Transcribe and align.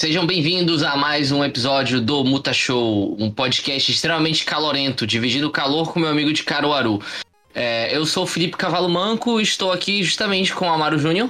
Sejam 0.00 0.26
bem-vindos 0.26 0.82
a 0.82 0.96
mais 0.96 1.30
um 1.30 1.44
episódio 1.44 2.00
do 2.00 2.24
Muta 2.24 2.54
Show, 2.54 3.14
um 3.20 3.30
podcast 3.30 3.92
extremamente 3.92 4.46
calorento, 4.46 5.06
dividindo 5.06 5.46
o 5.46 5.52
calor 5.52 5.92
com 5.92 6.00
meu 6.00 6.08
amigo 6.08 6.32
de 6.32 6.42
Caruaru. 6.42 7.02
É, 7.54 7.94
eu 7.94 8.06
sou 8.06 8.24
o 8.24 8.26
Felipe 8.26 8.56
Cavalo 8.56 8.88
Manco 8.88 9.38
e 9.38 9.42
estou 9.42 9.70
aqui 9.70 10.02
justamente 10.02 10.54
com 10.54 10.64
o 10.64 10.72
Amaro 10.72 10.98
Júnior. 10.98 11.28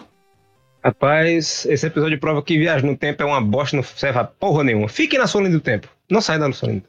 Rapaz, 0.85 1.67
esse 1.67 1.85
episódio 1.85 2.21
prova 2.21 2.45
que 2.45 2.57
viagem 2.57 2.89
no 2.89 2.97
tempo 2.97 3.21
é 3.25 3.27
uma 3.27 3.41
bosta, 3.41 3.75
não 3.75 3.83
serve 3.83 4.21
a 4.21 4.25
porra 4.25 4.63
nenhuma. 4.63 4.89
Fique 4.89 5.19
na 5.19 5.27
sua 5.27 5.41
linha 5.41 5.55
do 5.55 5.61
tempo. 5.61 5.89
Não 6.09 6.21
sai 6.21 6.39
da 6.39 6.53
sua 6.53 6.69
linha. 6.69 6.85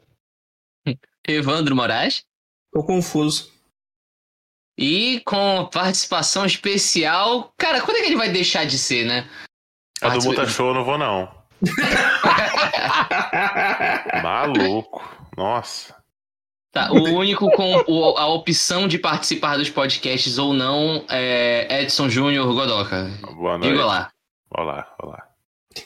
Evandro 1.26 1.74
Moraes. 1.74 2.22
Tô 2.72 2.84
confuso. 2.84 3.50
E 4.78 5.20
com 5.24 5.68
participação 5.72 6.46
especial. 6.46 7.52
Cara, 7.58 7.80
quando 7.80 7.96
é 7.96 8.00
que 8.02 8.06
ele 8.06 8.16
vai 8.16 8.30
deixar 8.30 8.66
de 8.66 8.78
ser, 8.78 9.04
né? 9.04 9.28
A 10.00 10.10
do 10.10 10.22
Muta 10.22 10.46
Show 10.46 10.68
eu 10.68 10.74
não 10.74 10.84
vou, 10.84 10.96
não. 10.96 11.41
Maluco. 14.22 15.02
Nossa. 15.36 15.94
Tá, 16.72 16.90
o 16.90 17.02
único 17.16 17.50
com 17.50 17.84
o- 17.86 18.16
a 18.16 18.26
opção 18.28 18.88
de 18.88 18.98
participar 18.98 19.58
dos 19.58 19.68
podcasts 19.68 20.38
ou 20.38 20.54
não 20.54 21.04
é 21.10 21.82
Edson 21.82 22.08
Júnior 22.08 22.46
Godoca. 22.54 23.10
Boa 23.34 23.58
noite. 23.58 23.72
Diga 23.72 23.84
lá. 23.84 24.10
Olá, 24.50 24.86
olá. 25.02 25.22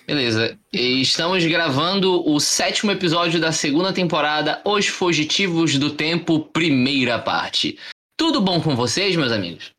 Beleza. 0.07 0.57
E 0.73 1.01
estamos 1.03 1.45
gravando 1.45 2.25
o 2.29 2.39
sétimo 2.41 2.93
episódio 2.93 3.41
da 3.41 3.51
segunda 3.53 3.93
temporada, 3.93 4.61
Os 4.65 4.87
Fugitivos 4.87 5.77
do 5.79 5.91
Tempo, 5.91 6.41
primeira 6.41 7.19
parte. 7.19 7.79
Tudo 8.17 8.41
bom 8.41 8.61
com 8.61 8.75
vocês, 8.77 9.15
meus 9.17 9.33
amigos? 9.33 9.73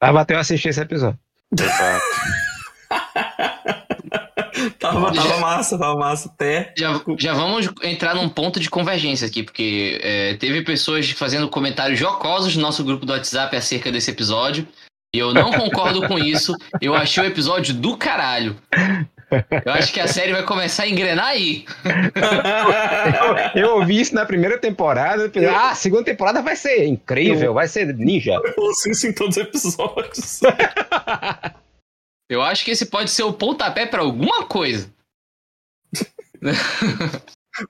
Vai 0.00 0.12
bater 0.12 0.34
eu 0.34 0.40
assistir 0.40 0.68
esse 0.68 0.80
episódio. 0.80 1.18
Exato. 1.58 2.04
Tava, 4.78 5.12
Já- 5.14 5.22
tava 5.22 5.40
massa, 5.40 5.78
tava 5.78 5.96
massa 5.98 6.28
até. 6.28 6.72
Já, 6.76 7.00
já 7.18 7.32
vamos 7.34 7.68
entrar 7.82 8.14
num 8.14 8.28
ponto 8.28 8.58
de 8.60 8.68
convergência 8.70 9.26
aqui, 9.26 9.42
porque 9.42 10.00
é, 10.02 10.34
teve 10.34 10.62
pessoas 10.62 11.10
fazendo 11.10 11.48
comentários 11.48 11.98
jocosos 11.98 12.56
no 12.56 12.62
nosso 12.62 12.82
grupo 12.84 13.04
do 13.06 13.12
WhatsApp 13.12 13.56
acerca 13.56 13.90
desse 13.92 14.10
episódio. 14.10 14.66
E 15.14 15.18
eu 15.18 15.32
não 15.32 15.52
concordo 15.52 16.06
com 16.08 16.18
isso. 16.18 16.52
Eu 16.80 16.92
achei 16.94 17.22
o 17.22 17.26
episódio 17.26 17.72
do 17.72 17.96
caralho. 17.96 18.56
Eu 19.64 19.72
acho 19.72 19.92
que 19.92 20.00
a 20.00 20.06
série 20.08 20.32
vai 20.32 20.42
começar 20.42 20.82
a 20.84 20.88
engrenar 20.88 21.26
aí. 21.28 21.64
Eu 23.54 23.76
ouvi 23.76 24.00
isso 24.00 24.14
na 24.14 24.24
primeira 24.26 24.58
temporada. 24.58 25.22
eu 25.22 25.30
pensei, 25.30 25.48
Ah, 25.48 25.70
a 25.70 25.74
segunda 25.74 26.04
temporada 26.04 26.42
vai 26.42 26.56
ser 26.56 26.84
incrível, 26.86 27.54
vai 27.54 27.68
ser 27.68 27.94
ninja. 27.94 28.32
Eu 28.32 28.54
ouço 28.64 28.90
isso 28.90 29.06
em 29.06 29.12
todos 29.12 29.36
os 29.36 29.42
episódios. 29.44 30.40
Eu 32.28 32.42
acho 32.42 32.64
que 32.64 32.70
esse 32.70 32.86
pode 32.86 33.10
ser 33.10 33.22
o 33.22 33.32
pontapé 33.32 33.86
pra 33.86 34.00
alguma 34.02 34.44
coisa. 34.46 34.90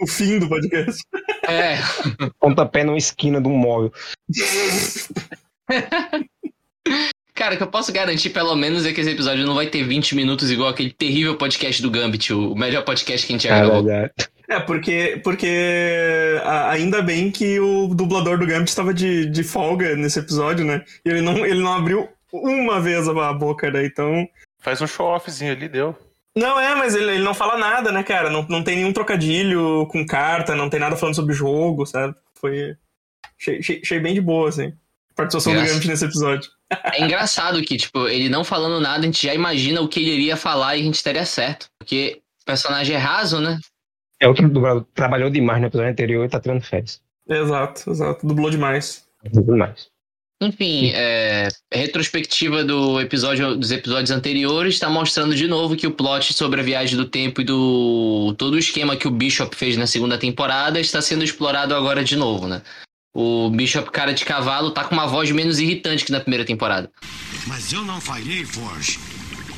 o 0.00 0.06
fim 0.06 0.38
do 0.38 0.48
podcast. 0.48 1.02
É. 1.46 1.76
Pontapé 2.40 2.84
numa 2.84 2.96
esquina 2.96 3.38
de 3.38 3.46
um 3.48 3.54
móvel. 3.54 3.92
Cara, 7.34 7.54
o 7.54 7.56
que 7.58 7.62
eu 7.62 7.66
posso 7.70 7.92
garantir, 7.92 8.30
pelo 8.30 8.54
menos, 8.54 8.86
é 8.86 8.92
que 8.94 9.00
esse 9.02 9.10
episódio 9.10 9.44
não 9.44 9.54
vai 9.56 9.66
ter 9.66 9.82
20 9.84 10.14
minutos 10.14 10.50
igual 10.50 10.70
aquele 10.70 10.90
terrível 10.90 11.36
podcast 11.36 11.82
do 11.82 11.90
Gambit, 11.90 12.32
o 12.32 12.54
melhor 12.54 12.82
podcast 12.84 13.26
que 13.26 13.32
a 13.32 13.36
gente 13.36 13.46
já 13.48 13.56
É 13.56 13.60
gravou. 13.60 13.82
verdade. 13.84 14.12
É, 14.48 14.60
porque, 14.60 15.20
porque 15.22 16.40
ainda 16.70 17.02
bem 17.02 17.30
que 17.30 17.60
o 17.60 17.88
dublador 17.88 18.38
do 18.38 18.46
Gambit 18.46 18.68
estava 18.70 18.94
de, 18.94 19.26
de 19.28 19.42
folga 19.42 19.94
nesse 19.96 20.18
episódio, 20.18 20.64
né? 20.64 20.82
E 21.04 21.10
ele 21.10 21.20
não, 21.20 21.44
ele 21.44 21.60
não 21.60 21.74
abriu 21.74 22.08
uma 22.42 22.80
vez 22.80 23.08
a 23.08 23.32
boca, 23.32 23.70
né? 23.70 23.84
Então. 23.86 24.26
Faz 24.60 24.80
um 24.80 24.86
show-offzinho 24.86 25.52
ali, 25.52 25.68
deu. 25.68 25.96
Não 26.36 26.58
é, 26.58 26.74
mas 26.74 26.94
ele, 26.94 27.12
ele 27.14 27.22
não 27.22 27.34
fala 27.34 27.56
nada, 27.58 27.92
né, 27.92 28.02
cara? 28.02 28.28
Não, 28.30 28.44
não 28.48 28.64
tem 28.64 28.76
nenhum 28.76 28.92
trocadilho 28.92 29.86
com 29.88 30.04
carta, 30.06 30.56
não 30.56 30.68
tem 30.70 30.80
nada 30.80 30.96
falando 30.96 31.14
sobre 31.14 31.34
jogo, 31.34 31.86
sabe? 31.86 32.14
Foi. 32.34 32.76
Achei, 33.38 33.58
achei- 33.58 33.80
achei 33.84 34.00
bem 34.00 34.14
de 34.14 34.20
boa, 34.20 34.48
assim. 34.48 34.72
A 35.12 35.14
participação 35.14 35.52
do 35.52 35.56
Graças. 35.58 35.74
Gambit 35.74 35.88
nesse 35.88 36.04
episódio. 36.06 36.50
É 36.92 37.04
engraçado 37.04 37.62
que, 37.62 37.76
tipo, 37.76 38.08
ele 38.08 38.28
não 38.28 38.42
falando 38.42 38.80
nada, 38.80 39.00
a 39.00 39.02
gente 39.02 39.24
já 39.26 39.34
imagina 39.34 39.80
o 39.80 39.88
que 39.88 40.00
ele 40.00 40.10
iria 40.10 40.36
falar 40.36 40.76
e 40.76 40.80
a 40.80 40.84
gente 40.84 40.96
estaria 40.96 41.24
certo. 41.24 41.66
Porque 41.78 42.20
o 42.42 42.44
personagem 42.44 42.96
é 42.96 42.98
raso, 42.98 43.40
né? 43.40 43.60
É 44.18 44.26
outro 44.26 44.48
dublador 44.48 44.84
trabalhou 44.94 45.30
demais 45.30 45.60
no 45.60 45.66
episódio 45.68 45.90
anterior 45.92 46.24
e 46.24 46.28
tá 46.28 46.40
tirando 46.40 46.62
férias. 46.62 47.00
Exato, 47.28 47.90
exato. 47.90 48.26
Dublou 48.26 48.50
demais. 48.50 49.06
Demais. 49.24 49.88
Enfim, 50.42 50.90
é, 50.94 51.48
retrospectiva 51.72 52.64
do 52.64 53.00
episódio, 53.00 53.56
dos 53.56 53.70
episódios 53.70 54.10
anteriores 54.10 54.74
está 54.74 54.90
mostrando 54.90 55.34
de 55.34 55.46
novo 55.46 55.76
que 55.76 55.86
o 55.86 55.92
plot 55.92 56.32
sobre 56.32 56.60
a 56.60 56.64
viagem 56.64 56.96
do 56.96 57.06
tempo 57.06 57.40
e 57.40 57.44
do 57.44 58.34
todo 58.36 58.54
o 58.54 58.58
esquema 58.58 58.96
que 58.96 59.08
o 59.08 59.10
Bishop 59.10 59.54
fez 59.56 59.76
na 59.76 59.86
segunda 59.86 60.18
temporada 60.18 60.80
está 60.80 61.00
sendo 61.00 61.24
explorado 61.24 61.74
agora 61.74 62.04
de 62.04 62.16
novo, 62.16 62.48
né? 62.48 62.62
O 63.14 63.48
Bishop 63.48 63.90
cara 63.92 64.12
de 64.12 64.24
cavalo 64.24 64.72
tá 64.72 64.84
com 64.84 64.94
uma 64.94 65.06
voz 65.06 65.30
menos 65.30 65.60
irritante 65.60 66.04
que 66.04 66.10
na 66.10 66.20
primeira 66.20 66.44
temporada. 66.44 66.90
Mas 67.46 67.72
eu 67.72 67.82
não 67.82 68.00
falhei, 68.00 68.44
Forge. 68.44 68.98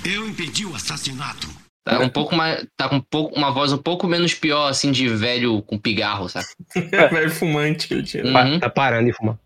Eu 0.04 0.28
impedi 0.28 0.66
o 0.66 0.74
assassinato. 0.74 1.48
Tá 1.86 2.00
um 2.00 2.08
pouco 2.08 2.34
mais, 2.34 2.66
tá 2.76 2.88
com 2.88 2.96
um 2.96 3.00
pouco, 3.00 3.34
uma 3.36 3.50
voz 3.52 3.72
um 3.72 3.78
pouco 3.78 4.08
menos 4.08 4.34
pior 4.34 4.68
assim 4.68 4.90
de 4.90 5.08
velho 5.08 5.62
com 5.62 5.78
pigarro, 5.78 6.28
sabe? 6.28 6.46
Velho 7.12 7.30
fumante 7.30 7.86
que 7.86 7.94
ele 7.94 8.02
tinha. 8.02 8.24
Uhum. 8.24 8.58
Tá 8.58 8.68
parando 8.68 9.06
de 9.06 9.12
fumar. 9.12 9.38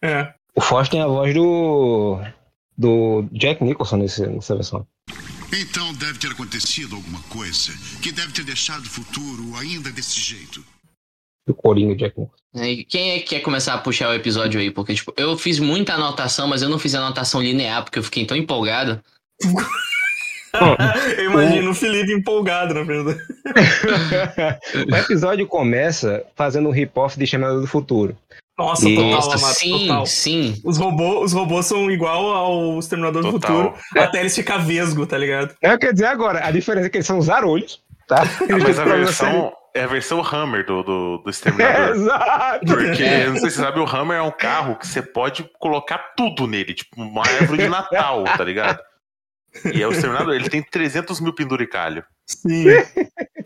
É. 0.00 0.32
O 0.54 0.60
Foz 0.60 0.88
tem 0.88 1.00
a 1.00 1.06
voz 1.06 1.34
do. 1.34 2.18
do 2.76 3.24
Jack 3.32 3.62
Nicholson 3.64 3.96
nesse, 3.98 4.26
nessa 4.26 4.54
versão. 4.54 4.86
Então 5.52 5.92
deve 5.94 6.18
ter 6.18 6.28
acontecido 6.30 6.96
alguma 6.96 7.20
coisa 7.24 7.72
que 8.02 8.10
deve 8.12 8.32
ter 8.32 8.44
deixado 8.44 8.82
o 8.82 8.88
futuro 8.90 9.56
ainda 9.58 9.90
desse 9.90 10.18
jeito. 10.20 10.64
Do 11.46 11.54
Coringa 11.54 11.94
Jack 11.96 12.18
Nicholson. 12.18 12.42
E 12.54 12.84
quem 12.84 13.12
é 13.12 13.18
que 13.20 13.28
quer 13.30 13.40
começar 13.40 13.74
a 13.74 13.78
puxar 13.78 14.08
o 14.10 14.14
episódio 14.14 14.60
aí? 14.60 14.70
Porque, 14.70 14.94
tipo, 14.94 15.12
eu 15.16 15.36
fiz 15.36 15.58
muita 15.58 15.94
anotação, 15.94 16.46
mas 16.46 16.62
eu 16.62 16.68
não 16.68 16.78
fiz 16.78 16.94
anotação 16.94 17.42
linear, 17.42 17.82
porque 17.82 17.98
eu 17.98 18.02
fiquei 18.04 18.24
tão 18.26 18.36
empolgado. 18.36 19.02
Eu 21.16 21.30
imagino 21.30 21.70
o 21.70 21.74
Felipe 21.74 22.12
empolgado 22.12 22.74
na 22.74 22.82
do- 22.82 23.10
o 24.92 24.96
episódio 24.96 25.46
começa 25.46 26.26
fazendo 26.36 26.68
um 26.68 26.72
rip-off 26.72 27.18
de 27.18 27.26
Chamada 27.26 27.58
do 27.58 27.66
Futuro. 27.66 28.14
Nossa, 28.58 28.88
E- 28.88 28.94
total, 28.94 29.10
Nossa, 29.10 29.36
Amato, 29.38 29.54
sim, 29.58 29.86
total. 29.86 30.06
sim. 30.06 30.60
Os 30.64 30.76
robôs, 30.78 31.24
os 31.24 31.32
robôs 31.32 31.66
são 31.66 31.90
igual 31.90 32.26
ao 32.32 32.78
Exterminador 32.78 33.22
do 33.22 33.32
Total. 33.32 33.72
Futuro, 33.72 33.82
até 34.02 34.20
eles 34.20 34.34
ficar 34.34 34.58
vesgo, 34.58 35.06
tá 35.06 35.16
ligado? 35.16 35.54
Eu 35.62 35.78
quero 35.78 35.92
dizer 35.94 36.06
agora, 36.06 36.44
a 36.46 36.50
diferença 36.50 36.86
é 36.86 36.90
que 36.90 36.98
eles 36.98 37.06
são 37.06 37.20
zarolhos, 37.22 37.82
tá? 38.06 38.22
Ah, 38.22 38.58
mas 38.60 38.78
a 38.78 38.84
versão 38.84 39.52
é 39.74 39.84
a 39.84 39.86
versão 39.86 40.20
Hammer 40.22 40.66
do, 40.66 40.82
do, 40.82 41.18
do 41.18 41.28
É, 41.28 41.30
Exterminador. 41.30 41.96
exato. 41.96 42.66
Porque, 42.66 43.24
não 43.26 43.36
sei 43.38 43.50
se 43.50 43.56
você 43.56 43.62
sabe, 43.62 43.80
o 43.80 43.86
Hammer 43.86 44.18
é 44.18 44.22
um 44.22 44.30
carro 44.30 44.76
que 44.76 44.86
você 44.86 45.00
pode 45.00 45.48
colocar 45.58 46.12
tudo 46.14 46.46
nele, 46.46 46.74
tipo 46.74 47.00
uma 47.00 47.22
árvore 47.22 47.62
de 47.62 47.68
Natal, 47.70 48.22
tá 48.24 48.44
ligado? 48.44 48.78
E 49.72 49.82
é 49.82 49.88
o 49.88 49.92
Exterminador, 49.92 50.34
ele 50.34 50.50
tem 50.50 50.62
300 50.62 51.20
mil 51.20 51.34
penduricalho. 51.34 52.04
Sim. 52.26 52.64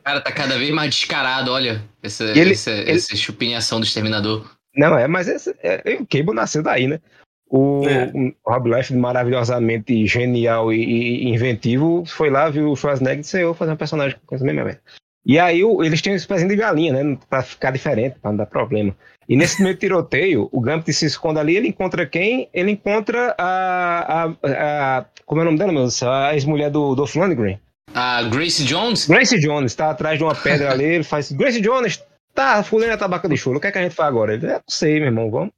Cara, 0.05 0.21
tá 0.21 0.31
cada 0.33 0.59
vez 0.59 0.71
mais 0.73 0.95
descarado, 0.95 1.53
olha. 1.53 1.83
Essa, 2.03 2.25
ele- 2.25 2.53
essa, 2.53 2.71
ele- 2.73 2.91
essa 2.93 3.17
chupinhação 3.17 3.79
do 3.81 3.87
exterminador. 3.87 4.45
Não, 4.77 4.99
é, 4.99 5.07
mas 5.09 5.29
esse, 5.29 5.55
é, 5.63 5.83
o 6.01 6.07
Cable 6.07 6.35
nasceu 6.35 6.63
daí, 6.63 6.87
né? 6.87 7.01
O, 7.49 7.83
É. 7.89 8.11
o 8.15 8.33
Rob 8.51 8.69
Liefeld, 8.69 9.01
maravilhosamente 9.01 10.05
genial 10.07 10.73
e, 10.73 10.83
e 10.83 11.29
inventivo, 11.29 12.05
foi 12.07 12.29
lá, 12.29 12.49
viu 12.51 12.71
o 12.71 12.77
Schwarzenegger 12.77 13.19
e 13.19 13.23
disse, 13.23 13.41
eu 13.41 13.47
vou 13.49 13.55
fazer 13.55 13.73
um 13.73 13.77
personagem 13.77 14.17
com 14.27 14.35
essa 14.35 14.45
mesma 14.45 14.65
merda. 14.65 14.81
E 15.25 15.39
aí 15.39 15.63
o- 15.65 15.83
eles 15.83 16.01
tinham 16.03 16.15
esse 16.17 16.27
pezinho 16.27 16.49
de 16.51 16.57
galinha, 16.57 16.93
né? 16.93 17.19
Pra 17.29 17.43
ficar 17.43 17.71
diferente, 17.73 18.17
pra 18.21 18.31
não 18.31 18.39
dar 18.39 18.47
problema. 18.47 18.95
E 19.29 19.37
nesse 19.37 19.55
primeiro 19.57 19.79
tiroteio, 19.79 20.49
o 20.53 20.61
Gambit 20.61 20.93
se 20.93 21.07
esconde 21.07 21.41
ali, 21.41 21.57
ele 21.57 21.69
encontra 21.69 22.07
quem? 22.07 22.49
Ele 22.55 22.71
encontra 22.73 23.35
a. 23.37 24.25
a, 24.25 24.99
a- 24.99 25.05
como 25.25 25.41
é 25.41 25.43
o 25.43 25.47
nome 25.47 25.59
dela, 25.59 25.73
meu 25.73 25.83
Deus? 25.83 25.95
do? 25.95 26.09
A 26.09 26.33
ex-mulher 26.35 26.71
do 26.71 26.95
Dolph 26.95 27.15
Lundgren. 27.17 27.59
A 27.93 28.23
Grace 28.25 28.63
Jones? 28.65 29.07
Grace 29.09 29.39
Jones 29.41 29.75
tá 29.75 29.91
atrás 29.91 30.17
de 30.19 30.23
uma 30.25 30.35
pedra 30.35 30.71
ali, 30.71 30.85
ele 30.85 31.05
faz. 31.05 31.33
Grace 31.33 31.61
Jones, 31.61 32.05
tá, 32.37 32.63
fulano 32.63 32.93
é 32.93 32.97
tabaca 32.97 33.29
de 33.29 33.37
chulo, 33.37 33.59
o 33.59 33.61
que 33.61 33.67
é 33.67 33.73
que 33.73 33.79
a 33.79 33.83
gente 33.83 33.95
faz 33.95 34.09
agora? 34.09 34.35
Ele, 34.35 34.47
é, 34.47 34.53
não 34.55 34.63
sei, 34.69 34.95
meu 35.01 35.07
irmão, 35.07 35.31
vamos. 35.31 35.51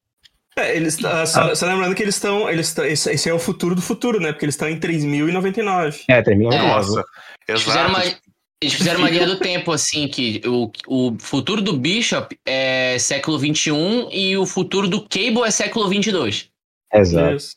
É, 0.56 0.74
eles, 0.76 1.04
ah, 1.04 1.24
só, 1.26 1.54
só 1.54 1.66
lembrando 1.66 1.94
que 1.94 2.02
eles 2.02 2.14
estão. 2.16 2.48
Eles 2.50 2.72
tão- 2.74 2.84
esse, 2.84 3.10
esse 3.12 3.28
é 3.28 3.32
o 3.34 3.38
futuro 3.38 3.74
do 3.74 3.82
futuro, 3.82 4.18
né? 4.18 4.32
Porque 4.32 4.44
eles 4.44 4.54
estão 4.54 4.68
em 4.68 4.78
3099. 4.80 6.00
É, 6.08 6.20
termina 6.22 6.54
É. 6.54 6.58
Nossa, 6.58 7.04
Eles 7.46 7.62
fizeram, 7.62 7.90
exato. 7.90 8.08
uma, 8.08 8.18
eles 8.60 8.74
fizeram 8.74 8.98
uma 9.00 9.08
linha 9.10 9.26
do 9.26 9.38
tempo, 9.38 9.70
assim, 9.70 10.08
que 10.08 10.42
o, 10.46 10.70
o 10.88 11.16
futuro 11.20 11.62
do 11.62 11.76
Bishop 11.76 12.36
é 12.44 12.98
século 12.98 13.38
XXI 13.38 14.08
e 14.10 14.36
o 14.36 14.44
futuro 14.46 14.88
do 14.88 15.02
Cable 15.02 15.42
é 15.44 15.50
século 15.52 15.86
XXII. 15.86 16.48
Exato. 16.92 17.36
Isso. 17.36 17.56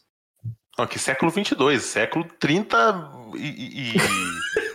Não, 0.78 0.86
que 0.86 1.00
século 1.00 1.32
22, 1.32 1.82
século 1.84 2.26
30 2.40 3.12
e... 3.36 3.94
e- 3.94 3.96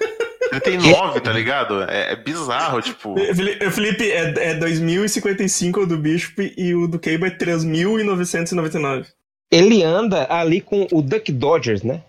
e 0.52 0.60
39, 0.60 1.20
tá 1.20 1.32
ligado? 1.32 1.82
É, 1.82 2.12
é 2.12 2.16
bizarro, 2.16 2.80
tipo... 2.80 3.14
Fili- 3.34 3.56
eh, 3.60 3.70
Felipe, 3.70 4.10
é, 4.10 4.50
é 4.50 4.54
2055 4.54 5.80
o 5.80 5.86
do 5.86 5.98
Bishop 5.98 6.54
e 6.56 6.74
o 6.74 6.86
do 6.86 6.98
Cable 6.98 7.26
é 7.26 7.30
3999. 7.30 9.06
Ele 9.50 9.82
anda 9.82 10.26
ali 10.30 10.60
com 10.60 10.86
o 10.92 11.02
Duck 11.02 11.30
Dodgers, 11.32 11.82
né? 11.82 12.02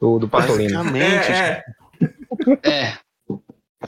Do, 0.00 0.18
do 0.18 0.28
Patolino. 0.28 0.96
É, 0.96 1.32
é. 1.32 1.64
É. 2.62 2.98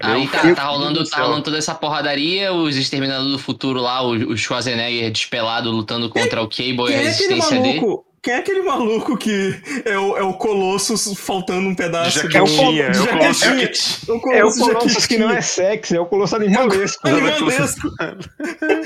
Aí 0.01 0.29
tá, 0.29 0.55
tá 0.55 0.65
do 0.65 0.71
rolando, 0.71 1.09
tá 1.09 1.23
rolando 1.23 1.43
toda 1.43 1.59
essa 1.59 1.75
porradaria, 1.75 2.53
os 2.53 2.77
Exterminadores 2.77 3.33
do 3.33 3.39
Futuro 3.39 3.81
lá, 3.81 4.03
o, 4.03 4.11
o 4.11 4.37
Schwarzenegger 4.37 5.11
despelado 5.11 5.71
lutando 5.71 6.09
contra 6.09 6.43
o 6.43 6.49
Cable 6.49 6.91
e 6.91 6.95
a 6.95 6.99
é 6.99 7.03
resistência 7.05 7.61
dele. 7.61 7.81
Quem 8.29 8.35
é 8.35 8.39
aquele 8.41 8.61
maluco 8.61 9.17
que 9.17 9.59
é 9.87 9.97
o, 9.99 10.15
é 10.19 10.23
o 10.23 10.35
Colossus 10.35 11.15
faltando 11.19 11.67
um 11.67 11.75
pedaço 11.75 12.11
De 12.21 12.29
do- 12.29 12.31
jaquetinha, 12.31 12.91
de 12.91 12.99
é 12.99 13.01
o 13.03 13.07
Colossus 13.09 13.39
jaquetinha. 13.41 13.61
jaquetinha. 13.63 13.97
O 14.07 14.13
É 14.13 14.17
o 14.17 14.21
Colossus 14.21 14.59
Colossus 14.61 14.83
que 14.93 15.01
jaquetinha. 15.01 15.29
não 15.29 15.35
é 15.35 15.41
sexy, 15.41 15.97
é 15.97 16.01
o 16.01 16.05
Colosso 16.05 16.37
animalesco. 16.37 17.01
Animalesco. 17.09 17.89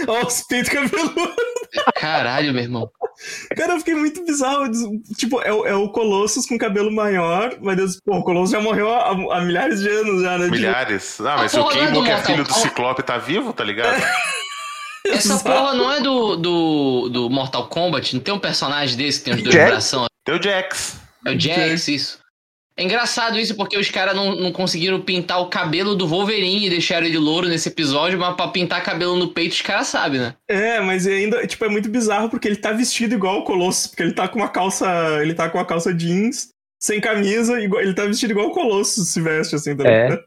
Olha 0.07 0.27
os 0.29 0.43
peitos 0.47 0.69
cabeludos. 0.73 1.35
Caralho, 1.97 2.53
meu 2.55 2.63
irmão. 2.63 2.89
Cara, 3.57 3.73
eu 3.73 3.79
fiquei 3.81 3.95
muito 3.97 4.25
bizarro. 4.25 4.71
Tipo, 5.17 5.41
é, 5.43 5.53
o- 5.53 5.67
é 5.67 5.75
o 5.75 5.89
Colossus 5.89 6.47
com 6.47 6.57
cabelo 6.57 6.93
maior, 6.95 7.57
mas 7.61 7.77
Deus, 7.77 7.99
pô, 8.05 8.19
o 8.19 8.23
Colossus 8.23 8.51
já 8.53 8.61
morreu 8.61 8.93
há, 8.93 9.09
há 9.11 9.41
milhares 9.41 9.81
de 9.81 9.89
anos 9.89 10.23
já, 10.23 10.39
né? 10.39 10.47
Milhares. 10.51 11.21
Ah, 11.21 11.35
mas 11.39 11.53
o 11.55 11.69
é 11.73 11.91
do 11.91 12.05
que 12.05 12.11
é 12.13 12.23
filho 12.23 12.45
do. 12.45 12.55
Ciclope, 12.55 13.03
tá 13.03 13.19
vivo, 13.19 13.53
tá 13.53 13.65
ligado? 13.65 14.01
Essa 15.07 15.39
porra 15.39 15.75
não 15.75 15.93
é 15.93 16.01
do, 16.01 16.37
do, 16.37 17.09
do 17.09 17.31
Mortal 17.31 17.69
Kombat? 17.69 18.15
Não 18.15 18.23
tem 18.23 18.33
um 18.33 18.39
personagem 18.39 18.97
desse 18.97 19.19
que 19.19 19.25
tem 19.25 19.35
os 19.35 19.43
dois 19.43 19.55
Jax? 19.55 19.71
bração? 19.71 20.07
Tem 20.25 20.35
o 20.37 20.43
Jax. 20.43 21.01
É 21.27 21.31
o 21.31 21.41
Jax, 21.41 21.89
isso. 21.89 22.23
É 22.77 22.85
engraçado 22.85 23.39
isso 23.39 23.55
porque 23.55 23.77
os 23.77 23.91
caras 23.91 24.15
não, 24.15 24.35
não 24.35 24.51
conseguiram 24.51 25.01
pintar 25.01 25.41
o 25.41 25.49
cabelo 25.49 25.95
do 25.95 26.07
Wolverine 26.07 26.67
e 26.67 26.71
deixaram 26.71 27.07
ele 27.07 27.19
louro 27.19 27.47
nesse 27.47 27.69
episódio, 27.69 28.19
mas 28.19 28.35
pra 28.35 28.49
pintar 28.49 28.83
cabelo 28.83 29.15
no 29.15 29.29
peito 29.29 29.53
os 29.53 29.61
caras 29.61 29.89
sabem, 29.89 30.21
né? 30.21 30.35
É, 30.49 30.81
mas 30.81 31.07
ainda, 31.07 31.47
tipo, 31.47 31.65
é 31.65 31.69
muito 31.69 31.91
bizarro 31.91 32.31
porque 32.31 32.49
ele 32.49 32.57
tá 32.57 32.73
vestido 32.73 33.15
igual 33.15 33.41
o 33.41 33.45
Colossus, 33.45 33.89
porque 33.89 34.03
ele 34.03 34.15
tá 34.15 34.27
com 34.27 34.39
uma 34.39 34.49
calça. 34.49 34.89
Ele 35.21 35.35
tá 35.35 35.51
com 35.51 35.59
uma 35.59 35.67
calça 35.67 35.93
jeans, 35.93 36.49
sem 36.81 36.99
camisa, 36.99 37.61
igual, 37.61 37.83
ele 37.83 37.95
tá 37.95 38.07
vestido 38.07 38.31
igual 38.31 38.49
o 38.49 38.53
Colossus 38.53 39.09
se 39.09 39.21
veste, 39.21 39.55
assim, 39.55 39.77
tá 39.77 39.87
É. 39.87 40.19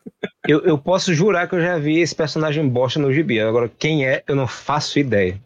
Eu, 0.48 0.62
eu 0.62 0.78
posso 0.78 1.14
jurar 1.14 1.48
que 1.48 1.56
eu 1.56 1.62
já 1.62 1.78
vi 1.78 2.00
esse 2.00 2.16
personagem 2.16 2.68
bosta 2.68 3.00
no 3.00 3.14
gibi. 3.14 3.40
Agora, 3.40 3.70
quem 3.80 4.08
é, 4.08 4.24
eu 4.28 4.36
não 4.36 4.48
faço 4.48 5.00
ideia. 5.00 5.40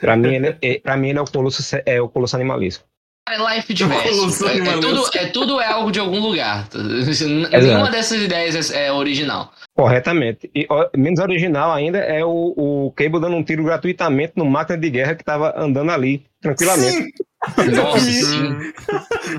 Pra 0.00 0.16
mim, 0.16 0.34
ele 0.34 0.56
é, 0.62 0.78
pra 0.78 0.96
mim, 0.96 1.10
ele 1.10 1.18
é 1.18 1.22
o 1.22 1.26
Colosso, 1.26 1.76
é 1.84 1.98
Colosso. 2.08 2.84
É 3.26 3.38
life 3.38 3.74
Colosso 3.74 4.44
diverso. 4.44 4.46
É, 4.48 4.58
é 4.58 4.80
tudo, 4.80 5.10
é 5.14 5.26
tudo 5.26 5.60
é 5.60 5.66
algo 5.66 5.90
de 5.90 5.98
algum 5.98 6.20
lugar. 6.20 6.68
Nenhuma 6.76 7.90
dessas 7.90 8.20
ideias 8.20 8.70
é, 8.70 8.86
é 8.86 8.92
original. 8.92 9.50
Corretamente. 9.74 10.50
E 10.54 10.66
ó, 10.68 10.88
menos 10.94 11.18
original 11.18 11.72
ainda 11.72 11.98
é 11.98 12.22
o, 12.22 12.54
o 12.56 12.92
Cable 12.94 13.20
dando 13.20 13.36
um 13.36 13.42
tiro 13.42 13.64
gratuitamente 13.64 14.34
no 14.36 14.44
máquina 14.44 14.76
de 14.76 14.90
guerra 14.90 15.14
que 15.14 15.24
tava 15.24 15.54
andando 15.56 15.90
ali, 15.90 16.26
tranquilamente. 16.40 16.96
Sim, 16.96 17.70
Nossa, 17.74 17.98
vi. 17.98 18.12
sim. 18.12 18.44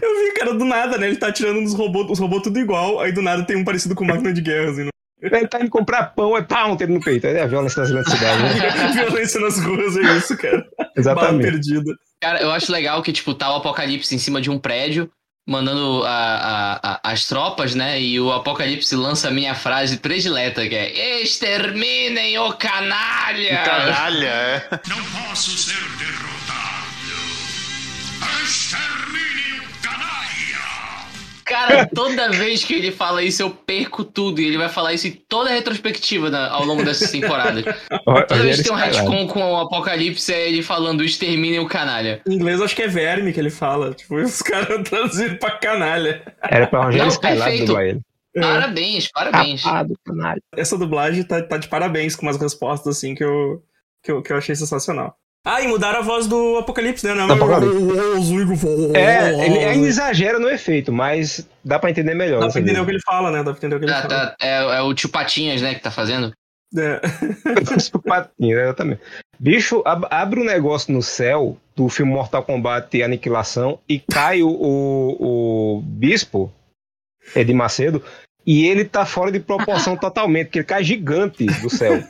eu 0.02 0.26
vi, 0.26 0.34
cara, 0.36 0.54
do 0.56 0.66
nada, 0.66 0.98
né? 0.98 1.08
Ele 1.08 1.18
tá 1.18 1.32
tirando 1.32 1.60
uns 1.60 1.74
robôs, 1.76 2.10
os 2.10 2.20
robôs 2.20 2.42
tudo 2.42 2.60
igual, 2.60 3.00
aí 3.00 3.12
do 3.12 3.22
nada 3.22 3.46
tem 3.46 3.56
um 3.56 3.64
parecido 3.64 3.94
com 3.94 4.04
máquina 4.04 4.34
de 4.34 4.42
guerra, 4.42 4.72
assim. 4.72 4.84
né? 4.86 4.90
Ele 5.32 5.48
tá 5.48 5.60
indo 5.60 5.70
comprar 5.70 6.04
pão, 6.16 6.38
é 6.38 6.42
pá, 6.42 6.66
um 6.66 6.76
tiro 6.78 6.94
no 6.94 7.00
peito. 7.00 7.26
É 7.28 7.42
a 7.42 7.48
violência 7.48 7.82
das 7.82 7.92
grandes 7.92 8.12
cidades, 8.12 8.42
né? 8.56 8.70
Violência 9.06 9.40
nas 9.42 9.60
ruas, 9.60 9.98
é 9.98 10.02
isso, 10.18 10.38
cara. 10.38 10.66
Bala 10.78 10.92
Exatamente. 10.98 11.44
perdida. 11.52 11.94
Cara, 12.22 12.42
eu 12.42 12.52
acho 12.52 12.72
legal 12.72 13.02
que, 13.02 13.12
tipo, 13.12 13.34
tá 13.34 13.52
o 13.52 13.58
Apocalipse 13.58 14.14
em 14.16 14.18
cima 14.18 14.42
de 14.42 14.50
um 14.50 14.58
prédio, 14.58 15.10
mandando 15.48 16.04
a- 16.06 16.10
a- 16.10 16.80
a- 16.94 17.00
as 17.12 17.28
tropas, 17.28 17.76
né? 17.76 18.02
E 18.02 18.20
o 18.20 18.32
Apocalipse 18.32 18.96
lança 18.96 19.28
a 19.28 19.32
minha 19.32 19.54
frase 19.54 19.98
predileta, 19.98 20.68
que 20.68 20.74
é 20.76 21.22
Exterminem 21.22 22.38
o 22.40 22.54
canalha! 22.54 23.58
Canalha, 23.64 24.28
é. 24.28 24.70
Não 24.88 24.98
posso 25.04 25.52
ser 25.58 25.74
derrotado. 25.98 26.35
Cara, 31.56 31.86
toda 31.94 32.30
vez 32.32 32.64
que 32.64 32.74
ele 32.74 32.92
fala 32.92 33.24
isso, 33.24 33.42
eu 33.42 33.50
perco 33.50 34.04
tudo. 34.04 34.42
E 34.42 34.46
ele 34.46 34.58
vai 34.58 34.68
falar 34.68 34.94
isso 34.94 35.08
em 35.08 35.12
toda 35.12 35.50
a 35.50 35.54
retrospectiva 35.54 36.30
na- 36.30 36.50
ao 36.50 36.66
longo 36.66 36.84
dessas 36.84 37.10
temporadas. 37.12 37.64
Toda 38.28 38.42
vez 38.44 38.58
que 38.58 38.64
tem 38.64 38.74
um 38.74 38.76
retcon 38.76 39.28
com 39.28 39.54
o 39.54 39.58
Apocalipse, 39.62 40.34
é 40.34 40.50
ele 40.50 40.62
falando 40.62 41.04
Exterminem 41.04 41.60
o 41.60 41.68
canalha. 41.68 42.22
Em 42.28 42.34
inglês, 42.34 42.60
acho 42.62 42.76
que 42.76 42.82
é 42.84 42.88
verme 42.88 43.32
que 43.32 43.40
ele 43.40 43.50
fala. 43.50 43.94
Tipo, 43.94 44.16
os 44.16 44.42
caras 44.42 44.68
traduziram 44.90 45.38
pra 45.38 45.52
canalha. 45.52 46.22
Era 46.44 46.68
pra 46.68 46.84
Rogério 46.84 47.06
Não, 47.06 47.12
Skylab 47.12 47.50
perfeito. 47.50 47.80
ele. 47.80 48.02
É. 48.36 48.42
Parabéns, 48.42 49.08
parabéns. 49.14 49.64
Rapado, 49.64 49.94
canalha. 50.06 50.42
Essa 50.58 50.78
dublagem 50.78 51.24
tá, 51.24 51.42
tá 51.42 51.58
de 51.58 51.70
parabéns 51.70 52.18
com 52.18 52.24
umas 52.26 52.36
respostas 52.36 52.98
assim 52.98 53.16
que 53.16 53.24
eu, 53.24 53.64
que 54.04 54.12
eu, 54.12 54.22
que 54.22 54.34
eu 54.34 54.38
achei 54.38 54.54
sensacional. 54.56 55.16
Ah, 55.46 55.62
e 55.62 55.68
mudaram 55.68 56.00
a 56.00 56.02
voz 56.02 56.26
do 56.26 56.58
Apocalipse, 56.58 57.06
né? 57.06 57.14
Não, 57.14 57.28
Do 57.28 57.34
Apocalipse. 57.34 57.78
Dá 58.92 59.00
É, 59.00 59.46
ele 59.46 59.60
ainda 59.60 59.88
exagera 59.88 60.40
no 60.40 60.50
efeito, 60.50 60.92
mas 60.92 61.48
dá 61.64 61.78
pra 61.78 61.92
entender 61.92 62.16
melhor. 62.16 62.40
pra 62.40 62.48
dessa 62.48 62.60
entender 62.60 62.80
o 62.80 62.86
que 62.86 62.92
ele 62.92 63.02
fala, 63.02 63.30
né? 63.30 63.38
Dá 63.44 63.52
pra 63.52 63.58
entender 63.58 63.76
o 63.76 63.80
que 63.80 63.86
ele 63.86 63.92
Tá, 63.94 64.02
fala. 64.02 64.28
tá, 64.32 64.36
é, 64.42 64.78
é 64.78 64.82
o 64.82 64.94
tio 64.96 65.10
Patinhas, 65.10 65.62
né, 65.62 65.76
que 65.76 65.82
tá 65.82 65.92
fazendo. 65.92 66.34
É. 66.76 67.00
Os 67.78 67.90
patinhos, 67.90 68.60
exatamente. 68.60 69.02
Bicho, 69.40 69.82
ab- 69.86 70.08
abre 70.10 70.40
um 70.42 70.44
negócio 70.44 70.92
no 70.92 71.02
céu 71.02 71.58
do 71.76 71.88
filme 71.90 72.12
Mortal 72.12 72.44
Kombat 72.44 72.98
e 72.98 73.04
Aniquilação 73.04 73.80
e 73.88 74.00
cai 74.00 74.42
o, 74.42 74.50
o, 74.50 75.78
o 75.78 75.82
bispo, 75.82 76.52
Edir 77.36 77.56
Macedo, 77.56 78.04
e 78.46 78.66
ele 78.66 78.86
tá 78.86 79.06
fora 79.06 79.32
de 79.32 79.40
proporção 79.40 79.96
totalmente, 79.98 80.46
porque 80.48 80.60
ele 80.60 80.66
cai 80.66 80.84
gigante 80.84 81.46
do 81.46 81.70
céu. 81.70 82.04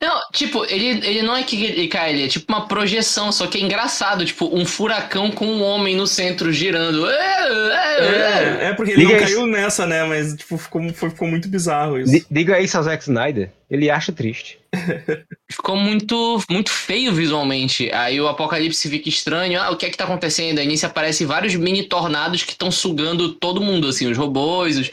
Não, 0.00 0.20
tipo, 0.32 0.64
ele, 0.64 1.06
ele 1.06 1.22
não 1.22 1.36
é 1.36 1.42
que 1.44 1.62
ele 1.64 1.86
cai, 1.88 2.12
ele 2.12 2.24
é 2.24 2.28
tipo 2.28 2.52
uma 2.52 2.66
projeção, 2.66 3.30
só 3.30 3.46
que 3.46 3.58
é 3.58 3.60
engraçado, 3.60 4.24
tipo, 4.24 4.50
um 4.52 4.64
furacão 4.66 5.30
com 5.30 5.46
um 5.46 5.62
homem 5.62 5.94
no 5.94 6.06
centro 6.06 6.52
girando. 6.52 7.06
É, 7.08 8.68
é, 8.68 8.72
porque 8.74 8.92
ele 8.92 9.02
Liga 9.04 9.12
não 9.14 9.24
isso. 9.24 9.34
caiu 9.34 9.46
nessa, 9.46 9.86
né? 9.86 10.04
Mas, 10.04 10.34
tipo, 10.34 10.58
ficou, 10.58 10.92
foi- 10.92 11.10
ficou 11.10 11.28
muito 11.28 11.48
bizarro 11.48 11.98
isso. 11.98 12.10
Di- 12.12 12.26
Diga 12.30 12.60
isso 12.60 12.76
ao 12.76 12.82
Zack 12.82 13.02
Snyder, 13.02 13.50
ele 13.70 13.90
acha 13.90 14.12
triste. 14.12 14.58
Ficou 15.52 15.76
muito, 15.76 16.42
muito 16.48 16.70
feio 16.70 17.12
visualmente. 17.12 17.92
Aí 17.92 18.18
o 18.18 18.26
Apocalipse 18.26 18.88
fica 18.88 19.06
estranho. 19.06 19.60
Ah, 19.60 19.70
o 19.70 19.76
que 19.76 19.84
é 19.84 19.90
que 19.90 19.96
tá 19.98 20.04
acontecendo? 20.04 20.58
Aí 20.60 20.66
nisso 20.66 20.86
aparecem 20.86 21.26
vários 21.26 21.54
mini 21.54 21.82
tornados 21.82 22.42
que 22.42 22.52
estão 22.52 22.70
sugando 22.70 23.34
todo 23.34 23.60
mundo, 23.60 23.86
assim, 23.86 24.10
os 24.10 24.16
robôs, 24.16 24.78
os, 24.78 24.90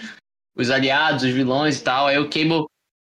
os 0.59 0.69
aliados, 0.71 1.23
os 1.23 1.31
vilões 1.31 1.79
e 1.79 1.83
tal. 1.83 2.07
Aí 2.07 2.17
o 2.19 2.29
Cable, 2.29 2.65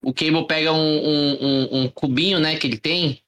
o 0.05 0.13
Cable 0.15 0.47
pega 0.47 0.73
um, 0.73 0.77
um, 0.79 1.39
um- 1.41 1.69
um 1.83 1.89
cubinho, 1.89 2.39
né, 2.39 2.57
que 2.57 2.67
ele 2.67 2.79
tem. 2.79 3.21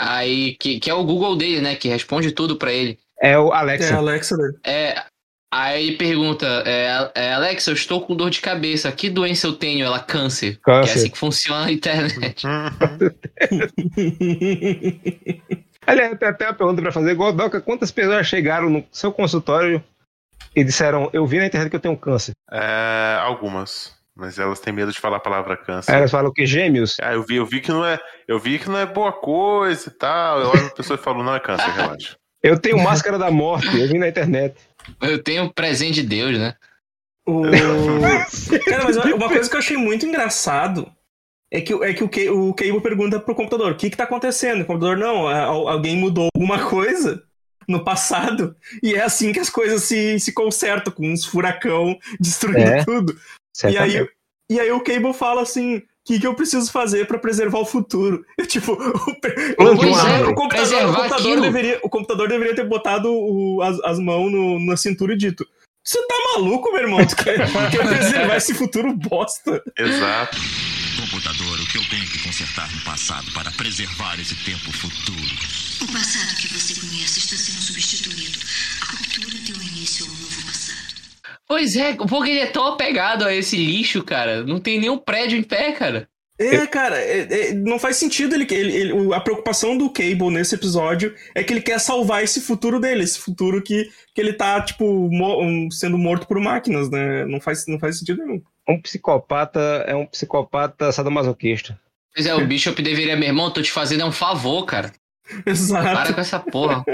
Aí, 0.00 0.56
que, 0.56 0.80
que 0.80 0.90
é 0.90 0.94
o 0.94 1.04
Google 1.04 1.36
dele, 1.36 1.60
né, 1.60 1.76
que 1.76 1.88
responde 1.88 2.32
tudo 2.32 2.56
pra 2.56 2.72
ele. 2.72 2.98
É 3.22 3.38
o 3.38 3.52
É, 3.54 3.56
Alexa. 3.56 3.96
Alexa 3.96 4.36
dele. 4.36 4.54
É, 4.66 5.04
aí 5.52 5.86
ele 5.86 5.96
pergunta, 5.96 6.46
é, 6.66 7.10
é, 7.14 7.32
Alexa, 7.32 7.70
eu 7.70 7.74
estou 7.74 8.00
com 8.00 8.16
dor 8.16 8.28
de 8.30 8.40
cabeça. 8.40 8.90
Que 8.90 9.08
doença 9.08 9.46
eu 9.46 9.52
tenho? 9.54 9.86
Ela 9.86 10.00
câncer. 10.00 10.58
Que 10.64 10.70
é 10.70 10.74
Câncer. 10.80 10.98
assim 10.98 11.10
que 11.10 11.18
funciona 11.18 11.66
a 11.66 11.72
internet. 11.72 12.44
Aliás, 15.86 16.12
até 16.22 16.46
uma 16.46 16.54
pergunta 16.54 16.82
pra 16.82 16.92
fazer. 16.92 17.14
Godoka, 17.14 17.60
quantas 17.60 17.90
pessoas 17.90 18.26
chegaram 18.26 18.70
no 18.70 18.84
seu 18.90 19.12
consultório 19.12 19.82
e 20.54 20.64
disseram, 20.64 21.10
eu 21.12 21.26
vi 21.26 21.38
na 21.38 21.46
internet 21.46 21.70
que 21.70 21.76
eu 21.76 21.80
tenho 21.80 21.96
câncer? 21.96 22.32
É, 22.50 23.18
algumas. 23.20 23.92
Mas 24.16 24.38
elas 24.38 24.60
têm 24.60 24.72
medo 24.72 24.92
de 24.92 25.00
falar 25.00 25.16
a 25.16 25.20
palavra 25.20 25.56
câncer. 25.56 25.90
Aí 25.90 25.98
elas 25.98 26.10
falam 26.10 26.32
que 26.32 26.46
gêmeos? 26.46 26.96
Ah, 27.02 27.14
eu 27.14 27.24
vi, 27.24 27.34
eu 27.36 27.44
vi 27.46 27.60
que 27.60 27.70
não 27.72 27.84
é. 27.84 27.98
Eu 28.28 28.38
vi 28.38 28.60
que 28.60 28.70
não 28.70 28.78
é 28.78 28.86
boa 28.86 29.12
coisa 29.12 29.88
e 29.88 29.92
tal. 29.92 30.40
Eu 30.40 30.48
olho 30.50 30.66
a 30.66 30.70
pessoa 30.70 30.96
e 30.96 31.02
falo, 31.02 31.24
não 31.24 31.34
é 31.34 31.40
câncer, 31.40 31.68
relaxa. 31.70 32.16
Eu 32.40 32.58
tenho 32.60 32.78
máscara 32.78 33.16
da 33.18 33.30
morte, 33.30 33.66
eu 33.74 33.88
vi 33.88 33.96
na 33.98 34.06
internet. 34.06 34.54
Eu 35.00 35.22
tenho 35.22 35.50
presente 35.50 36.02
de 36.02 36.02
Deus, 36.02 36.38
né? 36.38 36.54
O... 37.26 37.40
Cara, 38.68 38.84
mas 38.84 38.96
uma 38.98 39.28
coisa 39.28 39.48
que 39.48 39.56
eu 39.56 39.60
achei 39.60 39.78
muito 39.78 40.04
engraçado 40.04 40.92
é 41.50 41.62
que, 41.62 41.72
é 41.72 41.94
que 41.94 42.04
o, 42.04 42.08
Ca- 42.08 42.30
o 42.30 42.52
Cable 42.52 42.82
pergunta 42.82 43.18
pro 43.18 43.34
computador: 43.34 43.72
o 43.72 43.76
que 43.76 43.88
que 43.88 43.96
tá 43.96 44.04
acontecendo? 44.04 44.60
O 44.60 44.66
computador, 44.66 44.98
não, 44.98 45.26
alguém 45.26 45.96
mudou 45.96 46.28
alguma 46.34 46.68
coisa 46.68 47.22
no 47.68 47.84
passado 47.84 48.54
e 48.82 48.94
é 48.94 49.02
assim 49.02 49.32
que 49.32 49.40
as 49.40 49.50
coisas 49.50 49.82
se, 49.84 50.18
se 50.20 50.32
consertam, 50.32 50.92
com 50.92 51.10
uns 51.10 51.24
furacão 51.24 51.98
destruindo 52.20 52.60
É. 52.70 52.84
tudo. 52.84 53.18
E 53.70 53.76
aí, 53.78 54.06
e 54.50 54.60
aí 54.60 54.70
o 54.72 54.80
Cable 54.80 55.12
fala 55.14 55.42
assim. 55.42 55.76
O 55.76 55.82
que, 56.06 56.20
que 56.20 56.26
eu 56.26 56.34
preciso 56.34 56.70
fazer 56.70 57.06
pra 57.06 57.18
preservar 57.18 57.60
o 57.60 57.64
futuro? 57.64 58.26
Eu, 58.36 58.46
tipo, 58.46 58.72
o, 58.74 58.76
o- 59.64 59.94
árvore. 59.96 60.32
o 60.32 60.34
computador, 60.34 60.90
o 60.90 60.94
computador 60.94 61.40
deveria, 61.40 61.80
o 61.82 61.88
computador 61.88 62.28
deveria 62.28 62.54
ter 62.54 62.68
botado 62.68 63.10
o- 63.10 63.62
as, 63.62 63.80
as 63.80 63.98
mãos 63.98 64.30
no- 64.30 64.60
na 64.66 64.76
cintura 64.76 65.14
e 65.14 65.16
dito: 65.16 65.46
Você 65.82 65.98
tá 66.06 66.14
maluco, 66.34 66.70
meu 66.72 66.82
irmão? 66.82 67.06
Tu 67.06 67.16
quer, 67.16 67.38
quer 67.70 67.88
preservar 67.88 68.36
esse 68.36 68.52
futuro 68.52 68.92
bosta? 68.92 69.62
Exato. 69.78 70.36
Computador, 71.00 71.58
o 71.60 71.66
que 71.68 71.78
eu 71.78 71.88
tenho 71.88 72.04
que 72.06 72.22
consertar 72.22 72.70
no 72.74 72.80
passado 72.82 73.32
para 73.32 73.50
preservar 73.52 74.20
esse 74.20 74.34
tempo 74.44 74.70
futuro? 74.72 75.53
O 75.82 75.86
passado 75.92 76.36
que 76.36 76.48
você 76.48 76.74
conhece 76.80 77.18
está 77.20 77.36
sendo 77.36 77.60
substituído. 77.60 78.38
A 78.82 78.92
ruptura 78.92 79.38
deu 79.46 79.56
início 79.62 80.06
a 80.06 80.08
um 80.08 80.12
novo 80.12 80.42
passado. 80.46 80.94
Pois 81.46 81.76
é, 81.76 81.94
porque 81.94 82.30
ele 82.30 82.40
é 82.40 82.46
tão 82.46 82.66
apegado 82.66 83.24
a 83.24 83.34
esse 83.34 83.56
lixo, 83.56 84.02
cara. 84.02 84.42
Não 84.44 84.58
tem 84.58 84.80
nenhum 84.80 84.98
prédio 84.98 85.38
em 85.38 85.42
pé, 85.42 85.72
cara. 85.72 86.08
É, 86.38 86.66
cara, 86.66 86.96
é- 86.98 87.50
é- 87.50 87.54
não 87.54 87.78
faz 87.78 87.96
sentido 87.96 88.34
ele, 88.34 88.44
ele, 88.50 88.72
ele- 88.76 88.92
o- 88.92 89.14
a 89.14 89.20
preocupação 89.20 89.78
do 89.78 89.88
Cable 89.88 90.30
nesse 90.30 90.54
episódio 90.56 91.14
é 91.32 91.44
que 91.44 91.52
ele 91.52 91.60
quer 91.60 91.78
salvar 91.78 92.24
esse 92.24 92.40
futuro 92.40 92.80
dele, 92.80 93.04
esse 93.04 93.20
futuro 93.20 93.62
que, 93.62 93.88
que 94.12 94.20
ele 94.20 94.32
tá, 94.32 94.60
tipo, 94.60 94.84
mo- 95.12 95.70
sendo 95.70 95.96
morto 95.96 96.26
por 96.26 96.40
máquinas, 96.40 96.90
né? 96.90 97.24
Não 97.26 97.40
faz, 97.40 97.66
não 97.68 97.78
faz 97.78 97.98
sentido 97.98 98.24
nenhum. 98.24 98.42
um 98.68 98.80
psicopata 98.80 99.60
é 99.86 99.94
um 99.94 100.06
psicopata 100.06 100.90
sadomasoquista. 100.90 101.78
Pois 102.14 102.26
é, 102.26 102.34
o 102.34 102.46
Bishop 102.46 102.80
deveria, 102.82 103.14
meu 103.16 103.28
irmão, 103.28 103.50
tô 103.52 103.60
te 103.60 103.70
fazendo 103.70 104.04
um 104.06 104.10
favor, 104.12 104.64
cara. 104.64 104.90
Para 105.42 105.50
Exato. 105.52 106.14
com 106.14 106.20
essa 106.20 106.38
porra. 106.40 106.84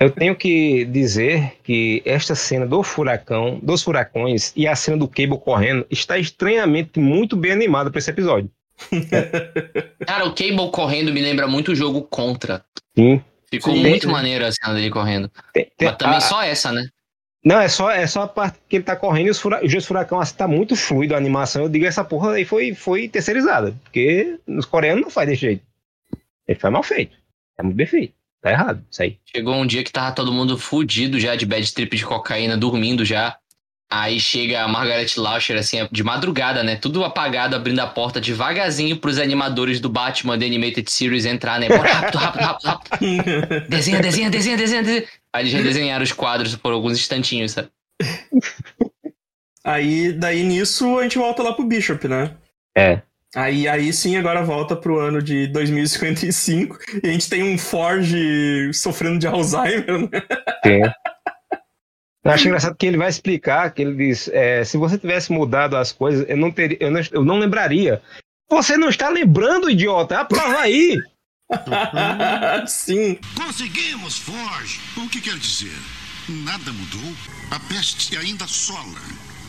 Eu 0.00 0.10
tenho 0.10 0.34
que 0.36 0.84
dizer 0.84 1.54
que 1.62 2.02
esta 2.04 2.34
cena 2.34 2.66
do 2.66 2.82
furacão, 2.82 3.58
dos 3.62 3.82
furacões 3.82 4.52
e 4.56 4.66
a 4.66 4.74
cena 4.76 4.96
do 4.96 5.08
Cable 5.08 5.38
correndo 5.38 5.86
está 5.90 6.18
estranhamente 6.18 6.98
muito 6.98 7.36
bem 7.36 7.52
animada 7.52 7.90
para 7.90 7.98
esse 7.98 8.10
episódio. 8.10 8.50
Cara, 10.06 10.26
o 10.26 10.34
Cable 10.34 10.70
correndo 10.70 11.12
me 11.12 11.20
lembra 11.20 11.46
muito 11.46 11.72
o 11.72 11.74
jogo 11.74 12.02
Contra. 12.02 12.64
Sim. 12.96 13.22
Ficou 13.50 13.74
Sim. 13.74 13.80
muito 13.80 14.08
maneiro 14.08 14.44
a 14.44 14.52
cena 14.52 14.74
dele 14.74 14.90
correndo. 14.90 15.30
Tem- 15.52 15.70
tem- 15.76 15.88
Mas 15.88 15.96
também 15.96 16.16
a- 16.16 16.20
só 16.20 16.42
essa, 16.42 16.72
né? 16.72 16.88
Não, 17.44 17.60
é 17.60 17.68
só, 17.68 17.90
é 17.92 18.04
só 18.08 18.22
a 18.22 18.28
parte 18.28 18.58
que 18.68 18.76
ele 18.76 18.84
tá 18.84 18.96
correndo 18.96 19.28
e 19.28 19.30
os, 19.30 19.38
fura... 19.40 19.64
os 19.64 19.86
furacão 19.86 20.18
assim, 20.18 20.34
tá 20.34 20.48
muito 20.48 20.74
fluido 20.74 21.14
a 21.14 21.16
animação. 21.16 21.62
Eu 21.62 21.68
digo, 21.68 21.86
essa 21.86 22.02
porra 22.04 22.32
aí 22.32 22.44
foi, 22.44 22.74
foi 22.74 23.08
terceirizada. 23.08 23.72
Porque 23.84 24.36
os 24.48 24.66
coreanos 24.66 25.02
não 25.04 25.10
faz 25.10 25.28
desse 25.28 25.42
jeito. 25.42 25.62
Ele 26.48 26.58
faz 26.58 26.72
mal 26.72 26.82
feito. 26.82 27.16
É 27.58 27.62
muito 27.62 27.76
bem 27.76 27.86
feito. 27.86 28.14
Tá 28.40 28.50
errado, 28.50 28.84
isso 28.90 29.02
aí. 29.02 29.18
Chegou 29.24 29.54
um 29.54 29.66
dia 29.66 29.82
que 29.82 29.90
tava 29.90 30.14
todo 30.14 30.32
mundo 30.32 30.56
fudido 30.56 31.18
já 31.18 31.34
de 31.34 31.46
bad 31.46 31.72
trip 31.72 31.96
de 31.96 32.04
cocaína, 32.04 32.56
dormindo 32.56 33.04
já. 33.04 33.36
Aí 33.88 34.18
chega 34.18 34.62
a 34.62 34.68
Margaret 34.68 35.06
Lauscher, 35.16 35.56
assim, 35.56 35.78
de 35.92 36.02
madrugada, 36.02 36.62
né? 36.62 36.74
Tudo 36.74 37.04
apagado, 37.04 37.54
abrindo 37.54 37.78
a 37.78 37.86
porta 37.86 38.20
devagarzinho 38.20 38.96
pros 38.96 39.18
animadores 39.18 39.80
do 39.80 39.88
Batman 39.88 40.36
The 40.36 40.46
Animated 40.46 40.90
Series 40.90 41.24
entrar, 41.24 41.60
né? 41.60 41.68
Bora 41.68 41.92
rápido, 41.92 42.18
rápido, 42.18 42.42
rápido, 42.42 42.66
rápido. 42.66 43.66
Desenha, 43.70 44.00
desenha, 44.00 44.28
desenha, 44.28 44.56
desenha, 44.56 44.82
desenha. 44.82 45.04
Aí 45.32 45.42
eles 45.42 45.52
redesenharam 45.52 46.02
os 46.02 46.12
quadros 46.12 46.56
por 46.56 46.72
alguns 46.72 46.98
instantinhos, 46.98 47.52
sabe? 47.52 47.68
Aí, 49.64 50.12
daí 50.12 50.42
nisso, 50.42 50.98
a 50.98 51.02
gente 51.04 51.18
volta 51.18 51.42
lá 51.42 51.52
pro 51.52 51.64
Bishop, 51.64 52.06
né? 52.08 52.32
É. 52.76 53.02
Aí, 53.34 53.68
aí 53.68 53.92
sim, 53.92 54.16
agora 54.16 54.42
volta 54.42 54.74
pro 54.74 54.98
ano 54.98 55.20
de 55.20 55.46
2055 55.48 56.78
e 57.02 57.08
a 57.08 57.12
gente 57.12 57.28
tem 57.28 57.42
um 57.42 57.58
Forge 57.58 58.72
sofrendo 58.72 59.18
de 59.18 59.26
Alzheimer, 59.26 60.00
né? 60.00 60.22
Tem. 60.62 60.82
Eu 62.24 62.32
acho 62.32 62.48
engraçado 62.48 62.76
que 62.76 62.86
ele 62.86 62.96
vai 62.96 63.08
explicar 63.08 63.70
que 63.70 63.82
ele 63.82 63.94
diz: 63.94 64.28
é, 64.28 64.64
se 64.64 64.76
você 64.76 64.98
tivesse 64.98 65.30
mudado 65.30 65.76
as 65.76 65.92
coisas, 65.92 66.28
eu 66.28 66.36
não, 66.36 66.50
teria, 66.50 66.78
eu, 66.80 66.90
não, 66.90 67.00
eu 67.12 67.24
não 67.24 67.38
lembraria. 67.38 68.02
Você 68.50 68.76
não 68.76 68.88
está 68.88 69.08
lembrando, 69.08 69.70
idiota? 69.70 70.20
Aprova 70.20 70.60
aí! 70.60 71.00
sim. 72.66 73.18
Conseguimos, 73.36 74.18
Forge! 74.18 74.80
O 74.96 75.08
que 75.08 75.20
quer 75.20 75.36
dizer? 75.36 75.76
Nada 76.28 76.72
mudou? 76.72 77.14
A 77.50 77.60
peste 77.60 78.16
ainda 78.16 78.44
assola. 78.44 78.98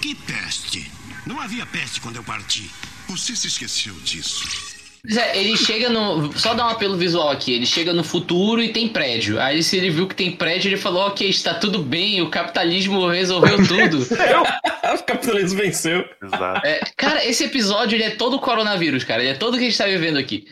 Que 0.02 0.14
peste? 0.14 0.92
Não 1.26 1.40
havia 1.40 1.66
peste 1.66 2.00
quando 2.00 2.18
eu 2.18 2.24
parti. 2.24 2.70
Você 3.10 3.36
se 3.36 3.48
esqueceu 3.48 3.94
disso. 4.04 4.68
Pois 5.02 5.16
é, 5.16 5.38
ele 5.38 5.56
chega 5.56 5.90
no. 5.90 6.38
Só 6.38 6.54
dar 6.54 6.66
um 6.68 6.70
apelo 6.70 6.98
visual 6.98 7.30
aqui. 7.30 7.54
Ele 7.54 7.66
chega 7.66 7.94
no 7.94 8.04
futuro 8.04 8.62
e 8.62 8.74
tem 8.74 8.90
prédio. 8.90 9.40
Aí 9.40 9.64
se 9.64 9.78
ele 9.78 9.90
viu 9.90 10.08
que 10.08 10.16
tem 10.16 10.32
prédio, 10.32 10.68
ele 10.68 10.78
falou: 10.78 11.08
ok, 11.08 11.30
está 11.30 11.54
tudo 11.54 11.80
bem, 11.80 12.22
o 12.22 12.30
capitalismo 12.30 13.08
resolveu 13.08 13.58
tudo. 13.66 14.00
o 14.94 15.04
capitalismo 15.04 15.60
venceu. 15.60 16.04
Exato. 16.22 16.68
É, 16.68 16.82
cara, 16.98 17.26
esse 17.26 17.46
episódio 17.46 17.96
ele 17.96 18.04
é 18.04 18.10
todo 18.12 18.40
coronavírus, 18.40 19.04
cara. 19.04 19.22
Ele 19.22 19.32
é 19.32 19.36
todo 19.36 19.56
o 19.56 19.58
que 19.58 19.66
a 19.66 19.70
gente 19.70 19.78
tá 19.78 19.86
vivendo 19.86 20.18
aqui. 20.18 20.46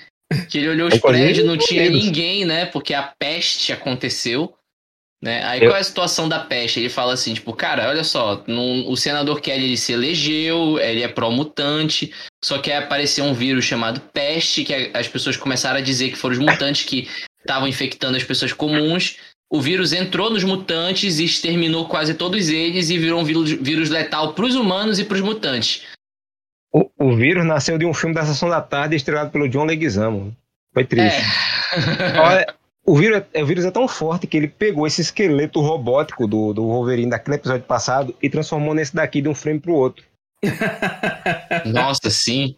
Que 0.49 0.57
ele 0.57 0.69
olhou 0.69 0.87
os 0.87 0.95
Inclusive, 0.95 1.23
prédios, 1.23 1.45
não 1.45 1.57
tinha 1.57 1.83
vírus. 1.83 2.03
ninguém, 2.03 2.45
né? 2.45 2.65
Porque 2.65 2.93
a 2.93 3.03
peste 3.03 3.73
aconteceu. 3.73 4.53
Né? 5.25 5.43
Aí 5.43 5.59
Eu- 5.59 5.69
qual 5.69 5.77
é 5.77 5.79
a 5.79 5.83
situação 5.83 6.29
da 6.29 6.37
peste? 6.37 6.79
Ele 6.79 6.87
fala 6.87 7.13
assim, 7.13 7.33
tipo, 7.33 7.51
cara, 7.51 7.89
olha 7.89 8.03
só, 8.03 8.43
não- 8.45 8.87
o 8.87 8.95
senador 8.95 9.41
Kelly 9.41 9.63
ele 9.65 9.77
se 9.77 9.91
elegeu, 9.91 10.77
ele 10.79 11.01
é 11.01 11.07
pró-mutante, 11.07 12.13
só 12.43 12.59
que 12.59 12.71
aí 12.71 12.77
apareceu 12.77 13.25
um 13.25 13.33
vírus 13.33 13.65
chamado 13.65 13.99
peste, 14.13 14.63
que 14.63 14.71
a- 14.71 14.99
as 14.99 15.07
pessoas 15.07 15.35
começaram 15.35 15.79
a 15.79 15.81
dizer 15.81 16.11
que 16.11 16.15
foram 16.15 16.33
os 16.33 16.39
mutantes 16.39 16.85
que 16.85 17.09
estavam 17.39 17.67
infectando 17.67 18.15
as 18.15 18.23
pessoas 18.23 18.53
comuns. 18.53 19.17
O 19.51 19.59
vírus 19.59 19.93
entrou 19.93 20.29
nos 20.29 20.43
mutantes 20.43 21.17
e 21.17 21.25
exterminou 21.25 21.87
quase 21.87 22.13
todos 22.13 22.49
eles 22.49 22.91
e 22.91 22.97
virou 22.99 23.19
um 23.19 23.23
vírus, 23.23 23.49
vírus 23.49 23.89
letal 23.89 24.33
pros 24.33 24.53
humanos 24.53 24.99
e 24.99 25.05
pros 25.05 25.21
mutantes. 25.21 25.81
O, 26.71 26.87
o 26.99 27.15
vírus 27.15 27.43
nasceu 27.43 27.79
de 27.79 27.85
um 27.85 27.95
filme 27.95 28.13
da 28.13 28.23
Sessão 28.25 28.47
da 28.47 28.61
Tarde 28.61 28.95
estrelado 28.95 29.31
pelo 29.31 29.49
John 29.49 29.65
Leguizamo. 29.65 30.35
Foi 30.71 30.85
triste. 30.85 31.19
É. 31.73 32.19
Olha, 32.21 32.55
o 32.85 32.95
vírus, 32.95 33.23
é- 33.33 33.41
o 33.43 33.45
vírus 33.45 33.65
é 33.65 33.71
tão 33.71 33.87
forte 33.87 34.27
que 34.27 34.37
ele 34.37 34.47
pegou 34.47 34.85
esse 34.85 35.01
esqueleto 35.01 35.59
robótico 35.61 36.27
do, 36.27 36.53
do 36.53 36.63
Wolverine 36.67 37.09
daquele 37.09 37.37
episódio 37.37 37.65
passado 37.65 38.15
e 38.21 38.29
transformou 38.29 38.73
nesse 38.73 38.95
daqui 38.95 39.21
de 39.21 39.29
um 39.29 39.35
frame 39.35 39.59
pro 39.59 39.73
outro. 39.73 40.03
Nossa, 41.65 42.09
sim. 42.09 42.55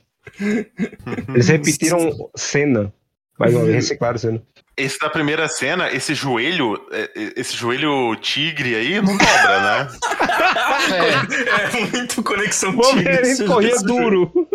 Eles 1.29 1.48
repetiram 1.48 2.29
cena. 2.36 2.93
Mais 3.39 3.53
uma 3.53 3.63
vez, 3.65 3.75
reciclaram 3.75 4.17
cena. 4.17 4.41
Esse 4.75 5.00
da 5.00 5.10
primeira 5.10 5.48
cena, 5.48 5.91
esse 5.91 6.13
joelho, 6.13 6.79
é, 6.91 7.01
é, 7.15 7.34
esse 7.38 7.55
joelho 7.55 8.15
tigre 8.15 8.75
aí 8.75 9.01
não 9.01 9.15
dobra, 9.17 9.62
né? 9.62 9.88
É. 10.88 11.77
É 11.77 11.86
muito 11.91 12.24
conexão 12.24 12.72
tigre, 12.77 13.46
corria 13.46 13.72
esse 13.72 13.86
jogo. 13.88 14.01
duro. 14.01 14.50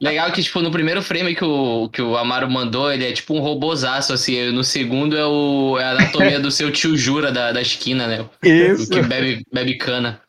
Legal 0.00 0.30
que, 0.30 0.42
tipo, 0.42 0.62
no 0.62 0.70
primeiro 0.70 1.02
frame 1.02 1.34
que 1.34 1.44
o, 1.44 1.88
que 1.88 2.00
o 2.00 2.16
Amaro 2.16 2.48
mandou, 2.48 2.92
ele 2.92 3.04
é 3.04 3.12
tipo 3.12 3.34
um 3.34 3.40
robozaço, 3.40 4.12
assim. 4.12 4.50
No 4.52 4.62
segundo 4.62 5.16
é, 5.16 5.26
o, 5.26 5.76
é 5.78 5.84
a 5.84 5.90
anatomia 5.90 6.38
do 6.38 6.52
seu 6.52 6.70
tio 6.70 6.96
Jura 6.96 7.32
da, 7.32 7.50
da 7.50 7.60
esquina, 7.60 8.06
né? 8.06 8.24
Isso. 8.42 8.88
que 8.88 9.02
bebe, 9.02 9.44
bebe 9.52 9.76
cana. 9.76 10.20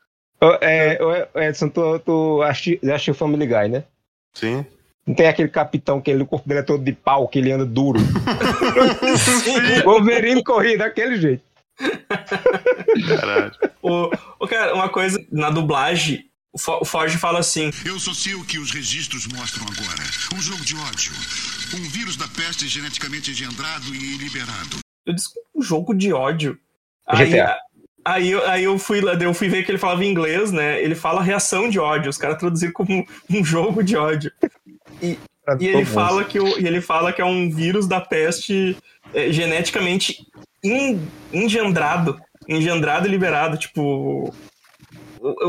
Ô, 0.41 0.57
É, 0.61 0.97
ô, 1.01 1.39
Edson, 1.39 1.69
tu, 1.69 1.99
tu 1.99 2.41
assistiu 2.41 3.13
Family 3.13 3.45
Guy, 3.45 3.69
né? 3.69 3.83
Sim. 4.33 4.65
Não 5.05 5.13
tem 5.13 5.27
aquele 5.27 5.49
capitão 5.49 6.01
que 6.01 6.09
ele, 6.09 6.23
o 6.23 6.27
corpo 6.27 6.47
dele 6.47 6.61
é 6.61 6.63
todo 6.63 6.83
de 6.83 6.93
pau, 6.93 7.27
que 7.27 7.39
ele 7.39 7.51
anda 7.51 7.65
duro. 7.65 7.99
Wolverine 9.83 10.43
corria 10.43 10.77
daquele 10.77 11.19
jeito. 11.19 11.43
Caralho. 13.07 13.51
O, 13.81 14.11
o 14.39 14.47
cara, 14.47 14.73
uma 14.75 14.89
coisa, 14.89 15.19
na 15.31 15.49
dublagem, 15.49 16.28
o 16.53 16.57
Fo- 16.57 16.79
o 16.81 16.85
Forge 16.85 17.17
fala 17.17 17.39
assim: 17.39 17.71
Eu 17.85 17.99
só 17.99 18.13
sei 18.13 18.33
o 18.35 18.43
que 18.43 18.57
os 18.59 18.71
registros 18.71 19.27
mostram 19.27 19.65
agora. 19.65 20.03
Um 20.35 20.41
jogo 20.41 20.63
de 20.63 20.75
ódio. 20.75 21.11
Um 21.75 21.87
vírus 21.89 22.15
da 22.15 22.27
peste 22.27 22.67
geneticamente 22.67 23.31
engendrado 23.31 23.93
e 23.93 24.17
liberado. 24.17 24.77
Eu 25.05 25.13
disse, 25.13 25.29
um 25.55 25.61
jogo 25.61 25.93
de 25.93 26.11
ódio. 26.13 26.57
Aí, 27.07 27.29
GTA. 27.31 27.57
aí, 28.05 28.29
eu- 28.31 28.47
aí 28.49 28.63
eu 28.63 28.77
fui 28.79 29.01
lá, 29.01 29.13
eu 29.13 29.33
fui 29.33 29.49
ver 29.49 29.63
que 29.63 29.71
ele 29.71 29.77
falava 29.77 30.03
em 30.03 30.09
inglês, 30.11 30.51
né? 30.51 30.81
Ele 30.81 30.95
fala 30.95 31.21
reação 31.21 31.69
de 31.69 31.79
ódio. 31.79 32.09
Os 32.09 32.17
caras 32.17 32.37
traduziram 32.37 32.73
como 32.73 33.05
um 33.29 33.43
jogo 33.43 33.83
de 33.83 33.95
ódio. 33.95 34.31
E 35.01 35.65
ele 35.67 35.85
fala 35.85 36.23
que 36.25 36.39
o, 36.39 36.59
e 36.59 36.67
ele 36.67 36.81
fala 36.81 37.11
que 37.13 37.21
é 37.21 37.25
um 37.25 37.49
vírus 37.49 37.87
da 37.87 37.99
peste 38.01 38.77
é, 39.13 39.31
geneticamente 39.31 40.25
en- 40.63 40.99
engendrado. 41.33 42.19
Engendrado 42.47 43.07
e 43.07 43.09
liberado. 43.11 43.57
Tipo. 43.57 44.33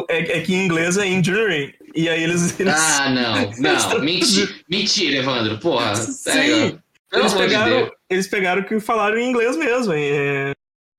É, 0.08 0.38
é 0.38 0.40
que 0.40 0.54
em 0.54 0.64
inglês 0.64 0.96
é 0.98 1.06
enduring. 1.06 1.72
E 1.94 2.08
aí 2.08 2.22
eles. 2.22 2.58
eles 2.58 2.74
Ah, 2.74 3.10
não. 3.10 3.50
Não. 3.58 4.00
Mentira, 4.00 4.52
mentira 4.68 5.16
Evandro. 5.18 5.58
Porra. 5.58 5.94
Sim. 5.96 6.78
Pelo 7.10 7.22
Eles 7.24 7.32
de 7.32 7.38
pegaram, 7.38 7.70
Deus. 7.76 7.90
eles 8.08 8.28
pegaram 8.28 8.62
que 8.62 8.78
falaram 8.80 9.18
em 9.18 9.28
inglês 9.28 9.56
mesmo. 9.56 9.92
é. 9.94 10.52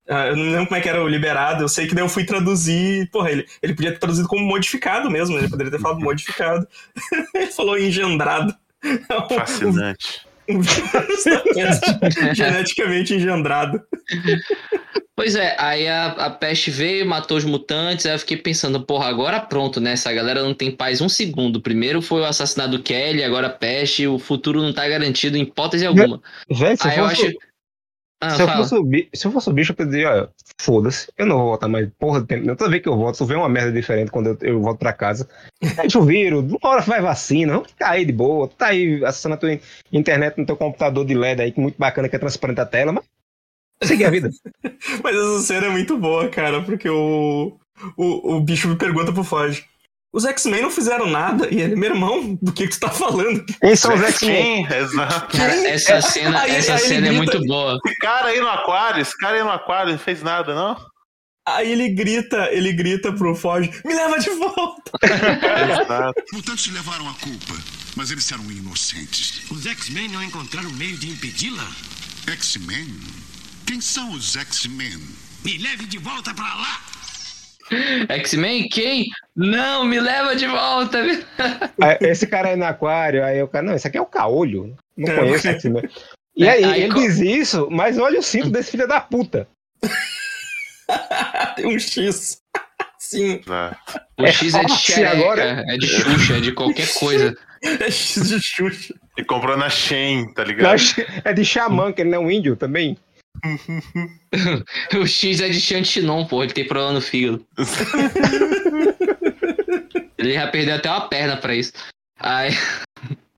Ah, 0.09 0.27
eu 0.27 0.35
não 0.35 0.43
lembro 0.45 0.65
como 0.67 0.77
é 0.77 0.81
que 0.81 0.89
era 0.89 1.01
o 1.01 1.07
liberado, 1.07 1.63
eu 1.63 1.69
sei 1.69 1.87
que 1.87 1.95
daí 1.95 2.03
eu 2.03 2.09
fui 2.09 2.25
traduzir. 2.25 3.09
Porra, 3.11 3.31
ele, 3.31 3.45
ele 3.61 3.73
podia 3.73 3.93
ter 3.93 3.99
traduzido 3.99 4.27
como 4.27 4.43
modificado 4.45 5.09
mesmo, 5.09 5.37
ele 5.37 5.47
poderia 5.47 5.71
ter 5.71 5.79
falado 5.79 5.99
modificado. 6.03 6.67
ele 7.33 7.47
falou 7.47 7.77
engendrado. 7.77 8.53
É 8.83 9.35
Fascinante. 9.35 10.25
Um 10.51 10.61
vírus 10.61 11.81
geneticamente 12.35 13.15
engendrado. 13.15 13.81
Pois 15.15 15.35
é, 15.35 15.55
aí 15.59 15.87
a, 15.87 16.07
a 16.07 16.29
peste 16.29 16.71
veio, 16.71 17.05
matou 17.05 17.37
os 17.37 17.45
mutantes, 17.45 18.05
aí 18.05 18.13
eu 18.13 18.19
fiquei 18.19 18.37
pensando, 18.37 18.81
porra, 18.81 19.07
agora 19.07 19.39
pronto, 19.39 19.79
né? 19.79 19.91
Essa 19.91 20.11
galera 20.11 20.41
não 20.41 20.53
tem 20.53 20.71
paz 20.71 21.01
um 21.01 21.09
segundo. 21.09 21.61
Primeiro 21.61 22.01
foi 22.01 22.21
o 22.21 22.25
assassinato 22.25 22.71
do 22.71 22.81
Kelly, 22.81 23.23
agora 23.23 23.47
a 23.47 23.51
peste, 23.51 24.07
o 24.07 24.17
futuro 24.17 24.61
não 24.61 24.73
tá 24.73 24.87
garantido 24.87 25.37
em 25.37 25.43
hipótese 25.43 25.85
alguma. 25.85 26.21
Se, 26.75 26.87
Aí 26.87 26.97
eu 26.97 27.05
acho. 27.05 27.31
Ah, 28.21 28.29
se, 28.35 28.41
eu 28.43 28.47
fala. 28.47 28.63
fosse 28.63 28.75
o 28.75 28.83
bi- 28.83 29.09
se 29.13 29.25
eu 29.27 29.31
fosse 29.31 29.49
o 29.49 29.53
bicho, 29.53 29.71
eu 29.71 29.75
poderia, 29.75 30.09
olha, 30.09 30.29
foda-se, 30.59 31.11
eu 31.17 31.25
não 31.25 31.37
vou 31.39 31.47
votar 31.51 31.67
mais 31.67 31.89
porra 31.97 32.21
de 32.21 32.27
tempo. 32.27 32.45
não. 32.45 32.55
Toda 32.55 32.69
vez 32.69 32.83
que 32.83 32.87
eu 32.89 32.95
voto, 32.95 33.17
só 33.17 33.25
vem 33.25 33.35
uma 33.37 33.49
merda 33.49 33.71
diferente 33.71 34.11
quando 34.11 34.27
eu, 34.27 34.37
eu 34.41 34.61
volto 34.61 34.77
pra 34.79 34.93
casa. 34.93 35.27
Deixa 35.59 35.97
o 35.99 36.05
vírus, 36.05 36.43
uma 36.43 36.59
hora 36.69 36.81
vai 36.81 37.01
vacina, 37.01 37.53
vamos 37.53 37.69
ficar 37.69 37.89
aí 37.91 38.05
de 38.05 38.13
boa. 38.13 38.47
Tá 38.47 38.67
aí 38.67 39.03
acessando 39.03 39.35
a 39.35 39.37
tua 39.37 39.53
in- 39.53 39.59
internet 39.91 40.37
no 40.37 40.45
teu 40.45 40.55
computador 40.55 41.03
de 41.05 41.13
LED 41.15 41.41
aí, 41.41 41.51
que 41.51 41.59
muito 41.59 41.77
bacana, 41.79 42.07
que 42.07 42.15
é 42.15 42.19
transparente 42.19 42.61
a 42.61 42.65
tela, 42.65 42.91
mas 42.91 43.05
seguir 43.83 44.05
a 44.05 44.09
vida. 44.11 44.29
Mas 45.03 45.15
essa 45.15 45.39
cena 45.41 45.67
é 45.67 45.69
muito 45.69 45.97
boa, 45.97 46.29
cara, 46.29 46.61
porque 46.63 46.89
o, 46.89 47.57
o, 47.97 48.35
o 48.35 48.41
bicho 48.41 48.67
me 48.67 48.75
pergunta 48.77 49.11
pro 49.13 49.23
Foge. 49.23 49.65
Os 50.13 50.25
X-Men 50.25 50.63
não 50.63 50.69
fizeram 50.71 51.07
nada. 51.07 51.47
E 51.49 51.61
ele, 51.61 51.75
meu 51.75 51.91
irmão, 51.91 52.37
do 52.41 52.51
que, 52.51 52.67
que 52.67 52.73
tu 52.75 52.81
tá 52.81 52.89
falando? 52.89 53.45
Quem 53.61 53.75
são 53.75 53.93
os 53.95 54.01
X-Men? 54.01 54.65
Exato. 54.69 55.37
Cara, 55.37 55.53
essa 55.69 56.01
cena, 56.03 56.41
Aí- 56.41 56.51
essa 56.55 56.73
aí 56.73 56.79
cena 56.79 57.07
é 57.07 57.11
muito 57.11 57.39
boa. 57.45 57.79
Esse 57.85 57.95
cara 57.97 58.27
aí 58.27 58.39
no 58.41 58.49
aquário, 58.49 59.01
esse 59.01 59.17
cara 59.17 59.37
aí 59.37 59.43
no 59.43 59.51
aquário 59.51 59.93
não 59.93 59.99
fez 59.99 60.21
nada, 60.21 60.53
não? 60.53 60.75
Aí 61.47 61.71
ele 61.71 61.89
grita, 61.89 62.49
ele 62.51 62.71
grita 62.71 63.11
pro 63.13 63.33
Forge, 63.35 63.71
me 63.83 63.95
leva 63.95 64.19
de 64.19 64.29
volta! 64.29 64.91
Exato. 65.01 66.21
Mutantes 66.33 66.71
levaram 66.71 67.09
a 67.09 67.13
culpa, 67.15 67.53
mas 67.95 68.11
eles 68.11 68.31
eram 68.31 68.43
inocentes. 68.51 69.49
Os 69.49 69.65
X-Men 69.65 70.09
não 70.09 70.21
encontraram 70.23 70.69
meio 70.71 70.95
de 70.97 71.09
impedi-la? 71.09 71.67
X-Men? 72.27 72.95
Quem 73.65 73.81
são 73.81 74.11
os 74.11 74.35
X-Men? 74.35 74.99
Me 75.43 75.57
leve 75.57 75.85
de 75.87 75.97
volta 75.97 76.31
pra 76.33 76.43
lá! 76.53 76.79
X-Men, 78.09 78.67
quem? 78.69 79.05
Não, 79.35 79.85
me 79.85 79.99
leva 79.99 80.35
de 80.35 80.45
volta. 80.47 80.99
Aí, 81.81 81.97
Esse 82.01 82.27
cara 82.27 82.49
aí 82.49 82.55
no 82.55 82.65
aquário, 82.65 83.23
aí 83.23 83.41
o 83.41 83.47
cara, 83.47 83.65
não, 83.65 83.73
esse 83.75 83.87
aqui 83.87 83.97
é 83.97 84.01
o 84.01 84.05
caolho. 84.05 84.75
Não 84.97 85.11
É, 85.11 85.15
conheço 85.15 85.47
o- 85.47 85.51
X-Men. 85.51 85.89
E 86.35 86.43
É, 86.47 86.51
aí, 86.51 86.63
aí 86.63 86.83
ele 86.83 86.93
co- 86.93 86.99
diz 86.99 87.19
isso, 87.19 87.67
mas 87.71 87.97
olha 87.97 88.19
o 88.19 88.23
cinto 88.23 88.49
desse 88.49 88.71
filho 88.71 88.87
da 88.87 88.99
puta. 89.01 89.47
Tem 91.55 91.65
um 91.65 91.79
X. 91.79 92.39
Sim, 92.99 93.39
exato. 93.45 93.99
O 94.17 94.27
X 94.27 94.53
é 94.53 94.59
de 94.63 94.67
Fox 94.69 94.81
xereca, 94.81 95.11
agora? 95.11 95.63
é 95.67 95.77
de 95.77 95.87
Xuxa, 95.87 96.37
é 96.37 96.39
de 96.39 96.51
qualquer 96.53 96.93
coisa. 96.93 97.35
é 97.63 97.89
X 97.91 98.29
de 98.29 98.39
Xuxa. 98.41 98.93
E 99.17 99.23
comprou 99.23 99.57
na 99.57 99.69
Shein, 99.69 100.33
tá 100.33 100.43
ligado? 100.43 100.75
É 101.25 101.33
de 101.33 101.43
xamã, 101.43 101.91
que 101.91 102.01
ele 102.01 102.09
não 102.11 102.19
é 102.19 102.21
um 102.25 102.31
índio 102.31 102.55
também. 102.55 102.97
O 104.99 105.05
X 105.07 105.41
é 105.41 105.49
de 105.49 105.59
Chantinon, 105.59 106.25
pô, 106.25 106.43
ele 106.43 106.53
tem 106.53 106.67
problema 106.67 106.93
no 106.93 107.01
fígado. 107.01 107.45
ele 110.17 110.33
já 110.33 110.47
perdeu 110.47 110.75
até 110.75 110.89
uma 110.89 111.07
perna 111.07 111.37
pra 111.37 111.55
isso. 111.55 111.73
Aí. 112.19 112.51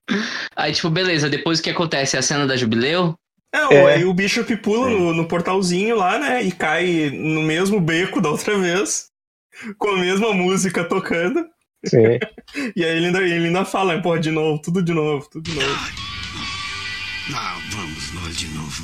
Aí, 0.54 0.72
tipo, 0.72 0.90
beleza, 0.90 1.30
depois 1.30 1.58
o 1.58 1.62
que 1.62 1.70
acontece? 1.70 2.16
É 2.16 2.18
a 2.18 2.22
cena 2.22 2.46
da 2.46 2.56
Jubileu? 2.56 3.14
Não, 3.54 3.70
É. 3.72 3.94
aí 3.94 4.04
o 4.04 4.12
Bishop 4.12 4.54
pula 4.58 4.90
no, 4.90 5.14
no 5.14 5.26
portalzinho 5.28 5.96
lá, 5.96 6.18
né? 6.18 6.42
E 6.42 6.52
cai 6.52 7.08
no 7.10 7.40
mesmo 7.40 7.80
beco 7.80 8.20
da 8.20 8.28
outra 8.30 8.58
vez. 8.58 9.06
Com 9.78 9.90
a 9.90 9.96
mesma 9.98 10.34
música 10.34 10.84
tocando. 10.84 11.46
Sim. 11.86 12.18
E 12.76 12.84
aí 12.84 12.96
ele 12.96 13.06
ainda, 13.06 13.22
ele 13.22 13.46
ainda 13.46 13.64
fala? 13.64 14.02
Porra, 14.02 14.18
de 14.18 14.30
novo, 14.30 14.60
tudo 14.60 14.82
de 14.82 14.92
novo, 14.92 15.26
tudo 15.30 15.48
de 15.48 15.56
novo. 15.56 15.78
Ah, 17.34 17.56
vamos 17.70 18.12
nós 18.12 18.36
de 18.36 18.48
novo. 18.48 18.82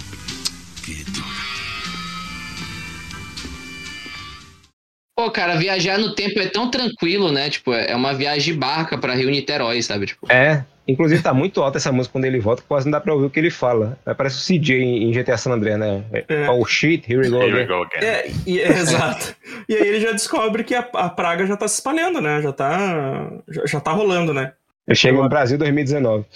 Pô, 5.21 5.31
cara, 5.31 5.55
viajar 5.57 5.99
no 5.99 6.15
tempo 6.15 6.39
é 6.41 6.47
tão 6.47 6.71
tranquilo, 6.71 7.31
né? 7.31 7.51
Tipo, 7.51 7.75
é 7.75 7.95
uma 7.95 8.15
viagem 8.15 8.55
de 8.55 8.59
barca 8.59 8.97
pra 8.97 9.15
Rio 9.15 9.29
Niterói, 9.31 9.83
sabe? 9.83 10.07
Tipo, 10.07 10.27
É. 10.33 10.65
Inclusive 10.89 11.23
tá 11.23 11.33
muito 11.33 11.63
alta 11.63 11.77
essa 11.79 11.93
música 11.93 12.13
quando 12.13 12.25
ele 12.25 12.41
volta, 12.41 12.63
que 12.63 12.69
quase 12.69 12.87
não 12.87 12.91
dá 12.93 13.01
pra 13.01 13.13
ouvir 13.15 13.27
o 13.27 13.31
que 13.31 13.39
ele 13.39 13.51
fala. 13.51 13.97
Parece 14.17 14.39
o 14.39 14.41
CJ 14.59 14.75
em 14.83 15.05
em 15.05 15.13
GTA 15.13 15.37
San 15.37 15.53
Andreas, 15.53 15.79
né? 15.79 16.03
É. 16.29 16.51
Oh 16.51 16.65
shit, 16.65 17.05
here 17.07 17.21
we 17.23 17.29
go 17.29 17.37
Here 17.43 17.53
we 17.53 17.61
again. 17.63 17.67
go 17.77 17.83
again. 17.85 18.05
É, 18.05 18.31
e- 18.47 18.61
é, 18.61 18.69
exato. 18.71 19.37
E 19.69 19.75
aí 19.77 19.87
ele 19.87 20.01
já 20.01 20.11
descobre 20.13 20.65
que 20.65 20.75
a, 20.75 20.81
a 20.95 21.09
praga 21.11 21.47
já 21.47 21.57
tá 21.57 21.69
se 21.69 21.75
espalhando, 21.77 22.21
né? 22.21 22.41
Já 22.43 22.51
tá. 22.53 23.31
Já, 23.49 23.67
já 23.67 23.79
tá 23.79 23.93
rolando, 23.93 24.33
né? 24.35 24.53
Ele 24.89 24.97
chega 24.97 25.23
no 25.23 25.29
Brasil 25.29 25.57
2019. 25.59 26.25
ele 26.25 26.27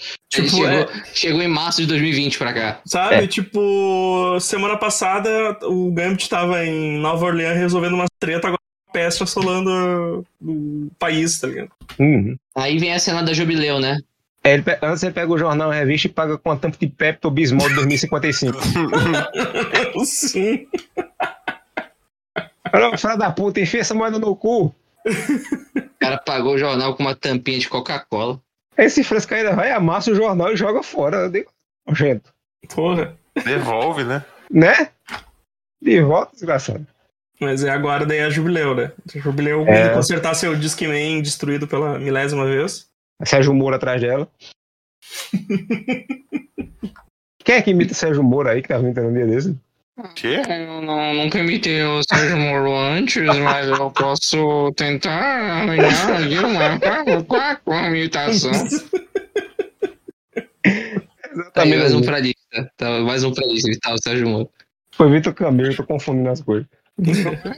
Tipo, 0.47 0.47
chegou, 0.55 0.69
é- 0.69 0.87
chegou 1.13 1.41
em 1.41 1.47
março 1.49 1.81
de 1.81 1.87
2020 1.87 2.37
pra 2.37 2.53
cá. 2.53 2.79
Sabe? 2.85 3.15
É. 3.15 3.27
Tipo, 3.27 4.37
semana 4.39 4.77
passada 4.77 5.57
o 5.63 5.91
Gambit 5.91 6.29
tava 6.29 6.63
em 6.63 6.97
Nova 6.99 7.25
Orleans 7.25 7.57
resolvendo 7.57 7.93
uma 7.95 8.05
treta, 8.21 8.47
agora 8.47 8.59
peste 8.95 9.23
assolando 9.23 10.25
o 10.41 10.89
país, 10.97 11.37
tá 11.37 11.47
ligado? 11.47 11.69
Uhum. 11.99 12.37
Aí 12.55 12.79
vem 12.79 12.93
a 12.93 12.99
cena 12.99 13.21
da 13.21 13.33
Jubileu, 13.33 13.77
né? 13.77 13.99
É, 14.41 14.53
ele 14.53 14.63
antes 14.81 15.03
ele 15.03 15.11
pega 15.11 15.33
o 15.33 15.37
jornal, 15.37 15.69
a 15.69 15.73
revista 15.73 16.07
e 16.07 16.11
paga 16.11 16.37
com 16.37 16.49
a 16.49 16.55
tampa 16.55 16.77
de 16.79 16.87
Pepto 16.87 17.29
Bismol 17.29 17.67
de 17.67 17.75
2055. 17.75 18.57
Sim. 20.05 20.65
Olha, 22.71 22.97
filho 22.97 23.17
da 23.17 23.31
puta, 23.31 23.59
enfia 23.59 23.81
essa 23.81 23.93
moeda 23.93 24.17
no 24.17 24.33
cu. 24.33 24.67
O 24.67 24.73
cara 25.99 26.17
pagou 26.17 26.53
o 26.53 26.57
jornal 26.57 26.95
com 26.95 27.03
uma 27.03 27.15
tampinha 27.15 27.59
de 27.59 27.67
Coca-Cola. 27.67 28.39
Esse 28.77 29.03
fresco 29.03 29.33
ainda 29.33 29.53
vai, 29.53 29.71
amassa 29.71 30.11
o 30.11 30.15
jornal 30.15 30.53
e 30.53 30.57
joga 30.57 30.81
fora. 30.81 31.17
Eu 31.17 31.29
digo, 31.29 31.51
gente, 31.91 32.23
Porra. 32.73 33.17
Devolve, 33.43 34.05
né? 34.05 34.23
né? 34.49 34.89
De 35.81 36.01
volta, 36.01 36.31
desgraçado. 36.31 36.87
Mas 37.39 37.63
é 37.63 37.69
agora 37.69 38.05
daí 38.05 38.19
é 38.19 38.25
a 38.25 38.29
Jubileu, 38.29 38.73
né? 38.75 38.91
A 39.13 39.19
Jubileu 39.19 39.67
É. 39.67 39.89
consertar 39.89 40.33
seu 40.35 40.55
Discman 40.55 41.21
destruído 41.21 41.67
pela 41.67 41.99
milésima 41.99 42.45
vez. 42.45 42.87
Sérgio 43.25 43.53
Moro 43.53 43.75
atrás 43.75 44.01
dela. 44.01 44.27
Quem 47.43 47.55
é 47.55 47.61
que 47.61 47.71
imita 47.71 47.93
Sérgio 47.93 48.23
Moro 48.23 48.49
aí 48.49 48.61
que 48.61 48.67
tá 48.69 48.79
imitando 48.79 49.09
um 49.09 49.13
dia 49.13 49.27
desse? 49.27 49.55
Quê? 50.15 50.41
Eu 50.49 50.81
não, 50.81 51.13
nunca 51.13 51.39
imitei 51.39 51.83
o 51.83 52.01
Sérgio 52.03 52.37
Moro 52.37 52.75
antes, 52.75 53.23
mas 53.39 53.67
eu 53.67 53.91
posso 53.91 54.71
tentar 54.75 55.61
arranjar 55.61 56.23
aqui 56.23 56.37
uma, 56.39 56.79
uma 57.65 57.87
imitação. 57.87 58.51
Tá 61.53 61.63
aí, 61.63 61.77
mais 61.77 61.93
um 61.93 62.01
pra 62.01 62.19
lista. 62.19 62.71
Tá, 62.77 62.99
mais 63.01 63.23
um 63.23 63.31
pra 63.33 63.45
lista, 63.45 63.69
imitar 63.69 63.93
o 63.93 64.01
Sérgio 64.01 64.27
Moro. 64.27 64.49
Foi 64.91 65.09
Vitor 65.11 65.33
Camilo, 65.33 65.71
eu 65.71 65.75
tô 65.75 65.85
confundindo 65.85 66.29
as 66.29 66.41
coisas. 66.41 66.67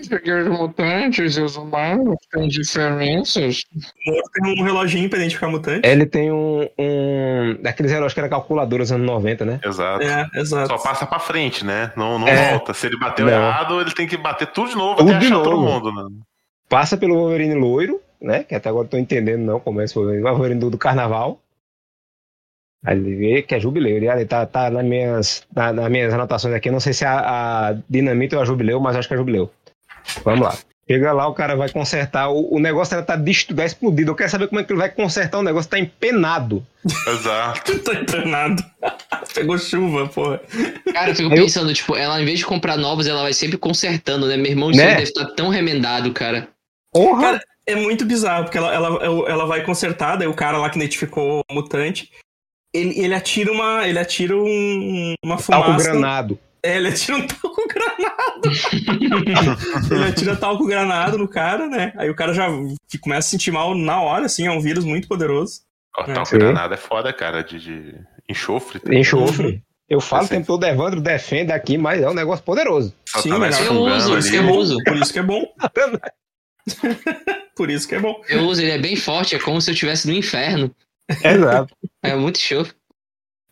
Porque 0.09 0.31
os 0.31 0.47
mutantes 0.47 1.37
e 1.37 1.41
os 1.41 1.55
humanos 1.55 2.15
têm 2.31 2.47
diferenças. 2.47 3.59
O 4.07 4.41
tem 4.41 4.59
um 4.61 4.63
reloginho 4.63 5.07
pra 5.09 5.19
identificar 5.19 5.47
mutante. 5.47 5.87
Ele 5.87 6.05
tem 6.07 6.31
um. 6.31 6.67
um 6.77 7.57
daqueles 7.61 7.91
relógios 7.91 8.13
que 8.15 8.19
era 8.19 8.29
calculadora 8.29 8.81
dos 8.81 8.91
anos 8.91 9.05
90, 9.05 9.45
né? 9.45 9.59
Exato. 9.63 10.03
É, 10.03 10.27
exato. 10.35 10.69
Só 10.69 10.77
passa 10.79 11.05
pra 11.05 11.19
frente, 11.19 11.63
né? 11.63 11.91
Não, 11.95 12.17
não 12.17 12.27
É. 12.27 12.51
volta. 12.51 12.73
Se 12.73 12.87
ele 12.87 12.97
bateu 12.97 13.25
Não. 13.27 13.33
errado, 13.33 13.79
ele 13.79 13.91
tem 13.93 14.07
que 14.07 14.17
bater 14.17 14.47
tudo 14.47 14.69
de 14.69 14.75
novo 14.75 14.95
Tudo 14.95 15.11
até 15.11 15.19
de 15.19 15.25
achar 15.27 15.35
todo 15.43 15.51
novo. 15.61 15.91
mundo, 15.91 15.91
né? 15.93 16.15
Passa 16.67 16.97
pelo 16.97 17.15
Wolverine 17.15 17.53
loiro, 17.53 18.01
né? 18.19 18.43
Que 18.43 18.55
até 18.55 18.69
agora 18.69 18.85
eu 18.85 18.89
tô 18.89 18.97
entendendo, 18.97 19.41
não, 19.41 19.59
como 19.59 19.81
é 19.81 19.83
esse 19.85 19.93
Wolverine. 19.93 20.23
O 20.23 20.29
Wolverine 20.29 20.59
do, 20.59 20.69
do 20.71 20.77
carnaval. 20.79 21.39
Aí 22.87 22.97
ele 22.97 23.15
vê 23.15 23.41
que 23.41 23.53
é 23.53 23.59
jubileu. 23.59 23.97
Ele, 23.97 24.07
ele 24.07 24.25
tá, 24.25 24.45
tá 24.45 24.69
nas, 24.71 24.85
minhas, 24.85 25.43
na- 25.53 25.73
nas 25.73 25.89
minhas 25.91 26.13
anotações 26.13 26.55
aqui. 26.55 26.71
Não 26.71 26.79
sei 26.79 26.93
se 26.93 27.03
é 27.03 27.07
a, 27.07 27.19
a 27.69 27.75
Dinamite 27.89 28.33
ou 28.33 28.41
a 28.41 28.45
Jubileu, 28.45 28.79
mas 28.79 28.95
acho 28.95 29.09
que 29.09 29.13
é 29.13 29.17
Jubileu. 29.17 29.51
Vamos 30.23 30.39
lá. 30.47 30.57
Chega 30.89 31.11
lá, 31.11 31.27
o 31.27 31.33
cara 31.33 31.53
vai 31.53 31.67
consertar. 31.69 32.29
O, 32.29 32.55
o 32.55 32.59
negócio 32.59 32.93
era 32.95 33.03
tá, 33.03 33.17
destru- 33.17 33.53
tá 33.57 33.65
explodido. 33.65 34.11
Eu 34.11 34.15
quero 34.15 34.29
saber 34.29 34.47
como 34.47 34.61
é 34.61 34.63
que 34.63 34.71
ele 34.71 34.79
vai 34.79 34.89
consertar 34.89 35.37
o 35.37 35.43
negócio. 35.43 35.69
Tá 35.69 35.77
empenado. 35.77 36.65
Exato. 37.05 37.77
Tá 37.83 37.93
internado. 37.93 38.63
Pegou 39.35 39.57
chuva, 39.57 40.07
porra. 40.07 40.39
Cara, 40.93 41.09
eu 41.11 41.15
fico 41.15 41.33
Eu- 41.35 41.43
pensando, 41.43 41.73
tipo, 41.73 41.93
ela, 41.93 42.21
em 42.21 42.25
vez 42.25 42.39
de 42.39 42.45
comprar 42.45 42.77
novos, 42.77 43.05
ela 43.05 43.21
vai 43.23 43.33
sempre 43.33 43.57
consertando, 43.57 44.27
né? 44.27 44.37
Meu 44.37 44.49
irmão, 44.51 44.69
Né? 44.71 44.77
deve 44.91 45.03
estar 45.03 45.25
tão 45.35 45.49
remendado, 45.49 46.13
cara. 46.13 46.47
Porra! 46.93 47.21
Cara, 47.21 47.41
é 47.67 47.75
muito 47.75 48.05
bizarro, 48.05 48.45
porque 48.45 48.57
ela, 48.57 48.73
ela, 48.73 49.03
ela 49.29 49.45
vai 49.45 49.61
consertar, 49.65 50.15
daí 50.15 50.27
o 50.27 50.33
cara 50.33 50.57
lá 50.57 50.69
que 50.69 50.77
identificou 50.77 51.43
o 51.51 51.53
mutante, 51.53 52.09
ele, 52.73 52.99
ele 52.99 53.13
atira 53.13 53.51
uma. 53.51 53.87
Ele 53.87 53.99
atira 53.99 54.35
um, 54.35 55.13
uma 55.23 55.37
Talco 55.37 55.65
fumaça. 55.67 55.89
granado. 55.91 56.39
É, 56.63 56.77
ele 56.77 56.87
atira 56.89 57.17
um 57.17 57.25
talco 57.27 57.67
granado. 57.67 58.49
ele 59.91 60.03
atira 60.03 60.35
talco 60.35 60.65
granado 60.65 61.17
no 61.17 61.27
cara, 61.27 61.67
né? 61.67 61.93
Aí 61.97 62.09
o 62.09 62.15
cara 62.15 62.33
já 62.33 62.47
começa 63.01 63.27
a 63.27 63.31
sentir 63.31 63.51
mal 63.51 63.75
na 63.75 64.01
hora, 64.01 64.25
assim, 64.25 64.47
é 64.47 64.51
um 64.51 64.59
vírus 64.61 64.83
muito 64.83 65.07
poderoso. 65.07 65.61
O 65.97 66.01
É. 66.09 66.13
tal 66.13 66.25
Sim. 66.25 66.37
granada 66.39 66.73
é 66.73 66.77
foda, 66.77 67.13
cara, 67.13 67.43
de, 67.43 67.59
de 67.59 67.95
enxofre. 68.29 68.79
tá? 68.79 68.93
Enxofre. 68.93 69.61
Eu 69.89 70.01
falo 70.01 70.23
o 70.23 70.27
Sim. 70.27 70.35
tempo 70.35 70.47
todo, 70.47 70.65
Evandro 70.65 70.99
defende 70.99 71.51
aqui, 71.53 71.77
mas 71.77 72.01
é 72.01 72.09
um 72.09 72.13
negócio 72.13 72.43
poderoso. 72.43 72.93
Só 73.07 73.21
Sim, 73.21 73.29
tá 73.29 73.39
mas 73.39 73.59
Eu 73.65 73.73
uso, 73.73 74.17
isso 74.17 74.29
que 74.31 74.37
ali. 74.37 74.47
eu 74.47 74.53
uso. 74.55 74.77
Por 74.83 74.95
isso 74.97 75.13
que 75.13 75.19
é 75.19 75.23
bom. 75.23 75.45
Por 77.55 77.69
isso 77.69 77.87
que 77.87 77.95
é 77.95 77.99
bom. 77.99 78.21
Eu 78.27 78.41
uso, 78.41 78.61
ele 78.61 78.71
é 78.71 78.77
bem 78.77 78.95
forte, 78.95 79.35
é 79.35 79.39
como 79.39 79.61
se 79.61 79.69
eu 79.69 79.73
estivesse 79.73 80.07
no 80.07 80.13
inferno. 80.13 80.69
Exato. 81.23 81.75
É 82.03 82.15
muito 82.15 82.39
show. 82.39 82.65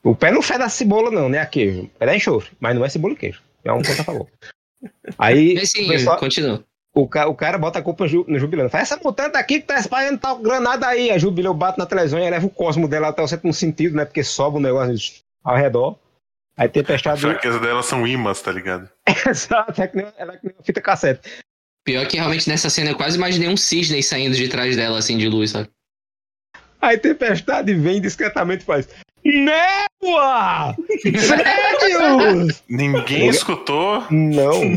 O 0.03 0.15
pé 0.15 0.31
não 0.31 0.41
fede 0.41 0.63
a 0.63 0.69
cebola, 0.69 1.09
não, 1.09 1.29
né? 1.29 1.39
A 1.39 1.45
queijo. 1.45 1.83
O 1.83 1.89
pé 1.89 2.05
é 2.11 2.15
enxofre, 2.15 2.51
mas 2.59 2.75
não 2.75 2.85
é 2.85 2.89
cebola 2.89 3.13
e 3.13 3.17
queijo. 3.17 3.41
É 3.63 3.71
um 3.71 3.81
ponto 3.81 4.01
a 4.01 4.03
favor. 4.03 4.27
Aí, 5.17 5.65
sim, 5.65 5.85
o, 5.85 5.87
pessoal- 5.87 6.17
continua. 6.19 6.63
o, 6.93 7.07
ca- 7.07 7.27
o 7.27 7.33
cara 7.35 7.57
bota 7.57 7.79
a 7.79 7.81
culpa 7.81 8.03
no 8.03 8.09
Ju- 8.09 8.25
no 8.27 8.37
Jubileu. 8.37 8.69
Fala, 8.69 8.83
essa 8.83 8.99
mutante 9.03 9.37
aqui 9.37 9.59
que 9.59 9.65
tá 9.65 9.79
espalhando 9.79 10.19
tal 10.19 10.37
granada 10.37 10.87
aí. 10.87 11.09
A 11.11 11.17
Jubileu 11.17 11.53
bate 11.53 11.79
na 11.79 11.85
televisão 11.85 12.19
e 12.19 12.29
leva 12.29 12.45
o 12.45 12.49
cosmo 12.49 12.87
dela 12.87 13.07
até 13.07 13.21
o 13.23 13.27
sétimo 13.27 13.53
sentido, 13.53 13.95
né? 13.95 14.05
Porque 14.05 14.23
sobe 14.23 14.57
o 14.57 14.61
negócio 14.61 14.93
ao 15.43 15.55
redor. 15.55 15.97
Aí 16.57 16.67
A 16.67 16.69
tempestade. 16.69 17.19
fraqueza 17.21 17.59
delas 17.59 17.85
são 17.85 18.05
imãs, 18.07 18.41
tá 18.41 18.51
ligado? 18.51 18.87
Exato, 19.27 19.81
é 19.81 19.87
que 19.87 19.97
nem, 19.97 20.07
ela 20.17 20.33
é 20.33 20.37
que 20.37 20.45
nem 20.45 20.55
uma 20.55 20.63
fita 20.63 20.79
cassete. 20.81 21.21
Pior 21.83 22.07
que 22.07 22.15
realmente 22.17 22.47
nessa 22.47 22.69
cena 22.69 22.91
eu 22.91 22.95
quase 22.95 23.17
imaginei 23.17 23.49
um 23.49 23.57
cisne 23.57 24.01
saindo 24.01 24.35
de 24.35 24.47
trás 24.47 24.75
dela, 24.75 24.97
assim, 24.99 25.17
de 25.17 25.27
luz, 25.27 25.51
sabe? 25.51 25.69
Aí 26.81 26.97
tempestade 26.97 27.73
vem 27.73 27.99
discretamente 28.01 28.63
e 28.63 28.65
faz. 28.65 28.87
Névoa! 29.23 30.75
Sério? 31.01 32.47
Ninguém 32.69 33.27
escutou. 33.29 34.03
Não. 34.11 34.75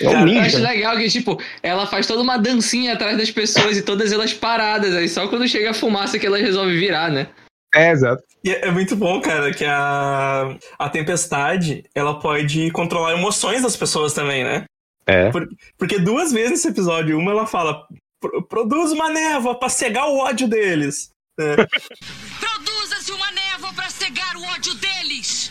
É 0.00 0.08
um 0.08 0.12
Eu 0.12 0.40
acho 0.40 0.56
ninja. 0.56 0.58
legal 0.60 0.96
que, 0.96 1.08
tipo, 1.08 1.40
ela 1.62 1.86
faz 1.86 2.06
toda 2.06 2.22
uma 2.22 2.36
dancinha 2.36 2.92
atrás 2.94 3.16
das 3.18 3.30
pessoas 3.30 3.76
e 3.76 3.82
todas 3.82 4.12
elas 4.12 4.32
paradas. 4.32 4.94
Aí 4.94 5.08
só 5.08 5.26
quando 5.28 5.48
chega 5.48 5.70
a 5.70 5.74
fumaça 5.74 6.18
que 6.18 6.26
ela 6.26 6.38
resolve 6.38 6.76
virar, 6.78 7.10
né? 7.10 7.28
É, 7.74 7.90
exato. 7.90 8.22
E 8.44 8.50
é 8.50 8.66
é 8.68 8.70
muito 8.70 8.94
bom, 8.94 9.20
cara, 9.20 9.52
que 9.52 9.64
a, 9.64 10.56
a 10.78 10.88
tempestade, 10.88 11.84
ela 11.94 12.18
pode 12.20 12.70
controlar 12.70 13.12
emoções 13.14 13.62
das 13.62 13.76
pessoas 13.76 14.12
também, 14.12 14.44
né? 14.44 14.64
É. 15.06 15.30
Por- 15.30 15.48
porque 15.78 15.98
duas 15.98 16.32
vezes 16.32 16.50
nesse 16.52 16.68
episódio, 16.68 17.18
uma 17.18 17.32
ela 17.32 17.46
fala: 17.46 17.82
"Pro- 18.22 18.42
produz 18.42 18.92
uma 18.92 19.10
névoa 19.10 19.58
pra 19.58 19.68
cegar 19.68 20.08
o 20.08 20.16
ódio 20.18 20.48
deles. 20.48 21.10
Produza-se 21.38 23.12
uma 23.12 23.30
névoa 23.32 23.72
para 23.74 23.90
cegar 23.90 24.36
o 24.36 24.42
ódio 24.44 24.72
deles. 24.74 25.50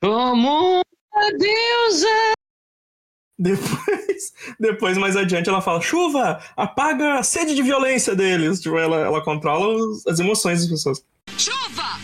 Como 0.00 0.80
a 1.14 1.30
deusa. 1.30 2.34
Depois, 3.40 4.32
depois, 4.58 4.98
mais 4.98 5.16
adiante, 5.16 5.48
ela 5.48 5.60
fala: 5.62 5.80
chuva, 5.80 6.42
apaga 6.56 7.18
a 7.18 7.22
sede 7.22 7.54
de 7.54 7.62
violência 7.62 8.14
deles. 8.14 8.60
Tipo, 8.60 8.76
ela, 8.78 8.96
ela 8.98 9.24
controla 9.24 9.68
os- 9.74 10.06
as 10.06 10.18
emoções 10.20 10.60
das 10.60 10.70
pessoas. 10.70 11.04
Chuva, 11.36 11.98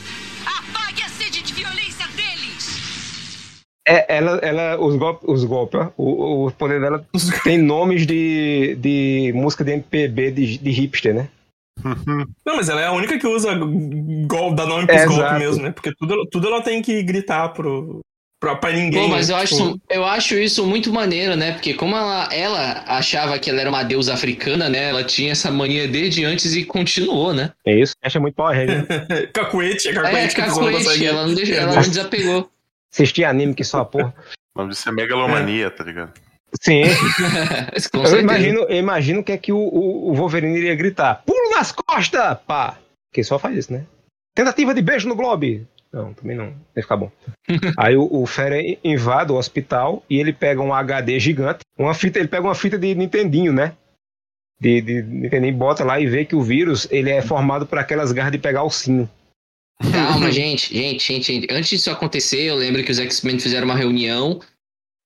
É, 3.87 4.17
ela, 4.17 4.39
ela, 4.39 4.81
os 4.81 4.97
golpes, 4.97 5.29
os 5.29 5.45
golpes, 5.45 5.81
o, 5.97 6.47
o 6.47 6.53
poder 6.53 6.81
dela 6.81 7.05
tem 7.45 7.59
nomes 7.59 8.07
de, 8.07 8.77
de 8.77 9.33
música 9.35 9.63
de 9.63 9.73
MPB 9.73 10.31
de, 10.31 10.59
de 10.59 10.71
hipster, 10.71 11.15
né? 11.15 11.29
Não, 12.47 12.57
mas 12.57 12.69
ela 12.69 12.81
é 12.81 12.87
a 12.87 12.93
única 12.93 13.19
que 13.19 13.27
usa 13.27 13.55
golpe, 14.27 14.57
dá 14.57 14.65
nome 14.65 14.87
pros 14.87 15.03
É, 15.03 15.07
golpes 15.07 15.39
mesmo, 15.39 15.63
né? 15.63 15.71
Porque 15.71 15.93
tudo, 15.95 16.27
tudo 16.31 16.47
ela 16.49 16.63
tem 16.63 16.81
que 16.81 17.03
gritar 17.03 17.49
pro, 17.51 18.01
pra, 18.41 18.57
pra 18.57 18.73
ninguém. 18.73 19.03
Pô, 19.03 19.09
mas 19.09 19.29
né? 19.29 19.35
eu 19.35 19.39
acho, 19.39 19.57
Tipo, 19.57 19.69
isso, 19.69 19.81
eu 19.91 20.05
acho 20.05 20.35
isso 20.37 20.67
muito 20.67 20.93
maneiro, 20.93 21.37
né? 21.37 21.53
Porque 21.53 21.75
como 21.75 21.97
ela, 21.97 22.29
ela 22.33 22.85
achava 22.87 23.39
que 23.39 23.51
ela 23.51 23.61
era 23.61 23.71
uma 23.71 23.83
deusa 23.83 24.15
africana, 24.15 24.69
né? 24.69 24.91
Ela 24.91 25.05
tinha 25.05 25.33
essa 25.33 25.51
mania 25.51 25.89
desde 25.89 26.25
antes 26.25 26.55
e 26.55 26.65
continuou, 26.65 27.35
né? 27.35 27.53
É 27.67 27.79
isso. 27.79 27.95
Acha 28.03 28.21
muito 28.21 28.35
Power 28.35 28.57
Ranger. 28.57 28.87
né? 28.89 29.27
Cacuete, 29.33 29.89
é 29.89 29.91
É, 29.91 29.95
cacuete 29.95 30.41
não 30.41 30.47
cacuete, 30.47 31.07
ela 31.07 31.27
não, 31.27 31.35
deixa, 31.35 31.55
ela 31.55 31.75
não 31.75 31.83
desapegou. 31.83 32.51
Assistir 32.95 33.25
anime 33.25 33.55
que 33.55 33.65
só 33.65 33.81
a 33.81 33.85
porra. 33.85 34.15
O 34.55 34.61
nome 34.61 34.71
disso 34.71 34.89
é 34.89 34.93
megalomania, 34.93 35.69
tá 35.69 35.83
ligado? 35.83 36.13
Sim. 36.61 36.83
Eu 38.13 38.21
imagino, 38.21 38.61
eu 38.61 38.77
imagino 38.77 39.21
o 39.21 39.25
que 39.25 39.33
é 39.33 39.37
que 39.37 39.53
o, 39.53 39.59
o, 39.59 40.11
o 40.11 40.15
Wolverine 40.15 40.57
iria 40.57 40.77
gritar. 40.77 41.25
Pulo 41.27 41.51
nas 41.51 41.73
costas! 41.73 42.39
Pá! 42.47 42.79
Que 43.13 43.25
só 43.25 43.37
faz 43.37 43.57
isso, 43.57 43.73
né? 43.73 43.85
Tentativa 44.33 44.73
de 44.73 44.81
beijo 44.81 45.09
no 45.09 45.17
Globe. 45.17 45.67
Não, 45.93 46.15
também 46.15 46.37
não. 46.37 46.55
Vai 46.73 46.83
ficar 46.83 46.97
bom. 46.97 47.11
Aí 47.77 47.97
o, 47.97 48.09
o 48.09 48.25
Fera 48.27 48.57
invade 48.85 49.33
o 49.33 49.37
hospital 49.37 50.05
e 50.09 50.21
ele 50.21 50.33
pega 50.33 50.63
um 50.63 50.73
HD 50.73 51.19
gigante. 51.19 51.61
Uma 51.77 51.95
fita, 51.95 52.21
ele 52.21 52.29
pega 52.29 52.47
uma 52.47 52.55
fita 52.55 52.79
de 52.79 52.95
Nintendinho, 52.95 53.53
né? 53.53 53.75
De, 54.61 54.81
de 54.81 55.03
Nintendinho, 55.03 55.57
bota 55.57 55.83
lá 55.83 55.99
e 55.99 56.07
vê 56.07 56.25
que 56.25 56.37
o 56.37 56.43
vírus 56.43 56.87
ele 56.93 57.11
é 57.11 57.21
formado 57.21 57.67
por 57.67 57.79
aquelas 57.79 58.13
garras 58.13 58.31
de 58.31 58.39
pegar 58.39 58.63
o 58.63 58.71
sino. 58.71 59.11
Calma, 59.81 60.31
gente, 60.33 60.75
gente, 60.75 61.05
gente, 61.13 61.25
gente. 61.33 61.53
Antes 61.53 61.69
disso 61.71 61.91
acontecer, 61.91 62.43
eu 62.43 62.57
lembro 62.57 62.83
que 62.85 62.91
os 62.93 62.99
X-Men 62.99 63.39
fizeram 63.39 63.65
uma 63.67 63.77
reunião. 63.77 64.41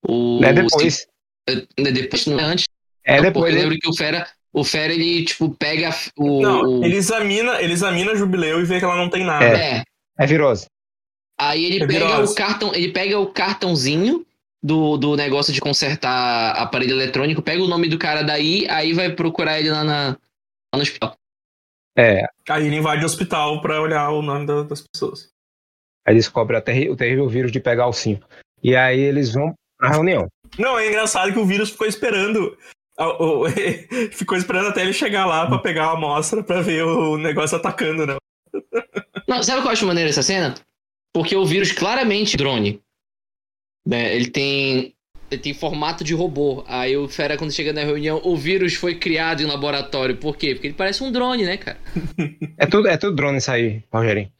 O, 0.07 0.39
Né? 0.39 0.53
Depois. 0.53 1.05
Eh, 1.49 1.65
Depois, 1.91 2.25
não 2.27 2.39
é 2.39 2.43
antes. 2.43 2.65
É 3.03 3.21
depois. 3.21 3.33
porque 3.33 3.51
eu 3.51 3.55
né? 3.55 3.61
lembro 3.61 3.77
que 3.79 3.89
o 3.89 3.95
Fera, 3.95 4.27
o 4.53 4.63
Fera, 4.63 4.93
ele, 4.93 5.25
tipo, 5.25 5.49
pega 5.55 5.89
o. 6.17 6.41
Não, 6.41 6.83
ele 6.83 6.95
examina, 6.97 7.61
ele 7.61 7.73
examina 7.73 8.11
a 8.11 8.15
Jubileu 8.15 8.61
e 8.61 8.65
vê 8.65 8.79
que 8.79 8.85
ela 8.85 8.95
não 8.95 9.09
tem 9.09 9.23
nada. 9.25 9.45
É. 9.45 9.83
É 10.17 10.25
virose. 10.27 10.67
Aí 11.39 11.63
ele 11.65 11.83
É 11.83 11.87
pega 11.87 12.07
virose. 12.07 12.33
o 12.33 12.35
cartão, 12.35 12.75
ele 12.75 12.91
pega 12.91 13.17
o 13.17 13.27
cartãozinho 13.27 14.25
do, 14.61 14.97
do 14.97 15.15
negócio 15.15 15.53
de 15.53 15.61
consertar 15.61 16.51
aparelho 16.51 16.91
eletrônico, 16.91 17.41
pega 17.41 17.63
o 17.63 17.67
nome 17.67 17.87
do 17.87 17.97
cara 17.97 18.21
daí, 18.21 18.67
aí 18.69 18.91
vai 18.93 19.09
procurar 19.13 19.57
ele 19.59 19.71
lá, 19.71 19.83
na, 19.85 20.07
lá 20.09 20.17
no 20.75 20.81
hospital. 20.81 21.15
É. 21.99 22.25
Aí 22.49 22.65
ele 22.67 22.77
invade 22.77 23.03
o 23.03 23.05
hospital 23.05 23.61
pra 23.61 23.81
olhar 23.81 24.09
o 24.11 24.21
nome 24.21 24.45
da- 24.45 24.63
das 24.63 24.81
pessoas. 24.87 25.29
Aí 26.07 26.15
descobre 26.15 26.55
a 26.55 26.61
terri- 26.61 26.89
o 26.89 26.95
terrível 26.95 27.27
vírus 27.27 27.51
de 27.51 27.59
pegar 27.59 27.87
o 27.87 27.93
sino. 27.93 28.23
E 28.63 28.75
aí 28.75 28.99
eles 28.99 29.33
vão 29.33 29.53
pra 29.77 29.89
reunião. 29.89 30.27
Não, 30.57 30.77
é 30.79 30.87
engraçado 30.87 31.33
que 31.33 31.39
o 31.39 31.45
vírus 31.45 31.69
ficou 31.71 31.87
esperando. 31.87 32.57
ficou 34.11 34.37
esperando 34.37 34.67
até 34.69 34.81
ele 34.81 34.93
chegar 34.93 35.25
lá 35.25 35.47
pra 35.47 35.57
pegar 35.59 35.85
a 35.87 35.91
amostra 35.93 36.43
pra 36.43 36.61
ver 36.61 36.83
o 36.83 37.17
negócio 37.17 37.57
atacando, 37.57 38.05
né? 38.05 38.15
Não, 39.27 39.41
sabe 39.43 39.59
o 39.59 39.61
que 39.61 39.67
eu 39.67 39.71
acho 39.71 39.85
maneiro 39.85 40.09
dessa 40.09 40.23
cena? 40.23 40.55
Porque 41.13 41.35
o 41.35 41.45
vírus 41.45 41.71
claramente 41.71 42.35
é 42.35 42.37
drone. 42.37 42.81
Né? 43.87 44.15
Ele 44.15 44.29
tem. 44.29 44.95
Ele 45.31 45.41
tem 45.41 45.53
formato 45.53 46.03
de 46.03 46.13
robô. 46.13 46.63
Aí 46.67 46.97
o 46.97 47.07
Fera, 47.07 47.37
quando 47.37 47.51
chega 47.51 47.71
na 47.71 47.83
reunião, 47.83 48.19
o 48.23 48.35
vírus 48.35 48.73
foi 48.73 48.95
criado 48.95 49.41
em 49.41 49.45
laboratório. 49.45 50.17
Por 50.17 50.35
quê? 50.35 50.53
Porque 50.53 50.67
ele 50.67 50.73
parece 50.73 51.03
um 51.03 51.11
drone, 51.11 51.43
né, 51.43 51.57
cara? 51.57 51.77
É 52.57 52.65
tudo, 52.65 52.87
é 52.87 52.97
tudo 52.97 53.15
drone 53.15 53.37
isso 53.37 53.51
aí, 53.51 53.83
Rogerinho. 53.91 54.31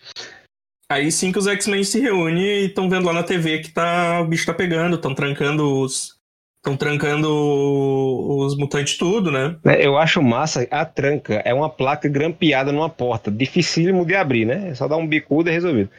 Aí 0.92 1.12
sim 1.12 1.32
que 1.32 1.38
os 1.38 1.46
X-Men 1.46 1.84
se 1.84 2.00
reúnem 2.00 2.44
e 2.44 2.66
estão 2.66 2.90
vendo 2.90 3.06
lá 3.06 3.14
na 3.14 3.22
TV 3.22 3.60
que 3.60 3.70
tá, 3.70 4.22
o 4.22 4.26
bicho 4.26 4.46
tá 4.46 4.54
pegando, 4.54 4.96
estão 4.96 5.14
trancando 5.14 5.82
os. 5.82 6.18
Estão 6.58 6.76
trancando 6.76 7.30
os 7.32 8.58
mutantes 8.58 8.98
tudo, 8.98 9.32
né? 9.32 9.56
Né, 9.64 9.78
Eu 9.80 9.98
acho 9.98 10.22
massa, 10.22 10.68
a 10.70 10.84
tranca 10.84 11.36
é 11.46 11.54
uma 11.54 11.70
placa 11.70 12.10
grampeada 12.10 12.70
numa 12.70 12.90
porta, 12.90 13.32
dificílimo 13.32 14.06
de 14.06 14.14
abrir, 14.14 14.44
né? 14.44 14.68
É 14.70 14.76
só 14.76 14.86
dar 14.86 14.98
um 14.98 15.08
bicudo 15.08 15.50
e 15.50 15.54
resolvido. 15.54 15.90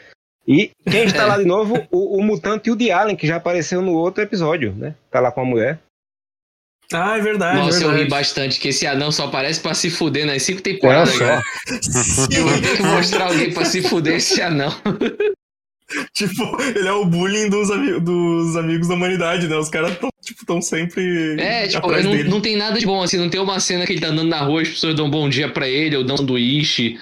E 0.48 0.70
quem 0.90 1.04
está 1.04 1.22
É. 1.22 1.26
lá 1.26 1.38
de 1.38 1.44
novo? 1.44 1.86
O, 1.90 2.18
o 2.18 2.22
mutante 2.22 2.68
e 2.68 2.72
o 2.72 2.76
de 2.76 2.90
Allen, 2.90 3.14
que 3.16 3.26
já 3.26 3.36
apareceu 3.36 3.80
no 3.82 3.92
outro 3.92 4.22
episódio, 4.22 4.74
né? 4.74 4.94
Tá 5.10 5.20
lá 5.20 5.30
com 5.30 5.40
a 5.42 5.44
mulher. 5.44 5.78
Ah, 6.92 7.16
é 7.16 7.20
verdade. 7.20 7.56
Nossa, 7.58 7.78
é 7.78 7.84
eu 7.84 7.90
ri 7.90 7.98
verdade. 7.98 8.10
bastante 8.10 8.58
que 8.58 8.68
esse 8.68 8.84
anão 8.84 9.12
só 9.12 9.26
aparece 9.26 9.60
pra 9.60 9.74
se 9.74 9.88
fuder 9.90 10.26
nas 10.26 10.42
cinco 10.42 10.58
Olha 10.58 10.74
temporadas. 10.74 11.12
só. 11.14 11.18
cara. 11.20 11.42
Eu 12.36 12.48
vou 12.48 12.60
ter 12.60 12.76
que 12.76 12.82
mostrar 12.82 13.26
alguém 13.28 13.52
pra 13.52 13.64
se 13.64 13.80
fuder 13.82 14.16
esse 14.16 14.42
anão. 14.42 14.70
Tipo, 16.14 16.44
ele 16.62 16.86
é 16.86 16.92
o 16.92 17.04
bullying 17.04 17.48
dos, 17.50 17.68
ami- 17.68 17.98
dos 17.98 18.56
amigos 18.56 18.86
da 18.86 18.94
humanidade, 18.94 19.48
né? 19.48 19.56
Os 19.56 19.68
caras 19.68 19.98
tão, 19.98 20.08
tipo, 20.22 20.46
tão 20.46 20.62
sempre 20.62 21.34
É, 21.40 21.66
tipo, 21.66 21.84
atrás 21.84 22.04
não, 22.04 22.12
dele. 22.12 22.28
não 22.28 22.40
tem 22.40 22.56
nada 22.56 22.78
de 22.78 22.86
bom, 22.86 23.02
assim, 23.02 23.16
não 23.18 23.28
tem 23.28 23.40
uma 23.40 23.58
cena 23.58 23.84
que 23.84 23.92
ele 23.94 24.00
tá 24.00 24.06
andando 24.06 24.28
na 24.28 24.40
rua, 24.40 24.62
as 24.62 24.68
pessoas 24.68 24.94
dão 24.94 25.06
um 25.06 25.10
bom 25.10 25.28
dia 25.28 25.50
pra 25.52 25.68
ele, 25.68 25.96
ou 25.96 26.04
dão 26.04 26.14
um 26.14 26.18
sanduíche, 26.18 26.96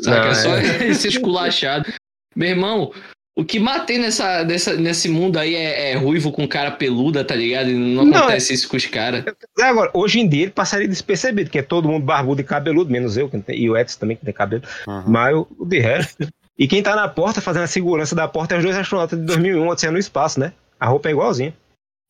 saca? 0.00 0.20
Não, 0.22 0.30
é 0.30 0.34
só 0.34 0.56
é. 0.56 0.64
ele 0.84 0.94
ser 0.94 1.08
esculachado. 1.08 1.92
Meu 2.34 2.48
irmão, 2.48 2.92
o 3.36 3.44
que 3.44 3.58
matei 3.58 3.98
nessa, 3.98 4.44
nessa, 4.44 4.74
nesse 4.76 5.08
mundo 5.08 5.38
aí 5.38 5.54
é, 5.54 5.90
é 5.92 5.94
ruivo 5.96 6.30
com 6.30 6.46
cara 6.46 6.70
peluda, 6.70 7.24
tá 7.24 7.34
ligado? 7.34 7.68
E 7.70 7.74
não 7.74 8.04
Não, 8.04 8.18
acontece 8.18 8.54
isso 8.54 8.68
com 8.68 8.76
os 8.76 8.86
caras. 8.86 9.24
É, 9.58 9.62
Agora, 9.64 9.90
hoje 9.92 10.20
em 10.20 10.28
dia 10.28 10.42
ele 10.42 10.50
passaria 10.52 10.86
despercebido, 10.88 11.50
que 11.50 11.58
é 11.58 11.62
todo 11.62 11.88
mundo 11.88 12.04
barbudo 12.04 12.40
e 12.40 12.44
cabeludo, 12.44 12.90
menos 12.90 13.16
eu, 13.16 13.28
tem- 13.28 13.58
e 13.58 13.68
o 13.68 13.76
Edson 13.76 13.98
também, 13.98 14.16
que 14.16 14.24
tem 14.24 14.32
cabelo. 14.34 14.62
Uhum. 14.86 15.04
Mas 15.08 15.34
o, 15.34 15.48
de 15.66 15.78
resto. 15.80 16.28
E 16.56 16.68
quem 16.68 16.80
tá 16.82 16.94
na 16.94 17.08
porta, 17.08 17.40
fazendo 17.40 17.64
a 17.64 17.66
segurança 17.66 18.14
da 18.14 18.28
porta, 18.28 18.54
é 18.54 18.58
os 18.58 18.62
dois 18.64 18.76
astronautas 18.76 19.18
de 19.18 19.24
2001, 19.26 19.66
Odisseia 19.68 19.90
no 19.92 19.98
Espaço, 19.98 20.38
né? 20.38 20.52
A 20.78 20.86
roupa 20.86 21.08
é 21.08 21.12
igualzinha. 21.12 21.52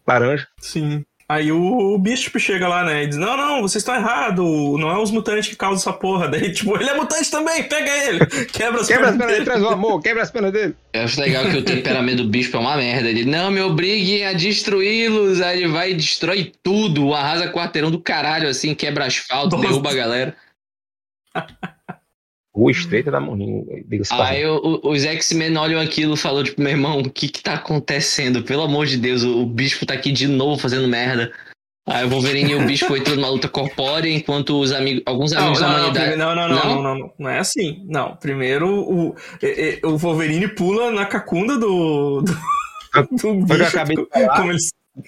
Laranja. 0.07 0.47
Sim. 0.61 1.03
Aí 1.27 1.51
o, 1.51 1.95
o 1.95 1.99
Bishop 1.99 2.39
chega 2.39 2.69
lá, 2.69 2.85
né? 2.85 3.05
E 3.05 3.07
diz: 3.07 3.17
Não, 3.17 3.37
não, 3.37 3.63
vocês 3.63 3.81
estão 3.81 3.95
errados. 3.95 4.45
Não 4.45 4.91
é 4.91 5.03
os 5.03 5.11
mutantes 5.11 5.49
que 5.49 5.57
causam 5.57 5.79
essa 5.79 5.93
porra. 5.93 6.29
Daí, 6.29 6.53
tipo, 6.53 6.77
ele 6.77 6.91
é 6.91 6.95
mutante 6.95 7.31
também, 7.31 7.63
pega 7.63 7.91
ele. 8.07 8.27
Quebra 8.53 8.81
as 8.81 8.87
Quebra 8.87 9.07
pernas 9.07 9.13
as 9.13 9.17
pernas 9.17 9.33
dele, 9.33 9.45
traz 9.45 9.63
o 9.63 9.69
amor, 9.73 10.03
quebra 10.03 10.23
as 10.23 10.31
pernas 10.31 10.53
dele. 10.53 10.75
Eu 10.93 11.03
acho 11.03 11.21
legal 11.21 11.45
que 11.47 11.57
o 11.57 11.65
temperamento 11.65 12.23
do 12.23 12.29
bispo 12.29 12.57
é 12.59 12.61
uma 12.61 12.77
merda. 12.77 13.09
Ele, 13.09 13.25
não 13.25 13.51
me 13.51 13.61
obriguem 13.61 14.27
a 14.27 14.35
destruí-los. 14.35 15.41
Aí 15.41 15.63
ele 15.63 15.69
vai 15.69 15.93
e 15.93 15.95
destrói 15.95 16.53
tudo, 16.63 17.15
arrasa 17.15 17.51
quarteirão 17.51 17.91
do 17.91 18.01
caralho, 18.01 18.49
assim, 18.49 18.75
quebra 18.75 19.07
asfalto, 19.07 19.57
Nossa. 19.57 19.69
derruba 19.69 19.91
a 19.91 19.95
galera. 19.95 20.37
Rua 22.55 22.71
estreita 22.71 23.11
da 23.11 23.19
Morrinho. 23.19 23.67
Aí 24.13 24.47
o- 24.47 24.81
o- 24.85 24.91
os 24.93 25.05
X-Men 25.05 25.57
olham 25.57 25.81
aquilo 25.81 26.15
e 26.15 26.17
falam, 26.17 26.45
tipo, 26.45 26.63
meu 26.63 26.71
irmão, 26.71 27.01
o 27.01 27.11
que 27.11 27.29
que 27.29 27.43
tá 27.43 27.55
acontecendo? 27.55 28.43
Pelo 28.45 28.63
amor 28.63 28.87
de 28.87 28.97
Deus, 28.97 29.25
o, 29.25 29.43
o 29.43 29.47
bispo 29.47 29.85
tá 29.85 29.95
aqui 29.95 30.13
de 30.13 30.29
novo 30.29 30.61
fazendo 30.61 30.87
merda. 30.87 31.33
Aí 31.87 32.05
o 32.07 32.09
Wolverine 32.09 32.53
e 32.53 32.55
o 32.55 32.65
bispo 32.65 32.97
entram 32.97 33.17
numa 33.17 33.29
luta 33.29 33.47
corpórea, 33.49 34.09
enquanto 34.09 34.59
os 34.59 34.73
amigos, 34.73 35.03
alguns 35.05 35.33
Não, 35.33 35.41
amigos 35.41 35.61
não, 35.61 35.69
da 35.69 35.73
não, 35.75 35.81
humanidade. 35.81 36.07
prime- 36.13 36.25
não, 36.25 36.35
não, 36.35 36.49
não, 36.49 36.57
Não? 36.57 36.83
não, 36.83 36.99
não, 36.99 37.13
não, 37.19 37.29
é 37.31 37.39
assim. 37.41 37.85
Não, 37.87 38.17
primeiro 38.17 38.69
o, 38.69 39.15
o 39.85 39.99
Wolverine 39.99 40.49
pula 40.49 40.91
na 40.93 41.05
cacunda 41.05 41.59
do, 41.59 42.23
do, 42.23 42.33
do 42.93 43.03
o 43.03 43.19
que 43.19 43.27
eu 43.27 43.45
bicho. 43.59 43.65
acabei 43.65 43.97
de 43.97 44.07
falar. 44.11 44.37
Como 44.39 44.51
ele, 44.53 44.59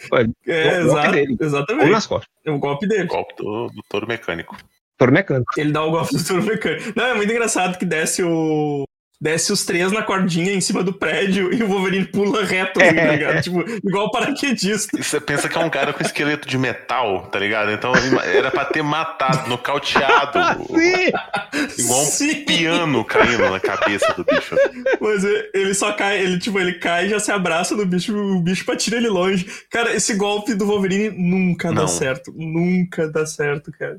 Foi, 0.09 0.27
é, 0.49 0.83
o 0.83 0.87
golpe 0.89 1.19
exato. 1.19 1.37
Ou 1.41 1.47
exatamente. 1.47 1.91
nas 1.93 2.07
costas. 2.07 2.29
É 2.45 2.51
o 2.51 2.59
golpe 2.59 2.87
dele. 2.89 3.05
Golpe 3.05 3.35
do, 3.39 3.69
do 3.69 3.83
touro 3.89 4.07
mecânico. 4.09 4.57
Toro 4.99 5.13
mecânico. 5.13 5.53
Ele 5.57 5.73
dá 5.73 5.83
o 5.83 5.91
golpe 5.91 6.17
do 6.17 6.25
turbo 6.25 6.47
mecânico. 6.47 6.93
Não, 6.97 7.05
é 7.07 7.15
muito 7.15 7.31
engraçado 7.33 7.79
que 7.79 7.85
desce 7.85 8.23
o. 8.23 8.85
Desce 9.19 9.51
os 9.51 9.65
três 9.65 9.91
na 9.93 10.03
cordinha 10.03 10.53
em 10.53 10.61
cima 10.61 10.83
do 10.83 10.93
prédio 10.93 11.51
e 11.51 11.63
o 11.63 11.67
Wolverine 11.67 12.05
pula 12.05 12.45
reto, 12.45 12.79
assim, 12.83 12.95
tá 12.95 13.13
ligado? 13.13 13.41
Tipo, 13.43 13.65
igual 13.83 14.11
paraquedista. 14.11 14.95
E 14.99 15.03
você 15.03 15.19
pensa 15.19 15.49
que 15.49 15.57
é 15.57 15.61
um 15.63 15.71
cara 15.71 15.95
com 15.95 16.03
esqueleto 16.03 16.47
de 16.47 16.59
metal, 16.59 17.23
tá 17.29 17.39
ligado? 17.39 17.71
Então 17.71 17.95
era 17.97 18.51
pra 18.51 18.67
ter 18.67 18.83
matado, 18.83 19.49
nocauteado. 19.49 20.39
Sim! 20.69 21.83
Igual 21.83 22.03
um 22.03 22.05
Sim. 22.05 22.45
piano 22.45 23.03
caindo 23.07 23.49
na 23.49 23.59
cabeça 23.59 24.13
do 24.13 24.23
bicho. 24.23 24.55
Mas 25.01 25.25
é, 25.25 25.51
ele 25.55 25.73
só 25.73 25.93
cai, 25.95 26.21
ele, 26.21 26.39
tipo, 26.39 26.59
ele 26.59 26.75
cai 26.75 27.07
e 27.07 27.09
já 27.09 27.19
se 27.19 27.33
abraça 27.33 27.75
no 27.75 27.87
bicho, 27.87 28.15
o 28.15 28.43
bicho 28.43 28.71
atira 28.71 28.99
ele 28.99 29.09
longe. 29.09 29.47
Cara, 29.71 29.95
esse 29.95 30.15
golpe 30.15 30.53
do 30.53 30.67
Wolverine 30.67 31.09
nunca 31.17 31.69
dá 31.69 31.81
Não. 31.81 31.89
certo. 31.89 32.35
Nunca 32.37 33.09
dá 33.09 33.25
certo, 33.25 33.73
cara. 33.73 33.99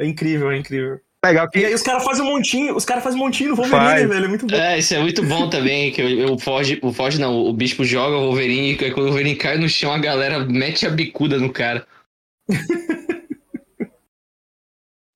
É 0.00 0.06
incrível, 0.06 0.50
é 0.50 0.56
incrível. 0.58 1.00
Legal 1.24 1.48
E 1.52 1.58
aí 1.58 1.68
que. 1.70 1.74
os 1.74 1.82
caras 1.82 2.04
fazem 2.04 2.24
um 2.24 2.28
montinho, 2.28 2.76
os 2.76 2.84
caras 2.84 3.02
fazem 3.02 3.18
um 3.20 3.24
montinho 3.24 3.50
no 3.50 3.56
Wolverine, 3.56 3.80
Faz. 3.84 4.08
velho. 4.08 4.24
É 4.24 4.28
muito 4.28 4.46
bom. 4.46 4.54
É, 4.54 4.78
isso 4.78 4.94
é 4.94 5.00
muito 5.00 5.22
bom 5.24 5.50
também, 5.50 5.90
que 5.90 6.00
o 6.02 6.34
o 6.34 6.38
Forge, 6.38 6.78
o 6.82 6.92
Forge 6.92 7.18
não, 7.20 7.36
o 7.36 7.52
Bispo 7.52 7.84
joga 7.84 8.16
o 8.16 8.26
Wolverine 8.26 8.72
e 8.72 8.76
quando 8.92 8.98
o 9.06 9.08
Wolverine 9.08 9.34
cai 9.34 9.58
no 9.58 9.68
chão, 9.68 9.92
a 9.92 9.98
galera 9.98 10.38
mete 10.44 10.86
a 10.86 10.90
bicuda 10.90 11.38
no 11.38 11.52
cara. 11.52 11.84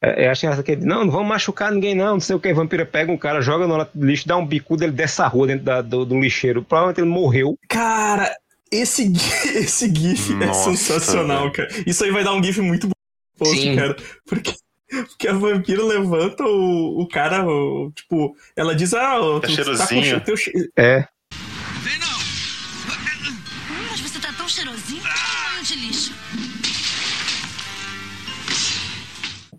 É, 0.04 0.26
eu 0.26 0.30
achei 0.32 0.48
essa 0.48 0.62
que 0.64 0.72
ele, 0.72 0.84
não, 0.84 1.04
não 1.04 1.12
vamos 1.12 1.28
machucar 1.28 1.70
ninguém, 1.70 1.94
não, 1.94 2.14
não 2.14 2.20
sei 2.20 2.34
o 2.34 2.40
que. 2.40 2.52
Vampira 2.52 2.84
pega 2.84 3.12
um 3.12 3.16
cara, 3.16 3.40
joga 3.40 3.68
no 3.68 3.86
lixo, 4.04 4.26
dá 4.26 4.36
um 4.36 4.44
bicudo, 4.44 4.82
ele 4.82 4.92
desce 4.92 5.22
a 5.22 5.28
rua 5.28 5.46
dentro 5.46 5.64
da- 5.64 5.80
do, 5.82 6.04
do 6.04 6.20
lixeiro. 6.20 6.64
Provavelmente 6.64 7.00
ele 7.00 7.08
morreu. 7.08 7.56
Cara, 7.68 8.34
esse, 8.70 9.12
esse 9.54 9.86
GIF 9.94 10.32
é 10.42 10.46
Nossa, 10.46 10.70
sensacional, 10.70 11.42
velho. 11.42 11.52
cara. 11.52 11.68
Isso 11.86 12.02
aí 12.02 12.10
vai 12.10 12.24
dar 12.24 12.34
um 12.34 12.42
GIF 12.42 12.60
muito 12.60 12.88
bom 12.88 12.92
post, 13.38 13.76
cara. 13.76 13.96
Porque, 14.26 14.52
porque 15.08 15.28
a 15.28 15.32
vampira 15.32 15.82
levanta 15.84 16.44
o, 16.44 17.02
o 17.02 17.08
cara, 17.08 17.44
o- 17.46 17.90
tipo, 17.94 18.34
ela 18.56 18.74
diz, 18.74 18.92
ah, 18.94 19.20
o- 19.20 19.40
Tá 19.40 19.48
tu, 19.48 19.54
tu 19.56 19.64
tá 19.64 19.86
com 19.86 19.86
cheirosinho. 20.02 20.16
o 20.16 20.20
teu 20.20 20.36
che- 20.36 20.52
É. 20.76 21.06
Vem 21.82 21.98
não! 21.98 22.18
Mas 23.90 24.00
você 24.00 24.18
tá 24.20 24.32
tão 24.36 24.48
cheirosinho. 24.48 25.02
Banho 25.02 25.64
de 25.64 25.74
lixo. 25.76 26.12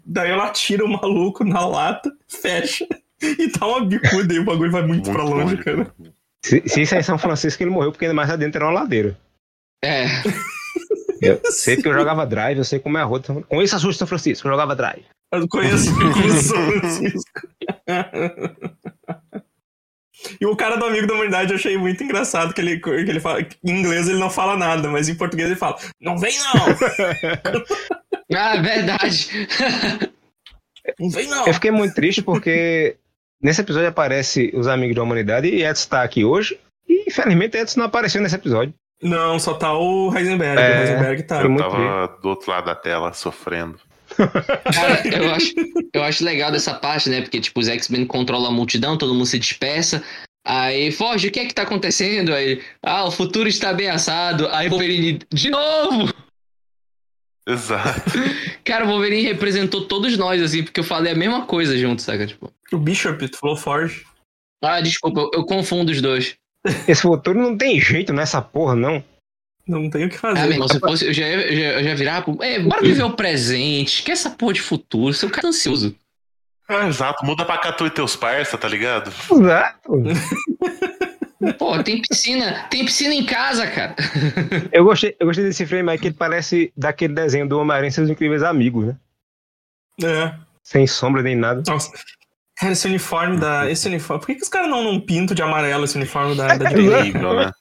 Daí 0.05 0.29
ela 0.31 0.49
tira 0.51 0.85
o 0.85 0.89
maluco 0.89 1.43
na 1.43 1.65
lata, 1.65 2.11
fecha 2.27 2.85
e 3.21 3.47
dá 3.57 3.65
uma 3.65 3.85
bicuda 3.85 4.33
e 4.33 4.39
o 4.39 4.45
bagulho 4.45 4.71
vai 4.71 4.85
muito, 4.85 5.09
pra 5.11 5.23
longe, 5.23 5.57
cara. 5.57 5.91
Se, 6.45 6.61
se 6.67 6.81
isso 6.81 6.93
é 6.95 6.99
em 6.99 7.03
São 7.03 7.17
Francisco, 7.17 7.63
ele 7.63 7.69
morreu 7.71 7.91
porque 7.91 8.11
mais 8.11 8.29
adentro 8.29 8.57
era 8.59 8.65
uma 8.69 8.81
ladeira. 8.81 9.17
É, 9.83 10.05
Eu 11.23 11.41
sei 11.51 11.77
que 11.77 11.87
eu 11.87 11.93
jogava 11.93 12.25
drive, 12.25 12.57
eu 12.57 12.63
sei 12.63 12.79
como 12.79 12.97
é 12.97 13.01
a 13.01 13.05
rua. 13.05 13.21
Francisco. 13.21 13.49
Conheço 13.49 13.75
as 13.75 13.83
ruas 13.83 13.95
de 13.95 13.99
São 13.99 14.07
Francisco, 14.07 14.47
eu 14.47 14.51
jogava 14.51 14.75
drive. 14.75 15.05
Eu 15.31 15.47
conheço 15.47 15.91
o 15.97 16.31
São 16.41 16.71
Francisco. 16.71 17.41
E 20.39 20.45
o 20.45 20.55
cara 20.55 20.77
do 20.77 20.85
amigo 20.85 21.07
da 21.07 21.13
humanidade 21.13 21.51
eu 21.51 21.57
achei 21.57 21.77
muito 21.77 22.03
engraçado 22.03 22.53
que 22.53 22.61
ele, 22.61 22.79
que 22.79 22.89
ele 22.89 23.19
fala. 23.19 23.41
Em 23.41 23.71
inglês 23.71 24.07
ele 24.07 24.19
não 24.19 24.29
fala 24.29 24.55
nada, 24.55 24.89
mas 24.89 25.09
em 25.09 25.15
português 25.15 25.49
ele 25.49 25.59
fala: 25.59 25.77
Não 25.99 26.17
vem 26.17 26.35
não! 26.37 26.65
ah, 28.37 28.61
verdade. 28.61 29.47
Não 30.99 31.09
vem 31.09 31.27
não! 31.27 31.47
Eu 31.47 31.53
fiquei 31.53 31.71
muito 31.71 31.95
triste 31.95 32.21
porque 32.21 32.97
nesse 33.41 33.61
episódio 33.61 33.89
aparece 33.89 34.51
os 34.53 34.67
amigos 34.67 34.95
da 34.95 35.03
humanidade 35.03 35.47
e 35.47 35.63
Edson 35.63 35.89
tá 35.89 36.03
aqui 36.03 36.23
hoje. 36.23 36.59
E 36.87 37.05
infelizmente 37.07 37.57
Edson 37.57 37.79
não 37.79 37.87
apareceu 37.87 38.21
nesse 38.21 38.35
episódio. 38.35 38.73
Não, 39.03 39.37
só 39.37 39.53
tá 39.53 39.77
o 39.77 40.15
Heisenberg. 40.15 40.61
É, 40.61 40.77
o 40.77 40.81
Heisenberg 40.81 41.23
tá. 41.23 41.41
Eu 41.41 41.49
muito 41.49 41.63
tava 41.63 42.17
do 42.21 42.29
outro 42.29 42.49
lado 42.49 42.65
da 42.65 42.75
tela 42.75 43.13
sofrendo. 43.13 43.79
Cara, 44.15 45.07
eu 45.07 45.31
acho, 45.31 45.53
eu 45.93 46.03
acho 46.03 46.23
legal 46.23 46.51
dessa 46.51 46.73
parte, 46.73 47.09
né? 47.09 47.21
Porque, 47.21 47.39
tipo, 47.39 47.59
os 47.59 47.67
X-Men 47.67 48.05
controlam 48.05 48.49
a 48.49 48.51
multidão, 48.53 48.97
todo 48.97 49.13
mundo 49.13 49.25
se 49.25 49.39
dispersa. 49.39 50.03
Aí, 50.45 50.91
Foge, 50.91 51.27
o 51.27 51.31
que 51.31 51.39
é 51.39 51.45
que 51.45 51.53
tá 51.53 51.63
acontecendo? 51.63 52.33
Aí, 52.33 52.61
ah, 52.81 53.05
o 53.05 53.11
futuro 53.11 53.47
está 53.47 53.69
ameaçado. 53.69 54.47
Aí, 54.49 54.69
Wolverine, 54.69 55.19
de 55.31 55.49
novo! 55.49 56.13
Exato. 57.47 58.11
Cara, 58.63 58.85
o 58.85 58.87
Wolverine 58.87 59.23
representou 59.23 59.85
todos 59.87 60.17
nós, 60.17 60.41
assim, 60.41 60.63
porque 60.63 60.79
eu 60.79 60.83
falei 60.83 61.11
a 61.11 61.15
mesma 61.15 61.45
coisa 61.45 61.77
junto, 61.77 62.01
saca? 62.01 62.27
Tipo, 62.27 62.51
O 62.71 62.77
Bishop, 62.77 63.27
tu 63.27 63.37
falou 63.37 63.55
Forge. 63.57 64.05
ah, 64.63 64.79
desculpa, 64.79 65.21
eu, 65.21 65.31
eu 65.33 65.45
confundo 65.45 65.91
os 65.91 66.01
dois. 66.01 66.35
Esse 66.87 67.01
futuro 67.01 67.39
não 67.39 67.57
tem 67.57 67.79
jeito 67.79 68.13
nessa 68.13 68.41
porra, 68.41 68.75
não. 68.75 69.03
Não 69.67 69.89
tem 69.89 70.05
o 70.05 70.09
que 70.09 70.15
Ah, 70.17 70.19
fazer. 70.19 70.41
meu 70.41 70.51
irmão, 70.51 70.67
se 70.67 70.79
fosse, 70.79 71.05
eu 71.05 71.13
já, 71.13 71.25
eu 71.27 71.55
já, 71.55 71.63
eu 71.79 71.83
já 71.83 71.95
virava 71.95 72.21
pro. 72.33 72.43
É, 72.43 72.59
bora 72.59 72.81
viver 72.81 73.03
o 73.03 73.15
presente, 73.15 74.03
que 74.03 74.11
essa 74.11 74.29
porra 74.29 74.53
de 74.53 74.61
futuro, 74.61 75.13
seu 75.13 75.29
cara 75.29 75.47
é 75.47 75.49
ansioso. 75.49 75.95
Ah, 76.67 76.87
exato. 76.87 77.25
Muda 77.25 77.45
pra 77.45 77.57
Catu 77.57 77.85
e 77.85 77.89
teus 77.89 78.15
parça, 78.15 78.57
tá 78.57 78.67
ligado? 78.67 79.09
Exato. 79.31 80.03
Pô, 81.57 81.81
tem 81.83 82.01
piscina, 82.01 82.65
tem 82.69 82.85
piscina 82.85 83.13
em 83.13 83.25
casa, 83.25 83.67
cara. 83.67 83.95
Eu 84.71 84.85
gostei, 84.85 85.13
eu 85.19 85.27
gostei 85.27 85.43
desse 85.43 85.65
frame 85.65 85.89
aí 85.91 85.97
que 85.97 86.07
ele 86.07 86.15
parece 86.15 86.71
daquele 86.75 87.13
desenho 87.13 87.47
do 87.47 87.59
Homem-Aranha 87.59 87.89
e 87.89 87.91
seus 87.91 88.09
incríveis 88.09 88.43
amigos, 88.43 88.85
né? 88.87 88.95
É. 90.01 90.33
Sem 90.63 90.87
sombra 90.87 91.21
nem 91.21 91.35
nada. 91.35 91.61
Nossa. 91.67 91.91
Cara, 92.63 92.73
esse 92.73 92.87
uniforme 92.87 93.37
da. 93.37 93.69
Esse 93.69 93.87
uniforme. 93.87 94.19
Por 94.21 94.27
que, 94.27 94.35
que 94.35 94.43
os 94.43 94.49
caras 94.49 94.69
não, 94.69 94.83
não 94.83 94.99
pintam 94.99 95.35
de 95.35 95.41
amarelo 95.41 95.83
esse 95.85 95.95
uniforme 95.97 96.35
da, 96.35 96.55
da 96.55 96.69
Jubilee? 96.69 97.11
Terrível, 97.11 97.33
né? 97.35 97.51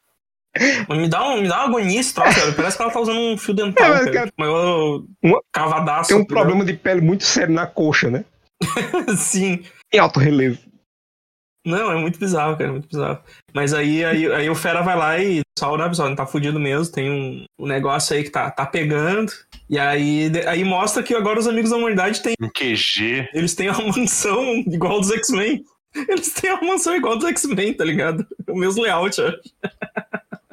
Me 0.90 1.08
dá, 1.08 1.26
um, 1.28 1.40
me 1.40 1.48
dá 1.48 1.56
uma 1.60 1.64
agonia 1.68 1.98
esse 1.98 2.12
troço, 2.14 2.38
cara. 2.38 2.52
Parece 2.52 2.76
que 2.76 2.82
ela 2.82 2.92
tá 2.92 3.00
usando 3.00 3.18
um 3.18 3.38
fio 3.38 3.54
dental, 3.54 3.86
É, 3.86 3.90
mas, 4.04 4.10
cara. 4.14 4.26
Tipo, 4.26 4.44
eu- 4.44 5.04
uma- 5.22 5.40
Cavadaço. 5.52 6.08
Tem 6.10 6.16
um 6.18 6.24
problema 6.26 6.64
de 6.64 6.74
pele 6.74 7.00
muito 7.00 7.24
sério 7.24 7.54
na 7.54 7.66
coxa, 7.66 8.10
né? 8.10 8.24
Sim. 9.16 9.62
Em 9.92 9.98
alto 9.98 10.20
relevo. 10.20 10.58
Não, 11.64 11.92
é 11.92 11.96
muito 11.96 12.18
bizarro, 12.18 12.56
cara, 12.56 12.70
é 12.70 12.72
muito 12.72 12.88
bizarro. 12.88 13.18
Mas 13.54 13.72
aí, 13.72 14.04
aí, 14.04 14.26
aí 14.32 14.50
o 14.50 14.54
Fera 14.54 14.82
vai 14.82 14.96
lá 14.96 15.18
e 15.18 15.42
só 15.58 15.72
o 15.72 15.80
episódio, 15.84 16.16
tá 16.16 16.26
fudido 16.26 16.58
mesmo, 16.58 16.92
tem 16.92 17.08
um, 17.10 17.44
um 17.60 17.66
negócio 17.66 18.16
aí 18.16 18.24
que 18.24 18.30
tá, 18.30 18.50
tá 18.50 18.66
pegando. 18.66 19.30
E 19.70 19.78
aí, 19.78 20.28
de- 20.28 20.46
aí 20.46 20.64
mostra 20.64 21.02
que 21.02 21.14
agora 21.14 21.38
os 21.38 21.46
amigos 21.46 21.70
da 21.70 21.76
humanidade 21.76 22.20
têm. 22.20 22.34
Um 22.40 22.48
QG. 22.48 23.28
Eles 23.32 23.54
têm 23.54 23.70
uma 23.70 23.86
mansão 23.96 24.42
igual 24.66 25.00
dos 25.00 25.10
X-Men. 25.12 25.62
Eles 26.08 26.32
têm 26.32 26.50
uma 26.52 26.62
mansão 26.72 26.96
igual 26.96 27.16
dos 27.16 27.28
X-Men, 27.28 27.74
tá 27.74 27.84
ligado? 27.84 28.26
O 28.48 28.58
mesmo 28.58 28.82
layout, 28.82 29.20
ó. 29.20 29.32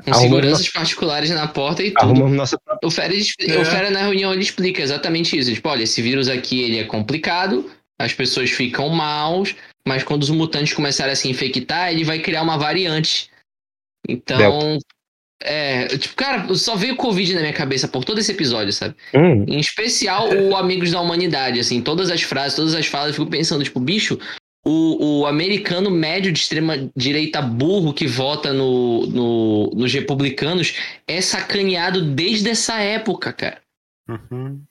Com 0.05 0.13
seguranças 0.13 0.69
particulares 0.69 1.29
na 1.29 1.47
porta 1.47 1.83
e 1.83 1.91
tudo. 1.93 2.27
Nossa 2.29 2.57
O 2.83 2.89
Fera, 2.91 3.13
É. 3.13 3.57
o 3.59 3.65
Fera 3.65 3.89
na 3.89 3.99
reunião 4.01 4.31
ele 4.31 4.41
explica 4.41 4.81
exatamente 4.81 5.37
isso. 5.37 5.53
Tipo, 5.53 5.69
olha, 5.69 5.83
esse 5.83 6.01
vírus 6.01 6.27
aqui 6.29 6.61
ele 6.61 6.79
é 6.79 6.83
complicado, 6.85 7.69
as 7.99 8.13
pessoas 8.13 8.49
ficam 8.49 8.87
maus, 8.89 9.55
mas 9.87 10.03
quando 10.03 10.23
os 10.23 10.29
mutantes 10.29 10.73
começarem 10.73 11.13
a 11.13 11.15
se 11.15 11.29
infectar, 11.29 11.91
ele 11.91 12.03
vai 12.03 12.19
criar 12.19 12.41
uma 12.41 12.57
variante. 12.57 13.29
Então, 14.07 14.77
é, 15.41 15.87
tipo, 15.97 16.15
cara, 16.15 16.53
só 16.55 16.75
veio 16.75 16.95
Covid 16.95 17.33
na 17.33 17.41
minha 17.41 17.53
cabeça 17.53 17.87
por 17.87 18.03
todo 18.03 18.19
esse 18.19 18.31
episódio, 18.31 18.73
sabe? 18.73 18.95
Hum, 19.13 19.45
Em 19.47 19.59
especial 19.59 20.29
o 20.29 20.55
Amigos 20.55 20.91
da 20.91 20.99
Humanidade, 20.99 21.59
assim, 21.59 21.81
todas 21.81 22.09
as 22.09 22.21
frases, 22.21 22.55
todas 22.55 22.75
as 22.75 22.85
falas, 22.85 23.09
eu 23.09 23.13
fico 23.13 23.29
pensando, 23.29 23.63
tipo, 23.63 23.79
bicho, 23.79 24.19
o, 24.65 25.21
o 25.21 25.25
americano 25.25 25.89
médio 25.89 26.31
de 26.31 26.39
extrema 26.39 26.89
direita 26.95 27.41
burro 27.41 27.93
que 27.93 28.05
vota 28.05 28.51
no, 28.51 29.07
no, 29.07 29.71
nos 29.73 29.93
republicanos 29.93 30.75
é 31.07 31.21
sacaneado 31.21 32.01
desde 32.13 32.49
essa 32.49 32.79
época, 32.81 33.31
cara. 33.31 33.61
Uhum. 34.09 34.61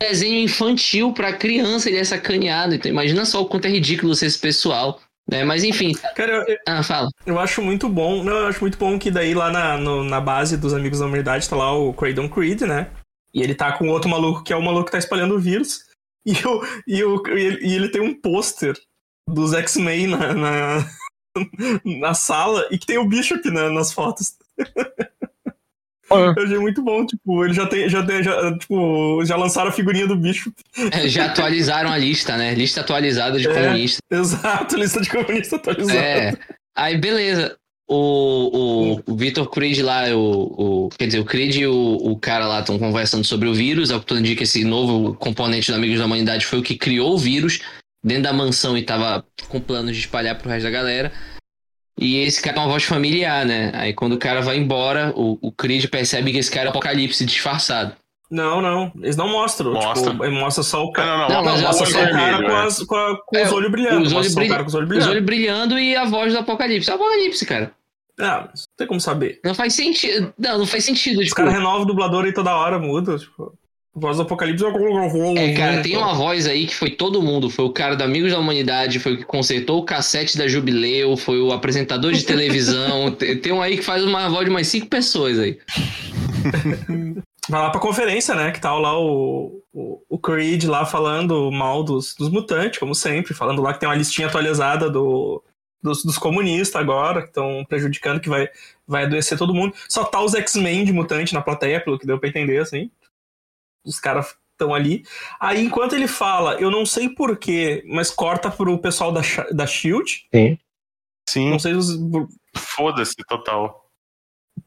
Desenho 0.00 0.42
infantil 0.44 1.12
pra 1.12 1.32
criança 1.32 1.88
ele 1.88 1.98
é 1.98 2.04
sacaneado, 2.04 2.74
então 2.74 2.90
imagina 2.90 3.24
só 3.24 3.42
o 3.42 3.46
quanto 3.46 3.66
é 3.66 3.70
ridículo 3.70 4.14
ser 4.14 4.26
esse 4.26 4.38
pessoal. 4.38 5.00
Né? 5.30 5.44
Mas 5.44 5.62
enfim, 5.62 5.92
Cara, 6.16 6.42
eu, 6.48 6.56
ah, 6.66 6.82
fala. 6.82 7.08
eu 7.26 7.38
acho 7.38 7.60
muito 7.60 7.86
bom. 7.88 8.24
Não, 8.24 8.32
eu 8.38 8.46
acho 8.46 8.60
muito 8.62 8.78
bom 8.78 8.98
que 8.98 9.10
daí 9.10 9.34
lá 9.34 9.50
na, 9.50 9.76
no- 9.76 10.02
na 10.02 10.20
base 10.22 10.56
dos 10.56 10.72
amigos 10.72 11.00
da 11.00 11.06
humanidade 11.06 11.46
tá 11.48 11.54
lá 11.54 11.70
o 11.76 11.92
Craydon 11.92 12.28
Creed, 12.30 12.62
né? 12.62 12.90
E 13.34 13.42
ele 13.42 13.54
tá 13.54 13.72
com 13.72 13.88
outro 13.90 14.08
maluco 14.08 14.42
que 14.42 14.54
é 14.54 14.56
o 14.56 14.62
maluco 14.62 14.86
que 14.86 14.92
tá 14.92 14.98
espalhando 14.98 15.34
o 15.34 15.38
vírus. 15.38 15.80
E, 16.24 16.32
o, 16.46 16.62
e, 16.86 17.04
o, 17.04 17.22
e, 17.28 17.40
ele, 17.42 17.66
e 17.66 17.74
ele 17.74 17.88
tem 17.90 18.00
um 18.00 18.14
pôster 18.18 18.74
dos 19.28 19.52
X-Men 19.52 20.06
na, 20.08 20.32
na, 20.34 20.90
na 21.84 22.14
sala 22.14 22.66
e 22.70 22.78
que 22.78 22.86
tem 22.86 22.96
o 22.98 23.06
Bishop 23.06 23.50
na- 23.50 23.68
nas 23.70 23.92
fotos. 23.92 24.32
Eu 26.10 26.44
achei 26.44 26.58
muito 26.58 26.82
bom, 26.82 27.04
tipo, 27.04 27.44
ele 27.44 27.54
já 27.54 27.66
tem, 27.66 27.88
já 27.88 28.04
tem, 28.04 28.22
já, 28.22 28.56
tipo, 28.58 29.24
já 29.24 29.36
lançaram 29.36 29.68
a 29.68 29.72
figurinha 29.72 30.06
do 30.06 30.16
Bishop. 30.16 30.54
É, 30.92 31.08
Já 31.08 31.26
atualizaram 31.26 31.90
a 31.90 31.98
lista, 31.98 32.36
né? 32.36 32.54
Lista 32.54 32.80
atualizada 32.80 33.38
de 33.38 33.48
É. 33.48 33.52
comunista. 33.52 34.00
Exato, 34.10 34.76
lista 34.76 35.00
de 35.00 35.10
comunista 35.10 35.56
atualizada. 35.56 35.98
É. 35.98 36.32
Aí, 36.76 36.96
beleza. 36.96 37.56
O, 37.90 38.98
o, 39.06 39.12
o 39.12 39.16
Victor 39.16 39.48
Creed 39.50 39.78
lá, 39.80 40.04
o, 40.14 40.86
o, 40.86 40.88
quer 40.90 41.06
dizer, 41.06 41.20
o 41.20 41.24
Creed 41.24 41.56
e 41.56 41.66
o, 41.66 41.96
o 41.96 42.18
cara 42.18 42.46
lá 42.46 42.60
estão 42.60 42.78
conversando 42.78 43.24
sobre 43.24 43.48
o 43.48 43.54
vírus. 43.54 43.90
Ao 43.90 43.98
que 43.98 44.06
tudo 44.06 44.20
indica, 44.20 44.42
esse 44.42 44.62
novo 44.62 45.14
componente 45.14 45.70
do 45.70 45.76
Amigos 45.76 45.98
da 45.98 46.04
Humanidade 46.04 46.44
foi 46.44 46.58
o 46.58 46.62
que 46.62 46.76
criou 46.76 47.14
o 47.14 47.18
vírus 47.18 47.60
dentro 48.04 48.24
da 48.24 48.32
mansão 48.32 48.76
e 48.76 48.82
tava 48.82 49.24
com 49.48 49.58
planos 49.58 49.94
de 49.94 50.00
espalhar 50.00 50.36
pro 50.38 50.50
resto 50.50 50.64
da 50.64 50.70
galera. 50.70 51.12
E 51.98 52.18
esse 52.20 52.40
cara 52.40 52.56
é 52.56 52.60
uma 52.60 52.68
voz 52.68 52.84
familiar, 52.84 53.44
né? 53.44 53.72
Aí 53.74 53.92
quando 53.92 54.12
o 54.12 54.18
cara 54.18 54.40
vai 54.40 54.56
embora, 54.56 55.12
o, 55.16 55.38
o 55.42 55.50
Creed 55.52 55.86
percebe 55.86 56.30
que 56.32 56.38
esse 56.38 56.50
cara 56.50 56.66
é 56.66 56.68
o 56.68 56.70
Apocalipse 56.70 57.24
disfarçado. 57.26 57.92
Não, 58.30 58.60
não. 58.60 58.92
Eles 59.02 59.16
não 59.16 59.28
mostram. 59.28 59.72
Mostra. 59.72 60.10
Tipo, 60.12 60.30
mostra 60.30 60.62
só 60.62 60.84
o 60.84 60.92
cara. 60.92 61.28
não, 61.28 61.28
não, 61.28 61.28
Não, 61.28 61.56
Não, 61.56 61.62
mostra 61.62 61.86
é 61.86 61.90
só 61.90 61.98
o 61.98 62.10
cara 62.12 62.36
com, 62.42 62.50
é. 62.50 62.66
as- 62.66 62.82
com 62.84 62.94
a- 62.94 63.16
com 63.26 63.36
É, 63.38 63.42
os 63.44 63.52
olhos 63.52 63.70
brilhando. 63.70 64.02
os 64.06 64.12
olhos 64.12 64.26
só 64.26 64.32
o 64.32 64.36
brilha- 64.36 64.50
cara 64.50 64.62
com 64.64 64.68
os 64.68 64.74
olhos 64.74 64.84
Os 64.84 64.88
brilhando. 64.90 65.10
olhos 65.12 65.24
brilhando 65.24 65.78
e 65.78 65.96
a 65.96 66.04
voz 66.04 66.32
do 66.34 66.38
Apocalipse. 66.40 66.90
É 66.90 66.92
o 66.92 66.96
Apocalipse, 66.96 67.46
cara. 67.46 67.72
Ah, 68.20 68.48
mas 68.50 68.62
não 68.68 68.76
tem 68.76 68.86
como 68.86 69.00
saber. 69.00 69.40
Não 69.44 69.54
faz 69.54 69.72
sentido. 69.74 70.34
Não, 70.38 70.58
não 70.58 70.66
faz 70.66 70.84
sentido. 70.84 71.18
Os 71.20 71.24
Tipo, 71.24 71.36
caras 71.36 71.54
renovam 71.54 71.82
o 71.82 71.84
dublador 71.86 72.24
aí 72.26 72.32
toda 72.34 72.54
hora, 72.54 72.78
muda. 72.78 73.16
Tipo, 73.16 73.54
voz 73.94 74.16
do 74.16 74.22
Apocalipse 74.22 74.64
É, 75.36 75.54
cara, 75.54 75.82
tem 75.82 75.96
uma 75.96 76.14
voz 76.14 76.46
aí 76.46 76.66
que 76.66 76.74
foi 76.74 76.90
todo 76.90 77.22
mundo. 77.22 77.50
Foi 77.50 77.64
o 77.64 77.72
cara 77.72 77.96
do 77.96 78.04
Amigos 78.04 78.32
da 78.32 78.38
Humanidade, 78.38 78.98
foi 78.98 79.14
o 79.14 79.18
que 79.18 79.24
consertou 79.24 79.78
o 79.80 79.84
cassete 79.84 80.36
da 80.36 80.46
Jubileu, 80.46 81.16
foi 81.16 81.40
o 81.40 81.52
apresentador 81.52 82.12
de 82.12 82.24
televisão. 82.24 83.10
tem, 83.42 83.52
um 83.52 83.62
aí 83.62 83.76
que 83.76 83.82
faz 83.82 84.04
uma 84.04 84.28
voz 84.28 84.44
de 84.44 84.50
umas 84.50 84.66
cinco 84.66 84.86
pessoas 84.86 85.38
aí. 85.38 85.58
Vai 87.48 87.62
lá 87.62 87.70
pra 87.70 87.80
conferência, 87.80 88.34
né? 88.34 88.52
Que 88.52 88.60
tá 88.60 88.74
lá 88.74 88.98
o, 88.98 89.62
o, 89.72 90.02
o 90.08 90.18
Creed 90.18 90.64
lá 90.64 90.84
falando 90.84 91.50
mal 91.50 91.82
dos, 91.82 92.14
dos 92.14 92.28
mutantes, 92.28 92.78
como 92.78 92.94
sempre, 92.94 93.32
falando 93.32 93.62
lá 93.62 93.72
que 93.72 93.80
tem 93.80 93.88
uma 93.88 93.94
listinha 93.94 94.28
atualizada 94.28 94.90
do, 94.90 95.42
dos, 95.82 96.04
dos 96.04 96.18
comunistas 96.18 96.80
agora, 96.80 97.22
que 97.22 97.28
estão 97.28 97.64
prejudicando, 97.66 98.20
que 98.20 98.28
vai, 98.28 98.48
vai 98.86 99.04
adoecer 99.04 99.38
todo 99.38 99.54
mundo. 99.54 99.74
Só 99.88 100.04
tá 100.04 100.22
os 100.22 100.34
X-Men 100.34 100.84
de 100.84 100.92
mutante 100.92 101.32
na 101.32 101.40
plateia, 101.40 101.80
pelo 101.80 101.98
que 101.98 102.06
deu 102.06 102.18
pra 102.18 102.28
entender, 102.28 102.58
assim. 102.58 102.90
Os 103.88 103.98
caras 103.98 104.36
estão 104.52 104.74
ali. 104.74 105.04
Aí, 105.40 105.64
enquanto 105.64 105.94
ele 105.94 106.06
fala, 106.08 106.54
eu 106.60 106.70
não 106.70 106.84
sei 106.84 107.08
porquê, 107.08 107.82
mas 107.86 108.10
corta 108.10 108.50
pro 108.50 108.78
pessoal 108.78 109.10
da, 109.12 109.22
da 109.52 109.66
Shield. 109.66 110.26
Sim. 110.34 110.58
Sim, 111.28 111.50
Não 111.50 111.58
sei 111.58 111.74
os- 111.74 111.98
foda-se, 112.56 113.14
total. 113.28 113.84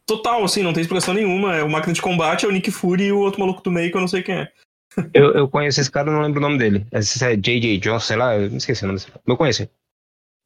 Total, 0.06 0.44
assim, 0.44 0.62
não 0.64 0.74
tem 0.74 0.82
explicação 0.82 1.14
nenhuma. 1.14 1.56
É 1.56 1.64
o 1.64 1.70
máquina 1.70 1.94
de 1.94 2.02
combate, 2.02 2.46
é 2.46 2.48
o 2.48 2.52
Nick 2.52 2.70
Fury 2.72 3.06
e 3.06 3.12
o 3.12 3.20
outro 3.20 3.40
maluco 3.40 3.62
do 3.62 3.72
meio 3.72 3.90
que 3.92 3.98
eu 3.98 4.02
não 4.02 4.08
sei 4.08 4.22
quem 4.24 4.36
é. 4.36 4.52
Eu, 5.14 5.34
eu 5.34 5.48
conheço 5.48 5.80
esse 5.80 5.90
cara, 5.90 6.10
eu 6.10 6.14
não 6.14 6.22
lembro 6.22 6.40
o 6.40 6.42
nome 6.42 6.58
dele. 6.58 6.86
Esse 6.92 7.24
é 7.24 7.36
J.J. 7.36 7.78
Jones, 7.80 8.04
sei 8.04 8.18
lá, 8.18 8.38
eu 8.38 8.50
me 8.52 8.58
esqueci 8.58 8.84
o 8.84 8.88
nome 8.88 9.00
desse 9.00 9.10
cara. 9.10 9.22
Eu 9.26 9.38
conheço. 9.38 9.64
ele. 9.64 9.72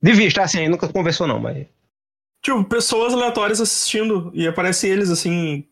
Devia 0.01 0.27
estar 0.27 0.43
assim, 0.43 0.59
aí 0.59 0.69
nunca 0.69 0.87
conversou 0.87 1.25
não, 1.27 1.39
mas... 1.39 1.65
Tipo, 2.43 2.63
pessoas 2.63 3.11
aleatórias 3.13 3.59
assistindo. 3.59 4.31
E 4.35 4.47
aparece 4.47 4.87
eles, 4.87 5.09
assim. 5.09 5.67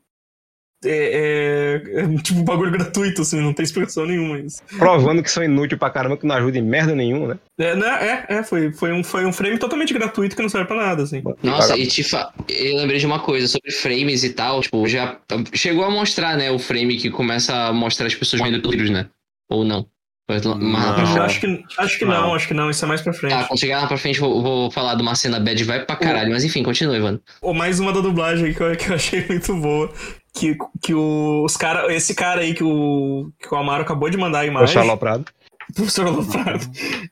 É, 0.86 1.82
é- 1.96 2.02
é 2.02 2.18
tipo 2.22 2.40
um 2.40 2.44
bagulho 2.44 2.72
gratuito, 2.72 3.22
assim, 3.22 3.40
não 3.40 3.54
tem 3.54 3.64
explicação 3.64 4.06
nenhuma. 4.06 4.40
Isso. 4.40 4.62
Provando 4.78 5.24
que 5.24 5.32
são 5.32 5.44
inúteis 5.44 5.80
pra 5.80 5.90
caramba, 5.90 6.18
que 6.18 6.26
não 6.26 6.36
ajudam 6.36 6.62
em 6.62 6.66
merda 6.66 6.96
nenhuma, 6.96 7.28
né? 7.30 7.40
É, 7.60 7.76
né? 7.76 8.26
é, 8.30 8.36
é 8.36 8.44
foi, 8.44 8.72
foi, 8.72 8.92
um, 8.92 9.04
foi 9.04 9.26
um 9.26 9.34
frame 9.34 9.58
totalmente 9.58 9.94
gratuito 9.94 10.36
que 10.36 10.42
não 10.42 10.50
serve 10.50 10.68
pra 10.68 10.78
nada, 10.78 11.04
assim. 11.04 11.24
Nossa, 11.42 11.78
e 11.78 11.88
te 11.88 12.04
fa... 12.04 12.32
eu 12.50 12.78
lembrei 12.78 13.00
de 13.00 13.06
uma 13.06 13.20
coisa 13.20 13.48
sobre 13.48 13.72
frames 13.72 14.24
e 14.24 14.32
tal. 14.32 14.62
Tipo, 14.62 14.88
já 14.88 15.18
chegou 15.54 15.84
a 15.84 15.90
mostrar, 15.90 16.38
né? 16.38 16.52
O 16.52 16.60
frame 16.60 16.98
que 16.98 17.10
começa 17.10 17.54
a 17.54 17.74
mostrar 17.74 18.08
as 18.08 18.16
pessoas 18.16 18.42
vendo 18.42 18.70
vírus, 18.70 18.90
né? 18.90 19.08
Ou 19.50 19.64
não? 19.64 19.88
Não. 20.30 21.24
Acho 21.24 21.42
que, 21.42 21.64
acho 21.78 22.00
que 22.00 22.06
não. 22.06 22.14
Não. 22.14 22.34
acho 22.34 22.48
que 22.48 22.54
não, 22.54 22.70
isso 22.70 22.84
é 22.86 22.88
mais 22.88 23.02
pra 23.02 23.12
frente. 23.12 23.34
Tá, 23.34 23.44
quando 23.44 23.60
chegar 23.60 23.82
lá 23.82 23.88
pra 23.88 23.98
frente, 23.98 24.20
vou, 24.22 24.42
vou 24.42 24.72
falar 24.72 24.96
de 24.96 25.02
uma 25.02 25.16
cena 25.16 25.40
bad 25.40 25.62
vai 25.66 25.86
pra 25.86 25.98
caralho. 25.98 26.32
Mas 26.32 26.46
enfim, 26.46 26.64
continua, 26.64 26.96
Ivan. 26.96 27.20
Ou 27.42 27.54
mais 27.54 27.80
uma 27.80 27.92
da 27.92 28.00
dublagem 28.00 28.46
aí 28.46 28.54
que 28.54 28.62
eu, 28.62 28.76
que 28.76 28.90
eu 28.90 28.96
achei 28.96 29.26
muito 29.28 29.54
boa. 29.56 29.94
Que, 30.36 30.58
que 30.82 30.94
o- 30.94 31.44
os 31.46 31.56
cara, 31.56 31.94
esse 31.94 32.16
cara 32.16 32.42
aí 32.42 32.54
que 32.54 32.64
o, 32.64 33.32
que 33.40 33.54
o 33.54 33.58
Amaro 33.58 33.84
acabou 33.84 34.10
de 34.10 34.18
mandar 34.18 34.40
a 34.40 34.46
imagem. 34.46 34.74
sou 34.74 34.82
aloprado. 34.82 35.26
Professor 35.76 36.06
Aloprado. 36.08 36.66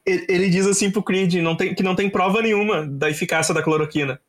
Ele, 0.06 0.26
ele 0.28 0.50
diz 0.50 0.68
assim 0.68 0.92
pro 0.92 1.02
Creed 1.02 1.36
não 1.36 1.56
tem, 1.56 1.74
que 1.74 1.82
não 1.82 1.96
tem 1.96 2.10
prova 2.10 2.42
nenhuma 2.42 2.86
da 2.86 3.10
eficácia 3.10 3.54
da 3.54 3.64
cloroquina. 3.64 4.20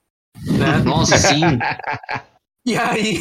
Né? 0.47 0.79
Nossa, 0.85 1.17
sim. 1.19 1.41
E 2.65 2.77
aí, 2.79 3.19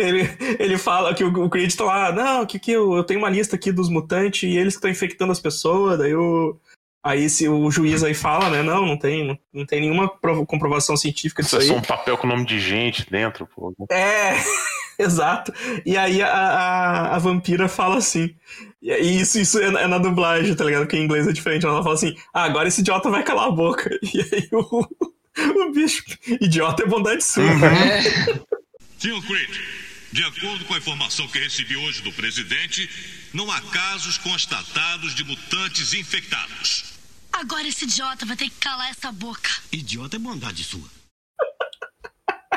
ele, 0.00 0.28
ele 0.58 0.76
fala 0.76 1.14
que 1.14 1.22
o, 1.22 1.28
o 1.44 1.48
Creed 1.48 1.72
tá 1.76 1.84
lá, 1.84 2.10
não, 2.10 2.44
que, 2.44 2.58
que 2.58 2.72
eu, 2.72 2.94
eu 2.96 3.04
tenho 3.04 3.20
uma 3.20 3.30
lista 3.30 3.54
aqui 3.54 3.70
dos 3.70 3.88
mutantes 3.88 4.42
e 4.42 4.56
eles 4.56 4.74
que 4.74 4.78
estão 4.78 4.90
infectando 4.90 5.30
as 5.30 5.38
pessoas, 5.38 5.96
daí 5.96 6.12
o. 6.16 6.58
Aí 7.06 7.30
se 7.30 7.48
o 7.48 7.70
juiz 7.70 8.02
aí 8.02 8.14
fala, 8.14 8.50
né? 8.50 8.62
Não, 8.64 8.84
não 8.84 8.98
tem, 8.98 9.24
não, 9.28 9.38
não 9.52 9.64
tem 9.64 9.80
nenhuma 9.80 10.08
prova- 10.08 10.44
comprovação 10.44 10.96
científica 10.96 11.40
disso 11.40 11.56
Isso 11.56 11.70
é 11.70 11.72
aí. 11.72 11.72
só 11.72 11.80
um 11.80 11.86
papel 11.86 12.18
com 12.18 12.26
nome 12.26 12.44
de 12.46 12.58
gente 12.58 13.08
dentro, 13.08 13.46
pô. 13.46 13.72
É, 13.92 14.32
exato. 14.98 15.52
E 15.84 15.96
aí 15.96 16.22
a, 16.22 16.28
a, 16.28 17.16
a 17.16 17.18
vampira 17.18 17.68
fala 17.68 17.98
assim. 17.98 18.34
E 18.82 19.20
isso, 19.20 19.38
isso 19.40 19.58
é, 19.58 19.70
na- 19.70 19.80
é 19.80 19.86
na 19.86 19.98
dublagem, 19.98 20.54
tá 20.54 20.64
ligado? 20.64 20.82
Porque 20.82 20.96
em 20.96 21.04
inglês 21.04 21.26
é 21.26 21.32
diferente. 21.32 21.64
Ela 21.64 21.82
fala 21.82 21.94
assim: 21.94 22.14
ah, 22.32 22.44
agora 22.44 22.68
esse 22.68 22.80
idiota 22.80 23.10
vai 23.10 23.22
calar 23.22 23.48
a 23.48 23.50
boca. 23.50 23.90
E 24.14 24.20
aí 24.20 24.48
o, 24.52 24.86
o 25.66 25.72
bicho, 25.72 26.02
idiota 26.40 26.82
é 26.82 26.86
bondade 26.86 27.24
sua. 27.24 27.42
É. 27.44 28.02
Sr. 28.98 29.20
Creed, 29.26 29.50
de 30.12 30.22
acordo 30.24 30.64
com 30.64 30.74
a 30.74 30.78
informação 30.78 31.26
que 31.28 31.38
recebi 31.38 31.76
hoje 31.76 32.02
do 32.02 32.12
presidente, 32.12 32.88
não 33.32 33.50
há 33.50 33.60
casos 33.60 34.16
constatados 34.18 35.14
de 35.14 35.24
mutantes 35.24 35.92
infectados. 35.94 36.84
Agora 37.32 37.66
esse 37.66 37.84
idiota 37.84 38.24
vai 38.24 38.36
ter 38.36 38.44
que 38.44 38.56
calar 38.60 38.88
essa 38.90 39.10
boca. 39.10 39.50
Idiota 39.72 40.16
é 40.16 40.18
bondade 40.20 40.62
sua. 40.62 40.88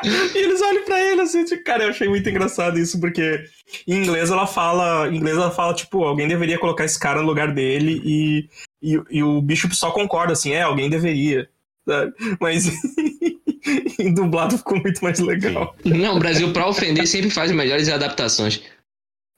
E 0.03 0.37
eles 0.37 0.61
olham 0.61 0.83
pra 0.83 0.99
ele 0.99 1.21
assim, 1.21 1.43
tipo, 1.43 1.63
cara, 1.63 1.83
eu 1.83 1.89
achei 1.89 2.07
muito 2.07 2.29
engraçado 2.29 2.79
isso, 2.79 2.99
porque 2.99 3.43
em 3.87 4.03
inglês 4.03 4.29
ela 4.29 4.47
fala. 4.47 5.07
Em 5.09 5.17
inglês 5.17 5.37
ela 5.37 5.51
fala, 5.51 5.73
tipo, 5.73 6.03
alguém 6.03 6.27
deveria 6.27 6.59
colocar 6.59 6.85
esse 6.85 6.99
cara 6.99 7.21
no 7.21 7.27
lugar 7.27 7.53
dele 7.53 8.01
e, 8.03 8.49
e, 8.81 9.01
e 9.09 9.23
o 9.23 9.41
bicho 9.41 9.73
só 9.73 9.91
concorda, 9.91 10.33
assim, 10.33 10.51
é, 10.51 10.61
alguém 10.61 10.89
deveria. 10.89 11.49
sabe? 11.87 12.13
Mas 12.39 12.65
em 13.99 14.13
dublado 14.13 14.57
ficou 14.57 14.79
muito 14.79 15.03
mais 15.03 15.19
legal. 15.19 15.75
Não, 15.83 16.15
o 16.15 16.19
Brasil, 16.19 16.51
pra 16.53 16.67
ofender, 16.67 17.07
sempre 17.07 17.29
faz 17.29 17.51
melhores 17.51 17.89
adaptações. 17.89 18.61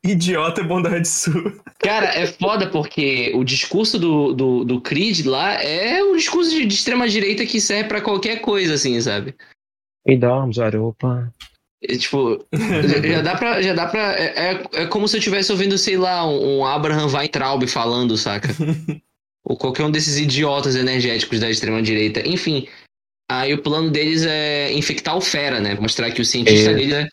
Idiota 0.04 0.62
é 0.62 0.64
bondade 0.64 1.08
sua. 1.08 1.54
Cara, 1.80 2.08
é 2.08 2.26
foda 2.26 2.70
porque 2.70 3.34
o 3.36 3.44
discurso 3.44 4.00
do, 4.00 4.34
do, 4.34 4.64
do 4.64 4.82
Creed 4.82 5.26
lá 5.26 5.54
é 5.56 6.02
um 6.04 6.16
discurso 6.16 6.52
de, 6.52 6.66
de 6.66 6.74
extrema-direita 6.74 7.46
que 7.46 7.60
serve 7.60 7.90
pra 7.90 8.02
qualquer 8.02 8.40
coisa, 8.40 8.76
assim, 8.76 9.00
sabe? 9.02 9.36
E 10.12 10.18
damos, 10.18 10.58
opa. 10.58 11.32
É, 11.84 11.96
tipo, 11.98 12.46
já- 12.54 13.02
já 13.08 13.22
dá 13.22 13.36
pra. 13.36 13.62
Já 13.62 13.74
dá 13.74 13.88
pra 13.88 14.14
é, 14.20 14.34
é, 14.36 14.82
é 14.84 14.86
como 14.88 15.08
se 15.08 15.16
eu 15.16 15.20
estivesse 15.20 15.52
ouvindo, 15.52 15.78
sei 15.78 15.98
lá, 15.98 16.26
um, 16.28 16.60
um 16.60 16.66
Abraham 16.66 17.08
Weintraub 17.08 17.66
falando, 17.68 18.18
saca? 18.18 18.50
Ou 19.46 19.56
qualquer 19.56 19.84
um 19.84 19.92
desses 19.92 20.18
idiotas 20.18 20.76
energéticos 20.76 21.40
da 21.40 21.50
extrema-direita. 21.50 22.28
Enfim, 22.28 22.68
aí 23.32 23.54
o 23.54 23.62
plano 23.62 23.90
deles 23.90 24.26
é 24.26 24.74
infectar 24.74 25.16
o 25.18 25.22
Fera, 25.22 25.60
né? 25.60 25.76
Mostrar 25.80 26.12
que 26.12 26.22
o 26.22 26.26
cientista 26.26 26.72
É. 26.72 26.74
dele 26.74 26.94
é. 26.94 27.08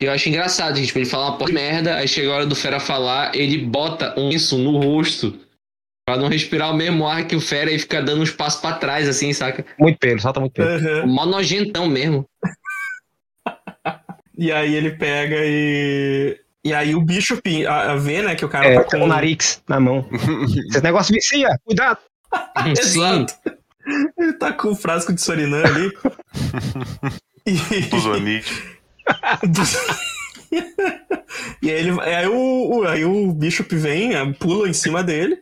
Eu 0.00 0.10
acho 0.12 0.28
engraçado, 0.28 0.76
gente. 0.76 0.86
Tipo, 0.88 0.98
ele 1.00 1.06
fala 1.06 1.30
uma 1.30 1.38
porra 1.38 1.48
de 1.50 1.54
merda, 1.54 1.96
aí 1.96 2.08
chega 2.08 2.28
a 2.30 2.34
hora 2.34 2.46
do 2.46 2.54
Fera 2.56 2.80
falar, 2.80 3.34
ele 3.36 3.58
bota 3.58 4.18
um 4.18 4.30
isso 4.30 4.56
no 4.58 4.78
rosto 4.78 5.38
pra 6.12 6.20
não 6.20 6.28
respirar 6.28 6.70
o 6.70 6.76
mesmo 6.76 7.06
ar 7.06 7.26
que 7.26 7.34
o 7.36 7.40
Fera 7.40 7.70
e 7.72 7.78
fica 7.78 8.02
dando 8.02 8.22
uns 8.22 8.30
passos 8.30 8.60
pra 8.60 8.72
trás, 8.74 9.08
assim, 9.08 9.32
saca? 9.32 9.64
Muito 9.78 9.98
pelo, 9.98 10.20
salta 10.20 10.40
muito 10.40 10.52
pelo. 10.52 10.68
Aham. 10.68 11.06
Mó 11.06 11.24
nojentão 11.26 11.86
mesmo. 11.88 12.26
E 14.38 14.50
aí 14.50 14.74
ele 14.74 14.92
pega 14.92 15.36
e. 15.40 16.38
E 16.64 16.72
aí 16.72 16.94
o 16.94 17.02
bicho 17.02 17.40
pi- 17.42 17.66
a, 17.66 17.92
a 17.92 17.96
vê, 17.96 18.22
né, 18.22 18.34
que 18.34 18.44
o 18.44 18.48
cara 18.48 18.66
É, 18.66 18.74
tá 18.76 18.84
com 18.84 18.98
com. 18.98 19.04
o 19.04 19.06
Narix 19.06 19.62
na 19.68 19.78
mão. 19.78 20.08
Esse 20.70 20.82
negócio 20.82 21.12
vicia, 21.14 21.48
cuidado. 21.64 21.98
Exato. 22.66 23.34
Ele 24.18 24.32
tá 24.34 24.52
com 24.52 24.68
o 24.70 24.74
frasco 24.74 25.12
de 25.12 25.20
Sorinã 25.20 25.62
ali. 25.64 25.92
e... 27.46 27.82
Tuzonite. 27.90 28.78
e 31.60 31.70
aí, 31.70 31.78
ele, 31.78 32.00
aí, 32.00 32.26
o, 32.26 32.78
o- 32.78 32.86
aí 32.88 33.04
o 33.04 33.32
bicho 33.32 33.64
vem, 33.70 34.32
pula 34.34 34.68
em 34.68 34.72
cima 34.72 35.02
dele. 35.02 35.38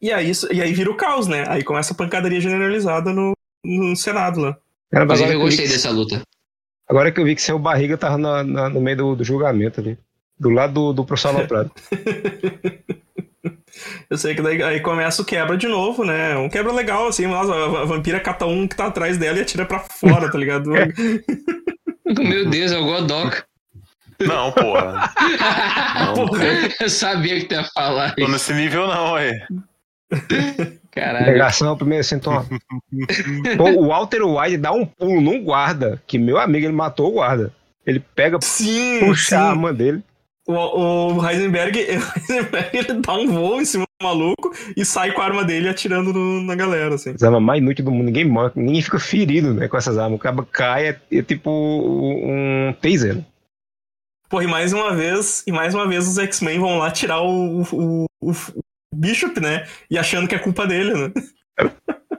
E 0.00 0.12
aí, 0.12 0.30
isso- 0.30 0.52
e 0.52 0.62
aí 0.62 0.72
vira 0.72 0.90
o 0.90 0.96
caos, 0.96 1.26
né? 1.26 1.44
Aí 1.48 1.62
começa 1.64 1.92
a 1.92 1.96
pancadaria 1.96 2.40
generalizada 2.40 3.12
no, 3.12 3.32
no 3.64 3.96
Senado 3.96 4.40
lá. 4.40 4.56
Inclusive, 4.92 5.24
agora, 5.24 5.32
eu 5.34 5.40
gostei 5.40 5.66
que, 5.66 5.72
dessa 5.72 5.90
luta. 5.90 6.22
agora 6.88 7.12
que 7.12 7.20
eu 7.20 7.24
vi 7.24 7.34
que 7.34 7.42
seu 7.42 7.58
barriga 7.58 7.98
tava 7.98 8.16
na- 8.16 8.42
na- 8.44 8.68
no 8.68 8.80
meio 8.80 8.96
do, 8.96 9.16
do 9.16 9.24
julgamento 9.24 9.80
ali. 9.80 9.98
Do 10.38 10.50
lado 10.50 10.72
do, 10.72 10.92
do 10.92 11.04
professor 11.04 11.34
Aloprado. 11.36 11.70
Eu 14.10 14.16
sei 14.16 14.34
que 14.34 14.42
daí 14.42 14.60
aí 14.62 14.80
começa 14.80 15.22
o 15.22 15.24
quebra 15.24 15.56
de 15.56 15.68
novo, 15.68 16.04
né? 16.04 16.36
Um 16.36 16.48
quebra 16.48 16.72
legal, 16.72 17.06
assim, 17.08 17.26
mas 17.26 17.48
a, 17.48 17.84
vampira 17.84 18.18
cata 18.18 18.46
um 18.46 18.66
que 18.66 18.74
tá 18.74 18.86
atrás 18.86 19.18
dela 19.18 19.38
e 19.38 19.42
atira 19.42 19.64
pra 19.66 19.80
fora, 19.80 20.30
tá 20.30 20.38
ligado? 20.38 20.70
Meu 22.18 22.48
Deus, 22.48 22.72
é 22.72 22.78
o 22.78 22.84
Godok. 22.84 23.42
Não, 24.20 24.50
porra. 24.50 25.12
Não, 26.16 26.26
Eu 26.80 26.88
sabia 26.90 27.38
que 27.38 27.46
tu 27.46 27.54
ia 27.54 27.64
falar 27.72 28.14
tô 28.16 28.26
nesse 28.26 28.52
nível 28.52 28.86
não, 28.88 29.14
aí. 29.14 29.32
Caralho. 30.90 31.26
Pegação, 31.26 31.76
primeiro 31.76 32.02
sintoma. 32.04 32.44
Pô, 33.56 33.70
o 33.70 33.88
Walter 33.88 34.22
White 34.22 34.56
dá 34.56 34.72
um 34.72 34.84
pulo 34.86 35.20
num 35.20 35.42
guarda, 35.44 36.02
que 36.06 36.18
meu 36.18 36.38
amigo, 36.38 36.66
ele 36.66 36.72
matou 36.74 37.08
o 37.08 37.12
guarda. 37.14 37.52
Ele 37.86 38.00
pega, 38.14 38.38
Sim, 38.42 39.00
puxa 39.00 39.36
a 39.36 39.40
sim. 39.40 39.46
arma 39.50 39.72
dele. 39.72 40.02
O, 40.46 40.52
o 41.14 41.28
Heisenberg, 41.28 41.78
o 41.78 41.82
Heisenberg 42.32 42.70
ele 42.76 42.94
dá 43.00 43.12
um 43.14 43.28
voo 43.28 43.60
em 43.60 43.64
cima 43.66 43.84
do 43.84 44.04
maluco 44.04 44.50
e 44.76 44.84
sai 44.84 45.12
com 45.12 45.20
a 45.20 45.24
arma 45.26 45.44
dele 45.44 45.68
atirando 45.68 46.12
no- 46.12 46.42
na 46.42 46.54
galera, 46.54 46.94
assim. 46.94 47.10
As 47.10 47.22
armas 47.22 47.42
mais 47.42 47.60
inúteis 47.62 47.84
do 47.84 47.90
mundo, 47.92 48.04
ninguém 48.06 48.24
morre, 48.24 48.52
ninguém 48.56 48.80
fica 48.82 48.98
ferido 48.98 49.52
né, 49.54 49.68
com 49.68 49.76
essas 49.76 49.98
armas. 49.98 50.16
O 50.18 50.22
cara 50.22 50.36
cai, 50.50 50.88
é, 50.88 51.00
é 51.12 51.22
tipo 51.22 51.50
um 51.50 52.74
taser. 52.80 53.22
Porra, 54.30 54.44
e 54.44 54.46
mais 54.46 54.72
uma 54.72 54.94
vez, 54.94 55.42
e 55.46 55.52
mais 55.52 55.74
uma 55.74 55.86
vez 55.86 56.06
os 56.08 56.18
X-Men 56.18 56.58
vão 56.58 56.78
lá 56.78 56.90
tirar 56.90 57.20
o, 57.22 57.62
o, 57.62 58.04
o, 58.20 58.30
o 58.30 58.62
Bishop, 58.94 59.40
né? 59.40 59.66
E 59.90 59.98
achando 59.98 60.26
que 60.28 60.34
é 60.34 60.38
culpa 60.38 60.66
dele, 60.66 60.94
né? 60.94 61.12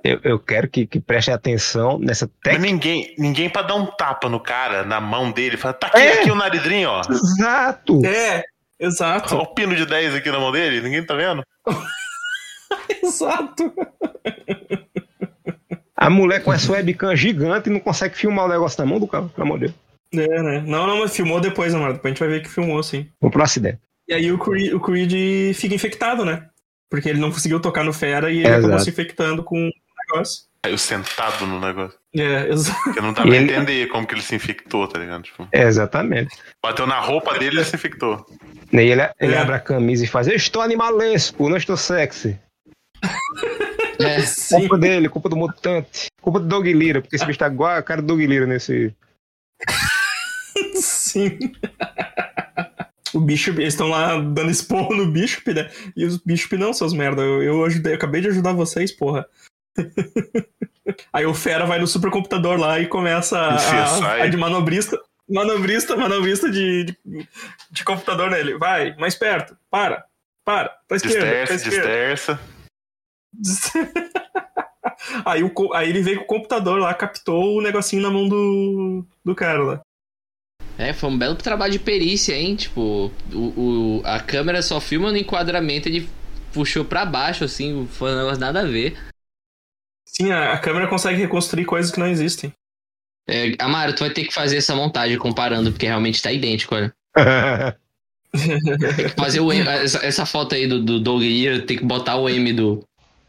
Eu, 0.03 0.19
eu 0.23 0.39
quero 0.39 0.67
que, 0.69 0.85
que 0.87 0.99
preste 0.99 1.29
atenção 1.31 1.99
nessa 1.99 2.25
Mas 2.25 2.53
técnica. 2.53 2.71
ninguém, 2.71 3.15
ninguém 3.17 3.49
pra 3.49 3.61
dar 3.63 3.75
um 3.75 3.85
tapa 3.85 4.29
no 4.29 4.39
cara, 4.39 4.83
na 4.85 5.01
mão 5.01 5.31
dele, 5.31 5.57
fala, 5.57 5.73
tá 5.73 5.87
aqui, 5.87 5.97
É. 5.97 6.21
aqui 6.21 6.31
o 6.31 6.35
naridrinho, 6.35 6.89
ó. 6.89 7.01
Exato! 7.09 8.05
É, 8.05 8.43
exato, 8.79 9.35
Olha 9.35 9.43
o 9.43 9.53
pino 9.53 9.75
de 9.75 9.85
10 9.85 10.15
aqui 10.15 10.29
na 10.31 10.39
mão 10.39 10.51
dele, 10.51 10.81
ninguém 10.81 11.05
tá 11.05 11.15
vendo? 11.15 11.43
exato. 13.03 13.73
A 15.95 16.09
mulher 16.09 16.43
com 16.43 16.53
essa 16.53 16.71
webcam 16.71 17.13
gigante 17.15 17.69
e 17.69 17.73
não 17.73 17.79
consegue 17.79 18.15
filmar 18.15 18.45
o 18.45 18.49
negócio 18.49 18.79
na 18.79 18.89
mão 18.89 18.99
do 18.99 19.07
cara, 19.07 19.25
pelo 19.25 19.45
amor 19.47 19.59
de 19.59 19.65
Deus. 19.67 19.75
É, 20.29 20.41
né? 20.41 20.63
Não, 20.65 20.87
não, 20.87 20.99
mas 20.99 21.15
filmou 21.15 21.39
depois, 21.41 21.73
amado. 21.75 21.93
Depois 21.95 22.05
a 22.05 22.13
gente 22.15 22.19
vai 22.19 22.29
ver 22.29 22.41
que 22.41 22.49
filmou, 22.49 22.81
sim. 22.81 23.07
Vamos 23.21 23.33
pro 23.33 23.43
acidente. 23.43 23.79
E 24.07 24.13
aí 24.13 24.31
o 24.31 24.39
Creed, 24.39 24.73
o 24.73 24.79
Creed 24.79 25.53
fica 25.55 25.75
infectado, 25.75 26.23
né? 26.25 26.47
Porque 26.89 27.07
ele 27.09 27.19
não 27.19 27.31
conseguiu 27.31 27.59
tocar 27.59 27.83
no 27.83 27.93
Fera 27.93 28.31
e 28.31 28.37
ele 28.39 28.47
É, 28.47 28.51
acabou 28.51 28.69
exato. 28.71 28.83
se 28.85 28.89
infectando 28.89 29.43
com 29.43 29.55
o 29.67 29.71
negócio. 30.11 30.43
Caiu 30.63 30.77
sentado 30.77 31.45
no 31.45 31.59
negócio. 31.59 31.97
É, 32.15 32.49
exato. 32.49 32.81
Porque 32.83 32.99
não 32.99 33.13
dá 33.13 33.21
pra 33.23 33.35
ele- 33.35 33.51
entender 33.53 33.87
como 33.87 34.05
que 34.07 34.13
ele 34.15 34.21
se 34.21 34.35
infectou, 34.35 34.87
tá 34.87 34.99
ligado? 34.99 35.23
Tipo, 35.23 35.47
É, 35.51 35.63
exatamente. 35.63 36.35
bateu 36.63 36.85
na 36.87 36.99
roupa 36.99 37.33
dele 37.37 37.55
e 37.57 37.59
ele 37.59 37.65
se 37.65 37.75
infectou. 37.75 38.25
E 38.71 38.77
aí 38.79 38.89
ele, 38.91 39.01
ele 39.19 39.33
É. 39.35 39.37
abre 39.37 39.55
a 39.55 39.59
camisa 39.59 40.03
e 40.03 40.07
faz: 40.07 40.27
Eu 40.27 40.35
estou 40.35 40.61
animalesco, 40.61 41.47
não 41.49 41.57
estou 41.57 41.77
sexy. 41.77 42.39
É, 44.01 44.21
Sim. 44.21 44.59
Culpa 44.61 44.77
dele, 44.77 45.09
culpa 45.09 45.27
do 45.27 45.35
mutante. 45.35 46.07
Culpa 46.21 46.39
do 46.39 46.45
Doug 46.47 46.65
Lira, 46.67 47.01
porque 47.01 47.17
esse 47.17 47.25
bicho 47.25 47.37
tá 47.37 47.47
igual 47.47 47.71
a 47.75 47.83
cara 47.83 48.01
do 48.01 48.07
Doug 48.07 48.21
Lira 48.21 48.45
nesse. 48.47 48.95
Sim. 50.79 51.37
O 53.13 53.19
Bishop, 53.19 53.59
eles 53.59 53.73
estão 53.73 53.87
lá 53.87 54.19
dando 54.19 54.51
esporro 54.51 54.95
no 54.95 55.11
Bishop, 55.11 55.53
né? 55.53 55.69
E 55.95 56.05
os 56.05 56.17
Bishop 56.17 56.57
não, 56.57 56.73
seus 56.73 56.93
merda. 56.93 57.21
Eu, 57.21 57.41
eu 57.41 57.65
ajudei, 57.65 57.93
eu 57.93 57.97
acabei 57.97 58.21
de 58.21 58.27
ajudar 58.27 58.53
vocês, 58.53 58.91
porra. 58.91 59.25
Aí 61.13 61.25
o 61.25 61.33
Fera 61.33 61.65
vai 61.65 61.79
no 61.79 61.87
supercomputador 61.87 62.59
lá 62.59 62.79
e 62.79 62.87
começa 62.87 63.39
a, 63.39 63.55
CSI. 63.55 64.03
a, 64.03 64.27
de 64.27 64.37
manobrista. 64.37 64.99
Manobrista, 65.29 65.95
manobrista 65.95 66.49
de, 66.49 66.85
de, 66.85 67.27
de 67.71 67.83
computador 67.83 68.31
nele. 68.31 68.57
Vai, 68.57 68.95
mais 68.97 69.15
perto. 69.15 69.55
Para. 69.69 70.05
Para. 70.43 70.75
Pra 70.87 70.97
esquerda. 70.97 71.45
Pra 71.45 71.55
Desterça, 71.55 72.39
esquerda. 73.35 73.99
aí, 75.25 75.43
o, 75.43 75.73
aí 75.73 75.89
ele 75.89 76.01
veio 76.01 76.19
com 76.19 76.23
o 76.23 76.37
computador 76.37 76.79
lá, 76.79 76.93
captou 76.93 77.57
o 77.57 77.61
negocinho 77.61 78.01
na 78.01 78.09
mão 78.09 78.27
do, 78.27 79.05
do 79.23 79.35
cara 79.35 79.63
lá. 79.63 79.81
É, 80.79 80.93
foi 80.93 81.09
um 81.09 81.17
belo 81.17 81.35
trabalho 81.35 81.73
de 81.73 81.79
perícia, 81.79 82.33
hein? 82.33 82.55
Tipo, 82.55 83.11
o, 83.33 83.99
o- 83.99 84.01
a 84.05 84.17
câmera 84.21 84.61
só 84.61 84.79
filma 84.79 85.11
no 85.11 85.17
enquadramento, 85.17 85.89
ele 85.89 86.07
puxou 86.53 86.85
pra 86.85 87.05
baixo, 87.05 87.43
assim, 87.43 87.85
foi 87.91 88.13
um 88.13 88.17
negócio 88.17 88.39
nada 88.39 88.61
a 88.61 88.65
ver. 88.65 88.97
Sim, 90.07 90.31
a, 90.31 90.53
a 90.53 90.57
câmera 90.57 90.87
consegue 90.87 91.19
reconstruir 91.19 91.65
coisas 91.65 91.91
que 91.91 91.99
não 91.99 92.07
existem. 92.07 92.53
É, 93.27 93.51
Amaro, 93.59 93.93
tu 93.93 93.99
vai 93.99 94.09
ter 94.09 94.23
que 94.23 94.33
fazer 94.33 94.55
essa 94.55 94.73
montagem 94.73 95.17
comparando, 95.17 95.69
porque 95.71 95.85
realmente 95.85 96.21
tá 96.23 96.31
idêntico, 96.31 96.73
olha. 96.73 96.95
Tem 98.33 99.09
que 99.09 99.15
fazer 99.19 99.41
o 99.41 99.51
M, 99.51 99.67
essa, 99.67 100.05
essa 100.05 100.25
foto 100.25 100.55
aí 100.55 100.65
do, 100.65 100.81
do 100.81 100.99
Doug 100.99 101.21
Ear, 101.23 101.65
tem 101.65 101.77
que 101.77 101.83
botar 101.83 102.15
o 102.15 102.29
M 102.29 102.53
do, 102.53 102.83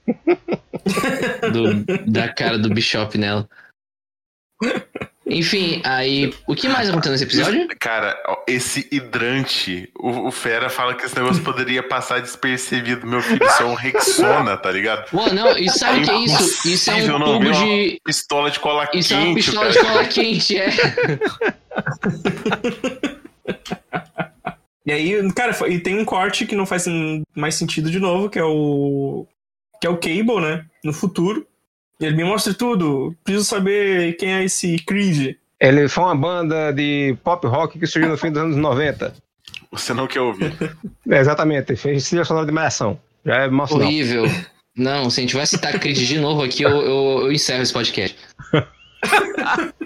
do- 1.52 1.84
da 2.10 2.32
cara 2.32 2.56
do 2.58 2.70
Bishop 2.70 3.18
nela. 3.18 3.48
Enfim, 5.30 5.80
aí. 5.84 6.32
O 6.46 6.54
que 6.54 6.68
mais 6.68 6.88
aconteceu 6.88 7.12
nesse 7.12 7.24
episódio? 7.24 7.68
Cara, 7.78 8.16
esse 8.46 8.88
hidrante, 8.90 9.90
o, 9.98 10.28
o 10.28 10.30
Fera 10.30 10.68
fala 10.68 10.94
que 10.94 11.06
esse 11.06 11.16
negócio 11.16 11.42
poderia 11.42 11.82
passar 11.82 12.20
despercebido. 12.20 13.06
Meu 13.06 13.22
filho, 13.22 13.46
isso 13.46 13.62
é 13.62 13.66
um 13.66 13.74
Rexona, 13.74 14.56
tá 14.56 14.70
ligado? 14.70 15.08
Pô, 15.10 15.26
não, 15.32 15.56
e 15.56 15.68
sabe 15.70 16.00
o 16.00 16.04
que 16.04 16.10
é 16.10 16.24
isso? 16.24 16.68
Isso 16.68 16.90
é 16.90 17.04
um 17.04 17.18
não 17.18 17.38
tubo 17.38 17.52
de. 17.52 18.00
Pistola 18.04 18.50
de 18.50 18.58
cola 18.58 18.88
Isso 18.92 19.14
é 19.14 19.16
uma 19.16 19.26
quente, 19.26 19.36
pistola 19.36 19.72
cara. 19.72 19.72
de 19.72 19.88
cola 19.88 20.04
quente, 20.04 20.58
é. 20.58 20.70
E 24.86 24.92
aí, 24.92 25.32
cara, 25.32 25.56
e 25.68 25.78
tem 25.78 26.00
um 26.00 26.04
corte 26.04 26.46
que 26.46 26.56
não 26.56 26.66
faz 26.66 26.86
mais 27.36 27.54
sentido 27.54 27.90
de 27.90 28.00
novo, 28.00 28.28
que 28.28 28.38
é 28.38 28.44
o. 28.44 29.26
Que 29.80 29.86
é 29.86 29.90
o 29.90 29.98
Cable, 29.98 30.40
né? 30.40 30.64
No 30.84 30.92
futuro. 30.92 31.46
Ele 32.00 32.16
me 32.16 32.24
mostra 32.24 32.54
tudo. 32.54 33.14
Preciso 33.22 33.44
saber 33.44 34.16
quem 34.16 34.32
é 34.32 34.44
esse 34.44 34.78
Creed. 34.78 35.36
Ele 35.60 35.88
foi 35.88 36.04
uma 36.04 36.16
banda 36.16 36.72
de 36.72 37.14
pop 37.22 37.46
rock 37.46 37.78
que 37.78 37.86
surgiu 37.86 38.08
no 38.08 38.16
fim 38.16 38.32
dos 38.32 38.42
anos 38.42 38.56
90. 38.56 39.14
Você 39.70 39.92
não 39.92 40.06
quer 40.06 40.20
ouvir. 40.20 40.56
É, 41.08 41.18
exatamente, 41.18 41.76
fez 41.76 42.08
trilha 42.08 42.24
sonora 42.24 42.46
de 42.46 42.52
malhação. 42.52 42.98
Já 43.24 43.42
é 43.42 43.46
emocional. 43.46 43.86
Horrível. 43.86 44.24
Não, 44.74 45.10
se 45.10 45.20
a 45.20 45.22
gente 45.22 45.36
vai 45.36 45.46
citar 45.46 45.78
Creed 45.78 45.98
de 45.98 46.18
novo 46.18 46.42
aqui, 46.42 46.62
eu, 46.62 46.70
eu, 46.70 47.20
eu 47.24 47.32
encerro 47.32 47.62
esse 47.62 47.72
podcast. 47.72 48.16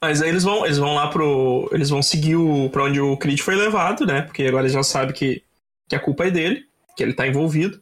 Mas 0.00 0.20
aí 0.20 0.28
eles 0.28 0.42
vão, 0.44 0.64
eles 0.64 0.78
vão 0.78 0.94
lá 0.94 1.08
pro. 1.08 1.68
Eles 1.72 1.88
vão 1.88 2.02
seguir 2.02 2.36
o, 2.36 2.68
pra 2.70 2.84
onde 2.84 3.00
o 3.00 3.16
Creed 3.16 3.40
foi 3.40 3.54
levado, 3.54 4.04
né? 4.04 4.22
Porque 4.22 4.42
agora 4.42 4.64
ele 4.64 4.72
já 4.72 4.82
sabe 4.82 5.12
que, 5.12 5.42
que 5.88 5.96
a 5.96 6.00
culpa 6.00 6.26
é 6.26 6.30
dele, 6.30 6.64
que 6.96 7.02
ele 7.02 7.12
tá 7.12 7.26
envolvido. 7.26 7.80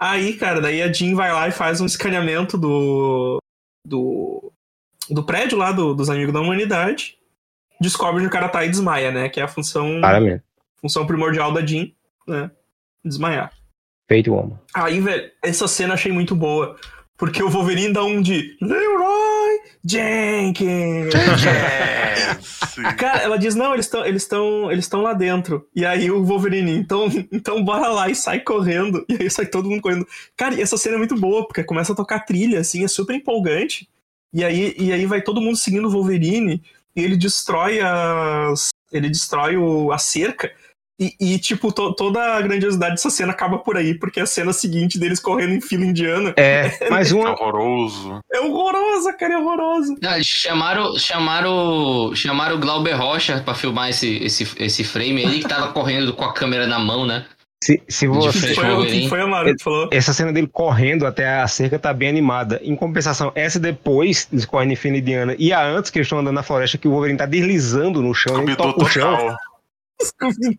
Aí, 0.00 0.34
cara, 0.34 0.60
daí 0.60 0.82
a 0.82 0.90
Jean 0.92 1.14
vai 1.14 1.30
lá 1.32 1.46
e 1.48 1.52
faz 1.52 1.80
um 1.80 1.86
escaneamento 1.86 2.56
do. 2.56 3.38
do. 3.86 4.52
do 5.10 5.22
prédio 5.24 5.58
lá 5.58 5.72
do- 5.72 5.94
dos 5.94 6.08
amigos 6.08 6.32
da 6.32 6.40
humanidade. 6.40 7.18
Descobre 7.80 8.18
onde 8.18 8.26
o 8.28 8.30
cara 8.30 8.48
tá 8.48 8.64
e 8.64 8.68
desmaia, 8.70 9.10
né? 9.10 9.28
Que 9.28 9.40
é 9.40 9.42
a 9.42 9.48
função, 9.48 10.00
Claramente. 10.00 10.42
função 10.80 11.06
primordial 11.06 11.52
da 11.52 11.64
Jean, 11.64 11.90
né? 12.26 12.50
Desmaiar. 13.04 13.52
Feito 14.08 14.32
homem. 14.34 14.58
Aí, 14.74 15.00
velho, 15.00 15.30
essa 15.42 15.66
cena 15.68 15.94
achei 15.94 16.12
muito 16.12 16.34
boa. 16.34 16.76
Porque 17.20 17.42
o 17.42 17.50
Wolverine 17.50 17.92
dá 17.92 18.02
um 18.02 18.22
de 18.22 18.56
Leroy 18.62 19.60
Jenkins. 19.84 21.12
Yes! 21.14 22.58
Cara, 22.96 23.18
ela 23.20 23.36
diz, 23.36 23.54
não, 23.54 23.74
eles 23.74 23.84
estão 23.84 24.06
eles 24.06 24.26
tão, 24.26 24.72
eles 24.72 24.88
tão 24.88 25.02
lá 25.02 25.12
dentro. 25.12 25.68
E 25.76 25.84
aí 25.84 26.10
o 26.10 26.24
Wolverine, 26.24 26.72
então, 26.72 27.08
então 27.30 27.62
bora 27.62 27.88
lá 27.88 28.08
e 28.08 28.14
sai 28.14 28.40
correndo. 28.40 29.04
E 29.06 29.18
aí 29.20 29.30
sai 29.30 29.44
todo 29.44 29.68
mundo 29.68 29.82
correndo. 29.82 30.08
Cara, 30.34 30.54
e 30.54 30.62
essa 30.62 30.78
cena 30.78 30.94
é 30.94 30.98
muito 30.98 31.14
boa, 31.14 31.46
porque 31.46 31.62
começa 31.62 31.92
a 31.92 31.96
tocar 31.96 32.20
trilha, 32.20 32.58
assim, 32.58 32.84
é 32.84 32.88
super 32.88 33.14
empolgante. 33.14 33.86
E 34.32 34.42
aí, 34.42 34.74
e 34.78 34.90
aí 34.90 35.04
vai 35.04 35.20
todo 35.20 35.42
mundo 35.42 35.58
seguindo 35.58 35.88
o 35.88 35.90
Wolverine 35.90 36.62
e 36.96 37.02
ele 37.02 37.18
destrói 37.18 37.80
as. 37.80 38.70
Ele 38.90 39.10
destrói 39.10 39.58
o, 39.58 39.92
a 39.92 39.98
cerca. 39.98 40.50
E, 41.00 41.14
e, 41.18 41.38
tipo, 41.38 41.72
to- 41.72 41.94
toda 41.94 42.20
a 42.36 42.40
grandiosidade 42.42 42.96
dessa 42.96 43.08
cena 43.08 43.32
acaba 43.32 43.56
por 43.58 43.76
aí, 43.78 43.94
porque 43.94 44.20
a 44.20 44.26
cena 44.26 44.52
seguinte 44.52 44.98
deles 44.98 45.18
correndo 45.18 45.54
em 45.54 45.60
fila 45.60 45.84
indiana 45.86 46.34
É, 46.36 46.90
mais 46.90 47.10
É 47.12 47.14
uma. 47.14 47.30
horroroso. 47.30 48.20
é 48.30 48.38
horrorosa, 48.40 49.12
cara, 49.14 49.32
é 49.34 49.38
horrorosa. 49.38 49.94
Eles 50.02 50.26
chamaram, 50.26 50.98
chamaram, 50.98 52.12
chamaram 52.14 52.56
o 52.56 52.58
Glauber 52.58 52.92
Rocha 52.96 53.40
pra 53.44 53.54
filmar 53.54 53.88
esse, 53.90 54.16
esse, 54.22 54.46
esse 54.58 54.84
frame 54.84 55.24
aí, 55.24 55.40
que 55.40 55.48
tava 55.48 55.68
correndo 55.72 56.12
com 56.12 56.24
a 56.24 56.32
câmera 56.34 56.66
na 56.66 56.78
mão, 56.78 57.06
né? 57.06 57.24
Se, 57.62 57.82
se 57.88 58.06
você. 58.06 58.54
Foi 58.54 58.70
o 58.70 59.08
foi 59.08 59.20
a 59.20 59.26
Maru 59.26 59.54
que 59.54 59.62
falou. 59.62 59.88
Essa 59.92 60.14
cena 60.14 60.32
dele 60.32 60.46
correndo 60.50 61.06
até 61.06 61.40
a 61.40 61.46
cerca 61.46 61.78
tá 61.78 61.92
bem 61.92 62.08
animada. 62.08 62.58
Em 62.62 62.74
compensação, 62.74 63.30
essa 63.34 63.58
depois, 63.60 64.26
eles 64.32 64.46
correm 64.46 64.72
em 64.72 64.76
fila 64.76 64.96
indiana, 64.96 65.36
e 65.38 65.52
a 65.52 65.62
antes 65.62 65.90
que 65.90 65.98
eles 65.98 66.06
estão 66.06 66.20
andando 66.20 66.34
na 66.36 66.42
floresta, 66.42 66.78
que 66.78 66.88
o 66.88 66.90
Wolverine 66.90 67.18
tá 67.18 67.26
deslizando 67.26 68.00
no 68.00 68.14
chão, 68.14 68.42
ele 68.42 68.56
toca 68.56 68.82
o 68.82 68.88
chão. 68.88 69.36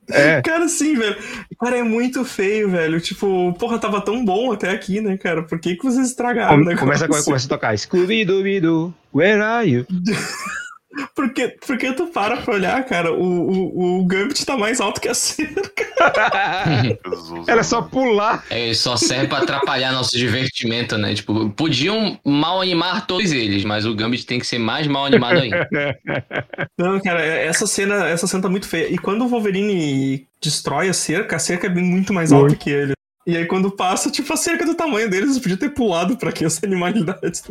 É. 0.09 0.41
Cara, 0.41 0.67
sim, 0.67 0.95
velho. 0.95 1.15
Cara, 1.59 1.77
é 1.77 1.83
muito 1.83 2.23
feio, 2.25 2.69
velho. 2.69 2.99
Tipo, 3.01 3.53
porra, 3.59 3.79
tava 3.79 4.01
tão 4.01 4.23
bom 4.23 4.51
até 4.51 4.69
aqui, 4.71 5.01
né, 5.01 5.17
cara? 5.17 5.43
Por 5.43 5.59
que, 5.59 5.75
que 5.75 5.83
vocês 5.83 6.07
estragaram 6.07 6.63
Come- 6.63 6.75
começa, 6.75 7.07
começa 7.07 7.45
a 7.45 7.49
tocar 7.49 7.77
Scooby-Doo, 7.77 8.93
where 9.13 9.41
are 9.41 9.67
you? 9.69 9.85
Porque, 11.15 11.55
porque 11.65 11.93
tu 11.93 12.07
para 12.07 12.37
pra 12.37 12.53
olhar, 12.53 12.83
cara, 12.85 13.13
o, 13.13 13.23
o, 13.23 13.99
o 14.01 14.05
Gambit 14.05 14.45
tá 14.45 14.57
mais 14.57 14.81
alto 14.81 14.99
que 14.99 15.07
a 15.07 15.13
cerca. 15.13 15.61
Era 17.47 17.63
só 17.63 17.81
pular. 17.81 18.43
É, 18.49 18.73
só 18.73 18.97
serve 18.97 19.27
pra 19.27 19.39
atrapalhar 19.39 19.91
nosso 19.91 20.17
divertimento, 20.17 20.97
né? 20.97 21.13
Tipo, 21.13 21.49
podiam 21.51 22.19
mal 22.25 22.61
animar 22.61 23.07
todos 23.07 23.31
eles, 23.31 23.63
mas 23.63 23.85
o 23.85 23.95
Gambit 23.95 24.25
tem 24.25 24.39
que 24.39 24.47
ser 24.47 24.59
mais 24.59 24.87
mal 24.87 25.05
animado 25.05 25.39
ainda. 25.39 25.67
Não, 26.77 26.99
cara, 26.99 27.23
é- 27.23 27.45
essa 27.47 27.65
cena, 27.67 28.07
essa 28.07 28.27
cena 28.27 28.43
tá 28.43 28.49
muito 28.49 28.67
feia. 28.67 28.91
E 28.91 28.97
quando 28.97 29.23
o 29.23 29.27
Wolverine 29.27 30.27
destrói 30.41 30.89
a 30.89 30.93
cerca, 30.93 31.35
a 31.35 31.39
cerca 31.39 31.67
é 31.67 31.69
bem 31.69 31.83
muito 31.83 32.13
mais 32.13 32.31
alta 32.31 32.55
que 32.55 32.69
ele. 32.69 32.93
E 33.25 33.37
aí 33.37 33.45
quando 33.45 33.71
passa, 33.71 34.09
tipo, 34.09 34.33
a 34.33 34.37
cerca 34.37 34.65
do 34.65 34.73
tamanho 34.75 35.09
deles, 35.09 35.37
podia 35.37 35.57
ter 35.57 35.69
pulado 35.69 36.17
pra 36.17 36.31
que 36.31 36.43
essa 36.43 36.65
animalidade. 36.65 37.41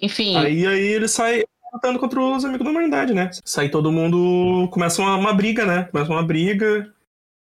Enfim, 0.00 0.34
Aí, 0.36 0.66
aí 0.66 0.80
ele 0.80 1.06
sai 1.06 1.42
lutando 1.72 1.98
contra 1.98 2.20
os 2.20 2.44
amigos 2.44 2.64
da 2.64 2.70
humanidade, 2.70 3.12
né? 3.14 3.30
Sai 3.44 3.68
todo 3.68 3.92
mundo. 3.92 4.68
Começa 4.70 5.00
uma, 5.02 5.16
uma 5.16 5.32
briga, 5.32 5.64
né? 5.64 5.84
Começa 5.84 6.10
uma 6.10 6.22
briga. 6.22 6.92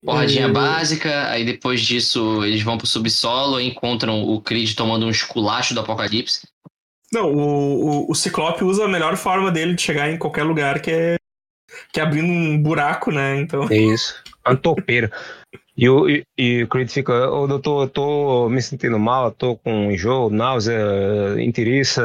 porradinha 0.05 0.47
E- 0.49 0.53
básica, 0.53 1.29
aí 1.31 1.45
depois 1.45 1.81
disso 1.83 2.45
eles 2.45 2.63
vão 2.63 2.79
pro 2.79 2.87
subsolo 2.87 3.61
e 3.61 3.69
encontram 3.69 4.23
o 4.23 4.41
Creed 4.41 4.75
tomando 4.75 5.07
um 5.07 5.11
esculacho 5.11 5.75
do 5.75 5.81
apocalipse. 5.81 6.47
Não, 7.13 7.33
o, 7.33 8.07
o, 8.07 8.11
o 8.11 8.15
Ciclope 8.15 8.63
usa 8.65 8.85
a 8.85 8.89
melhor 8.89 9.17
forma 9.17 9.51
dele 9.51 9.75
de 9.75 9.83
chegar 9.83 10.09
em 10.11 10.17
qualquer 10.17 10.45
lugar, 10.45 10.81
que 10.81 10.91
é, 10.93 11.17
que 11.93 11.99
é 11.99 12.03
abrindo 12.03 12.29
um 12.33 12.57
buraco, 12.63 13.11
né? 13.11 13.41
Então. 13.41 13.67
É 13.69 13.77
isso. 13.77 14.15
Uma 14.47 14.57
topeira. 14.57 15.11
E 15.77 15.89
o, 15.89 16.09
e, 16.09 16.25
e 16.37 16.63
o 16.63 16.69
Creed 16.69 16.91
fica, 16.91 17.31
ô 17.31 17.47
doutor, 17.47 17.85
eu 17.85 17.89
tô 17.89 18.49
me 18.49 18.61
sentindo 18.61 18.99
mal, 18.99 19.33
tô 19.33 19.57
com 19.57 19.91
enjoo, 19.91 20.31
náusea, 20.31 20.77
intiriça, 21.39 22.03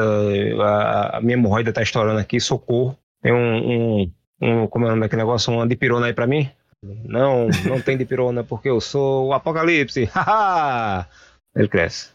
a, 0.60 1.18
a 1.18 1.20
minha 1.20 1.34
hemorroida 1.34 1.72
tá 1.72 1.82
estourando 1.82 2.18
aqui, 2.18 2.40
socorro. 2.40 2.98
Tem 3.22 3.32
um, 3.32 4.02
um, 4.02 4.12
um 4.40 4.66
como 4.66 4.86
é 4.86 4.88
o 4.88 4.90
nome 4.90 5.02
daquele 5.02 5.22
negócio, 5.22 5.52
uma 5.52 5.66
dipirona 5.66 6.06
aí 6.06 6.12
pra 6.12 6.26
mim? 6.26 6.50
Não, 6.82 7.48
não 7.66 7.80
tem 7.80 7.96
dipirona 7.96 8.44
porque 8.44 8.68
eu 8.68 8.80
sou 8.80 9.28
o 9.28 9.32
apocalipse, 9.32 10.04
haha! 10.14 11.08
Ele 11.54 11.68
cresce. 11.68 12.10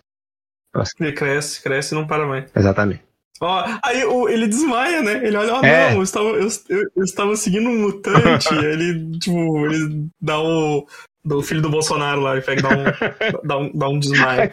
Ele 0.99 1.11
cresce, 1.11 1.61
cresce 1.61 1.93
e 1.93 1.97
não 1.97 2.07
para 2.07 2.25
mais. 2.25 2.49
Exatamente. 2.55 3.03
Ó, 3.39 3.65
aí 3.83 4.03
o- 4.05 4.29
ele 4.29 4.47
desmaia, 4.47 5.01
né? 5.01 5.13
Ele 5.25 5.35
olha, 5.37 5.53
ó, 5.55 5.63
É. 5.63 5.89
não, 5.91 5.97
eu 5.97 6.03
estava, 6.03 6.27
eu, 6.27 6.47
eu- 6.69 6.91
eu 6.95 7.03
estava 7.03 7.35
seguindo 7.35 7.69
um 7.69 7.79
mutante. 7.81 8.47
ele, 8.53 9.17
tipo, 9.19 9.65
ele 9.67 10.07
dá 10.21 10.39
o. 10.39 10.85
Do 11.23 11.39
filho 11.43 11.61
do 11.61 11.69
Bolsonaro 11.69 12.19
lá, 12.19 12.35
e 12.35 12.41
pega 12.41 12.63
dá 12.63 12.69
um, 12.69 12.83
dá 13.47 13.57
um, 13.59 13.71
dá 13.77 13.89
um 13.89 13.99
desmaio. 13.99 14.51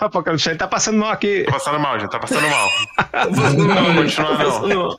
O 0.00 0.04
Apocalipse 0.04 0.50
ele 0.50 0.58
tá 0.58 0.68
passando 0.68 0.98
mal 0.98 1.12
aqui. 1.12 1.44
Tá 1.44 1.52
passando 1.52 1.80
mal, 1.80 1.98
gente, 1.98 2.10
tá 2.10 2.18
passando 2.18 2.46
mal. 2.46 2.68
Não, 3.56 3.66
Não, 3.66 3.94
continua 4.02 4.36
não. 4.38 4.68
não. 4.68 4.96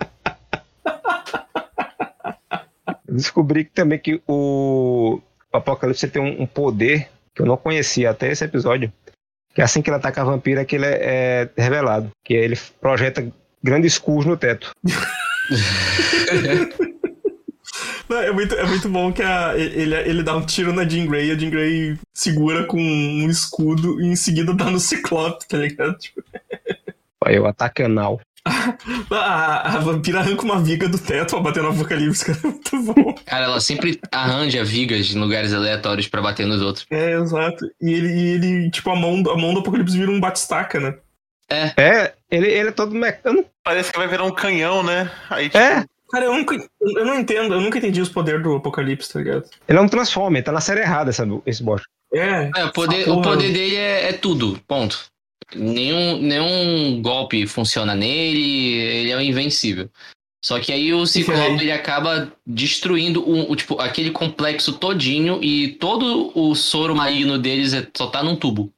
Eu 3.08 3.16
Descobri 3.16 3.66
que 3.66 3.72
também 3.72 4.00
que 4.00 4.22
o 4.28 5.20
Apocalipse 5.54 6.08
tem 6.08 6.22
um, 6.22 6.42
um 6.44 6.48
poder 6.48 7.10
que 7.36 7.42
eu 7.42 7.46
não 7.46 7.58
conhecia 7.58 8.10
até 8.10 8.32
esse 8.32 8.44
episódio. 8.44 8.92
Que 9.54 9.62
assim 9.62 9.82
que 9.82 9.90
ele 9.90 9.98
ataca 9.98 10.22
a 10.22 10.26
vampira, 10.26 10.64
que 10.66 10.76
ele 10.76 10.86
é, 10.86 11.50
é 11.56 11.62
revelado. 11.62 12.10
Que 12.24 12.34
ele 12.34 12.58
projeta 12.80 13.26
grandes 13.64 13.98
cus 13.98 14.26
no 14.26 14.38
teto. 14.38 14.72
Não, 18.10 18.18
é, 18.18 18.32
muito, 18.32 18.54
é 18.56 18.66
muito 18.66 18.90
bom 18.90 19.14
que 19.14 19.24
a, 19.24 19.58
ele, 19.58 19.96
ele 19.96 20.22
dá 20.22 20.36
um 20.36 20.46
tiro 20.46 20.74
na 20.74 20.84
Jean 20.84 21.06
Grey, 21.06 21.32
a 21.32 21.38
Jean 21.38 21.50
Grey 21.50 21.98
segura 22.14 22.66
com 22.66 22.78
um 22.78 23.30
escudo 23.30 24.02
e 24.02 24.08
em 24.08 24.18
seguida 24.18 24.54
dá 24.54 24.70
no 24.70 24.82
Ciclope, 24.82 25.48
tá 25.48 25.58
ligado? 25.58 25.98
Tipo, 25.98 26.22
Aí 27.24 27.40
o 27.40 27.46
ataque 27.46 27.84
anal. 27.84 28.20
A, 28.46 29.76
a 29.76 29.80
vampira 29.80 30.20
arranca 30.20 30.44
uma 30.44 30.62
viga 30.62 30.90
do 30.90 30.98
teto 30.98 31.32
pra 31.32 31.40
bater 31.40 31.64
no 31.64 31.70
Apocalipse, 31.70 32.26
cara. 32.26 32.40
É 32.44 32.48
muito 32.48 32.84
bom. 32.84 33.16
Cara, 33.26 33.46
ela 33.46 33.60
sempre 33.60 34.00
arranja 34.12 34.64
vigas 34.64 35.14
em 35.14 35.20
lugares 35.20 35.54
aleatórios 35.54 36.08
pra 36.08 36.22
bater 36.22 36.46
nos 36.46 36.62
outros. 36.62 36.86
É, 36.90 37.14
exato. 37.14 37.66
E 37.82 37.92
ele, 37.94 38.08
e 38.08 38.28
ele 38.30 38.72
tipo, 38.72 38.90
a 38.90 38.96
mão, 38.96 39.24
a 39.30 39.38
mão 39.38 39.54
do 39.54 39.60
Apocalipse 39.60 39.98
vira 39.98 40.12
um 40.12 40.20
batistaca, 40.20 40.80
né? 40.80 40.96
É, 41.78 42.14
ele, 42.32 42.48
ele 42.48 42.70
é 42.70 42.72
todo 42.72 42.96
mecânico. 42.96 43.50
Parece 43.64 43.92
que 43.92 43.98
vai 43.98 44.08
virar 44.08 44.24
um 44.24 44.32
canhão, 44.32 44.82
né? 44.82 45.12
Aí, 45.30 45.50
tipo, 45.50 45.58
É, 45.58 45.86
Cara, 46.12 46.26
eu 46.26 46.34
nunca. 46.34 46.56
Eu 46.82 47.06
não 47.06 47.18
entendo, 47.18 47.54
eu 47.54 47.62
nunca 47.62 47.78
entendi 47.78 48.02
os 48.02 48.10
poderes 48.10 48.44
do 48.44 48.56
Apocalipse, 48.56 49.12
tá 49.14 49.20
ligado? 49.20 49.46
ele 49.68 49.78
é 49.78 49.82
um 49.82 49.88
Transformer, 49.88 50.44
tá 50.44 50.52
na 50.52 50.60
série 50.60 50.82
errada 50.82 51.10
essa, 51.10 51.26
esse 51.46 51.64
bosta. 51.64 51.88
É. 52.14 52.52
É, 52.54 52.66
o 52.66 52.74
poder, 52.74 53.10
o 53.10 53.22
poder 53.22 53.54
dele 53.54 53.78
é, 53.78 54.10
é 54.10 54.14
tudo, 54.14 54.60
ponto. 54.68 55.06
Nenhum, 55.56 56.18
nenhum 56.22 57.02
golpe 57.02 57.46
funciona 57.46 57.94
nele, 57.96 58.76
ele 58.78 59.12
é 59.12 59.24
invencível. 59.24 59.90
Só 60.44 60.60
que 60.60 60.72
aí 60.72 60.92
o 60.92 61.06
Ciclope 61.06 61.62
ele 61.62 61.72
acaba 61.72 62.32
destruindo 62.48 63.22
o, 63.22 63.52
o, 63.52 63.56
tipo, 63.56 63.80
aquele 63.80 64.10
complexo 64.10 64.74
todinho 64.74 65.40
e 65.44 65.74
todo 65.74 66.32
o 66.34 66.56
soro 66.56 66.96
maligno 66.96 67.38
deles 67.38 67.74
é, 67.74 67.86
só 67.96 68.08
tá 68.08 68.24
num 68.24 68.36
tubo. 68.36 68.74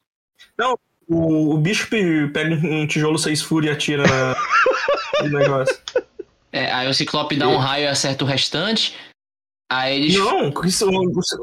O, 1.08 1.54
o 1.54 1.58
bicho 1.58 1.88
pe- 1.88 2.28
pega 2.34 2.54
um 2.54 2.86
tijolo 2.86 3.18
seis 3.18 3.40
furo 3.40 3.66
e 3.66 3.70
atira 3.70 4.04
no 5.22 5.38
negócio. 5.38 5.76
É, 6.52 6.70
aí 6.70 6.88
o 6.88 6.94
Ciclope 6.94 7.34
dá 7.34 7.48
um 7.48 7.56
raio 7.56 7.82
e 7.82 7.88
acerta 7.88 8.24
o 8.24 8.28
restante. 8.28 8.94
Aí 9.70 9.96
eles. 9.96 10.14
Não, 10.18 10.52
isso- 10.64 10.88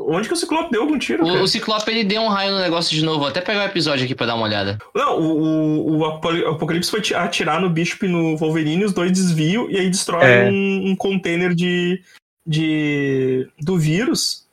onde 0.07 0.27
que 0.27 0.33
o 0.33 0.37
Ciclope 0.37 0.71
deu 0.71 0.83
algum 0.83 0.97
tiro? 0.97 1.23
O, 1.23 1.27
cara? 1.27 1.43
o 1.43 1.47
Ciclope 1.47 1.89
ele 1.91 2.03
deu 2.03 2.21
um 2.21 2.27
raio 2.29 2.51
no 2.51 2.59
negócio 2.59 2.95
de 2.95 3.03
novo. 3.03 3.19
Vou 3.19 3.27
até 3.27 3.41
pegar 3.41 3.61
o 3.63 3.65
episódio 3.65 4.05
aqui 4.05 4.13
pra 4.15 4.27
dar 4.27 4.35
uma 4.35 4.45
olhada. 4.45 4.77
Não, 4.95 5.19
o, 5.19 5.41
o, 5.41 5.97
o 5.97 6.05
Apocalipse 6.05 6.91
foi 6.91 7.01
ti- 7.01 7.15
atirar 7.15 7.59
no 7.59 7.69
Bishop 7.69 8.05
e 8.05 8.09
no 8.09 8.37
Wolverine, 8.37 8.85
os 8.85 8.93
dois 8.93 9.11
desviam 9.11 9.69
e 9.69 9.77
aí 9.77 9.89
destrói 9.89 10.23
É. 10.23 10.49
um, 10.51 10.91
um 10.91 10.95
container 10.95 11.53
de, 11.53 12.01
de 12.45 13.47
do 13.59 13.77
vírus. 13.77 14.45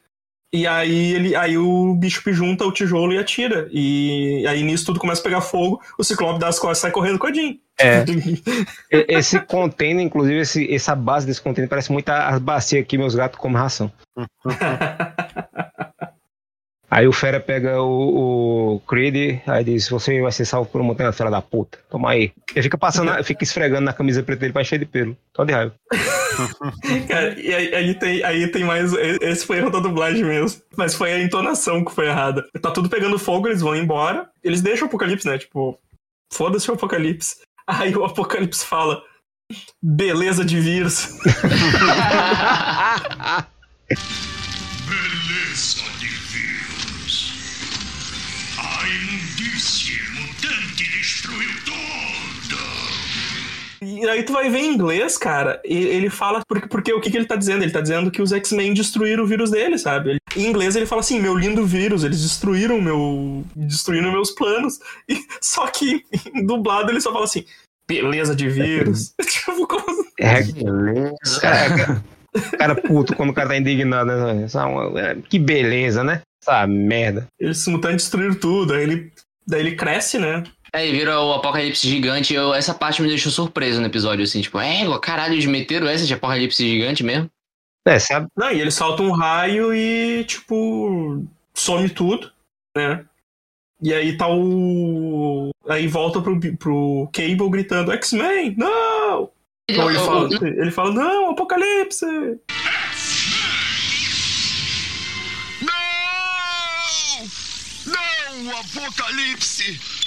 E 0.52 0.66
aí 0.66 1.12
ele 1.14 1.36
aí 1.36 1.58
o 1.58 1.94
Bishop 1.94 2.32
junta 2.32 2.64
o 2.64 2.72
tijolo 2.72 3.12
e 3.12 3.18
atira. 3.18 3.68
E 3.70 4.46
aí 4.48 4.62
nisso 4.62 4.86
tudo 4.86 4.98
começa 4.98 5.20
a 5.20 5.24
pegar 5.24 5.40
fogo, 5.42 5.80
o 5.98 6.02
Ciclope 6.04 6.40
dá 6.40 6.48
as 6.48 6.58
costas 6.58 6.78
sai 6.78 6.90
correndo 6.90 7.18
com 7.18 7.26
a 7.26 7.32
Jean. 7.32 7.54
É. 7.80 8.04
Esse 8.90 9.38
container, 9.40 10.04
inclusive, 10.04 10.38
esse, 10.40 10.74
essa 10.74 10.96
base 10.96 11.26
desse 11.26 11.40
container 11.40 11.68
parece 11.68 11.92
muito 11.92 12.08
a- 12.08 12.28
as 12.28 12.40
bacias 12.40 12.84
que 12.86 12.98
meus 12.98 13.14
gatos 13.14 13.38
comem 13.38 13.56
ração. 13.58 13.92
Aí 16.90 17.06
o 17.06 17.12
Fera 17.12 17.38
pega 17.38 17.82
o, 17.82 18.76
o 18.76 18.80
Creed, 18.80 19.40
aí 19.46 19.62
diz: 19.62 19.88
Você 19.88 20.22
vai 20.22 20.32
ser 20.32 20.46
salvo 20.46 20.70
por 20.70 20.80
uma 20.80 20.88
montanha, 20.88 21.12
filha 21.12 21.30
da 21.30 21.42
puta. 21.42 21.78
Toma 21.90 22.10
aí. 22.10 22.32
Ele 22.54 22.62
fica 22.62 22.78
passando, 22.78 23.12
fica 23.24 23.44
esfregando 23.44 23.82
na 23.82 23.92
camisa 23.92 24.22
preta 24.22 24.40
dele 24.40 24.52
pra 24.54 24.62
encher 24.62 24.78
de 24.78 24.86
pelo. 24.86 25.16
Tô 25.34 25.44
de 25.44 25.52
raiva. 25.52 25.74
Cara, 27.08 27.38
e 27.38 27.54
aí, 27.54 27.74
aí 27.74 27.94
tem, 27.94 28.24
aí 28.24 28.48
tem 28.50 28.64
mais. 28.64 28.92
Esse 29.20 29.44
foi 29.44 29.58
erro 29.58 29.70
da 29.70 29.80
dublagem 29.80 30.24
mesmo. 30.24 30.62
Mas 30.76 30.94
foi 30.94 31.12
a 31.12 31.22
entonação 31.22 31.84
que 31.84 31.94
foi 31.94 32.06
errada. 32.06 32.46
Tá 32.62 32.70
tudo 32.70 32.88
pegando 32.88 33.18
fogo, 33.18 33.48
eles 33.48 33.60
vão 33.60 33.76
embora. 33.76 34.30
Eles 34.42 34.62
deixam 34.62 34.86
o 34.86 34.88
Apocalipse, 34.88 35.26
né? 35.26 35.36
Tipo, 35.36 35.78
foda-se 36.32 36.70
o 36.70 36.74
Apocalipse. 36.74 37.36
Aí 37.68 37.94
o 37.94 38.04
Apocalipse 38.04 38.64
fala: 38.64 39.02
beleza 39.82 40.42
de 40.42 40.58
vírus. 40.58 41.18
E 53.80 54.08
aí 54.08 54.22
tu 54.22 54.32
vai 54.32 54.50
ver 54.50 54.58
em 54.58 54.74
inglês, 54.74 55.16
cara, 55.16 55.60
e 55.64 55.76
ele 55.76 56.10
fala. 56.10 56.42
Porque, 56.48 56.66
porque 56.68 56.92
o 56.92 57.00
que, 57.00 57.10
que 57.10 57.16
ele 57.16 57.26
tá 57.26 57.36
dizendo? 57.36 57.62
Ele 57.62 57.72
tá 57.72 57.80
dizendo 57.80 58.10
que 58.10 58.20
os 58.22 58.32
X-Men 58.32 58.74
destruíram 58.74 59.24
o 59.24 59.26
vírus 59.26 59.50
dele, 59.50 59.78
sabe? 59.78 60.10
Ele- 60.10 60.20
em 60.36 60.46
inglês 60.46 60.76
ele 60.76 60.86
fala 60.86 61.00
assim: 61.00 61.20
meu 61.20 61.36
lindo 61.36 61.64
vírus, 61.66 62.04
eles 62.04 62.22
destruíram 62.22 62.80
meu. 62.80 63.44
destruíram 63.56 64.12
meus 64.12 64.30
planos. 64.30 64.78
E, 65.08 65.18
só 65.40 65.66
que 65.68 66.04
em 66.34 66.44
dublado 66.44 66.90
ele 66.90 67.00
só 67.00 67.12
fala 67.12 67.24
assim: 67.24 67.44
beleza 67.88 68.34
de 68.34 68.48
vírus. 68.48 69.14
tipo, 69.22 69.66
como. 69.66 70.04
É, 70.20 70.42
cara, 71.40 72.02
cara 72.58 72.74
puto 72.74 73.14
quando 73.14 73.30
o 73.30 73.34
cara 73.34 73.50
tá 73.50 73.56
indignado, 73.56 74.10
né? 74.10 74.46
É 74.46 75.00
é, 75.00 75.16
Que 75.28 75.38
beleza, 75.38 76.02
né? 76.02 76.22
Essa 76.42 76.66
merda. 76.66 77.26
Eles 77.38 77.66
mutantes 77.66 78.04
destruíram 78.04 78.34
tudo. 78.34 78.74
Aí 78.74 78.82
ele, 78.82 79.12
daí 79.46 79.60
ele 79.60 79.76
cresce, 79.76 80.18
né? 80.18 80.42
É, 80.72 80.86
e 80.86 80.92
vira 80.92 81.20
o 81.20 81.32
apocalipse 81.32 81.88
gigante. 81.88 82.34
Eu, 82.34 82.52
essa 82.54 82.74
parte 82.74 83.00
me 83.00 83.08
deixou 83.08 83.32
surpreso 83.32 83.80
no 83.80 83.86
episódio, 83.86 84.24
assim, 84.24 84.40
tipo, 84.40 84.58
é, 84.58 84.84
caralho, 85.00 85.34
eles 85.34 85.46
meteram 85.46 85.88
essa 85.88 86.06
de 86.06 86.14
apocalipse 86.14 86.66
gigante 86.66 87.02
mesmo? 87.02 87.30
É, 87.86 87.98
sabe? 87.98 88.28
Não, 88.36 88.52
e 88.52 88.60
ele 88.60 88.70
solta 88.70 89.02
um 89.02 89.12
raio 89.12 89.74
e, 89.74 90.24
tipo, 90.24 91.24
some 91.54 91.88
tudo, 91.88 92.30
né? 92.76 93.04
E 93.80 93.94
aí 93.94 94.16
tá 94.16 94.28
o. 94.28 95.50
Aí 95.68 95.86
volta 95.86 96.20
pro, 96.20 96.38
pro 96.56 97.08
Cable 97.12 97.50
gritando: 97.50 97.92
X-Men, 97.92 98.56
não! 98.58 99.30
Então 99.70 99.88
ele 99.88 99.98
fala, 99.98 100.28
ele 100.42 100.70
fala: 100.70 100.92
não, 100.92 101.30
Apocalipse! 101.30 102.04
Não! 105.60 105.78
Não, 107.86 108.58
Apocalipse! 108.58 109.97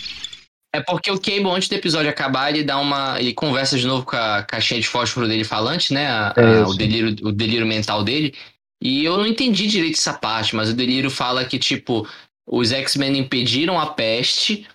É 0.74 0.80
porque 0.82 1.11
o 1.11 1.19
Cable, 1.19 1.49
antes 1.49 1.67
do 1.67 1.76
episódio 1.76 2.09
acabar, 2.09 2.49
ele 2.49 2.63
dá 2.63 2.78
uma. 2.80 3.19
Ele 3.19 3.34
conversa 3.34 3.78
de 3.78 3.86
novo 3.86 4.05
com 4.05 4.15
a 4.15 4.41
caixinha 4.43 4.80
de 4.80 4.88
fósforo 4.88 5.28
dele 5.28 5.43
falante, 5.43 5.93
né? 5.93 6.07
A- 6.07 6.34
É 6.38 6.59
a- 6.61 6.67
o, 6.67 6.74
delírio, 6.74 7.15
o 7.28 7.32
delírio 7.32 7.67
mental 7.67 8.03
dele. 8.03 8.34
E 8.82 9.03
eu 9.03 9.17
não 9.17 9.28
entendi 9.28 9.67
direito 9.67 9.97
essa 9.97 10.13
parte, 10.13 10.55
mas 10.55 10.69
o 10.69 10.74
delírio 10.74 11.09
fala 11.09 11.43
que, 11.45 11.59
tipo, 11.59 12.07
os 12.47 12.72
X-Men 12.72 13.17
impediram 13.19 13.80
a 13.80 13.86
peste, 13.88 14.65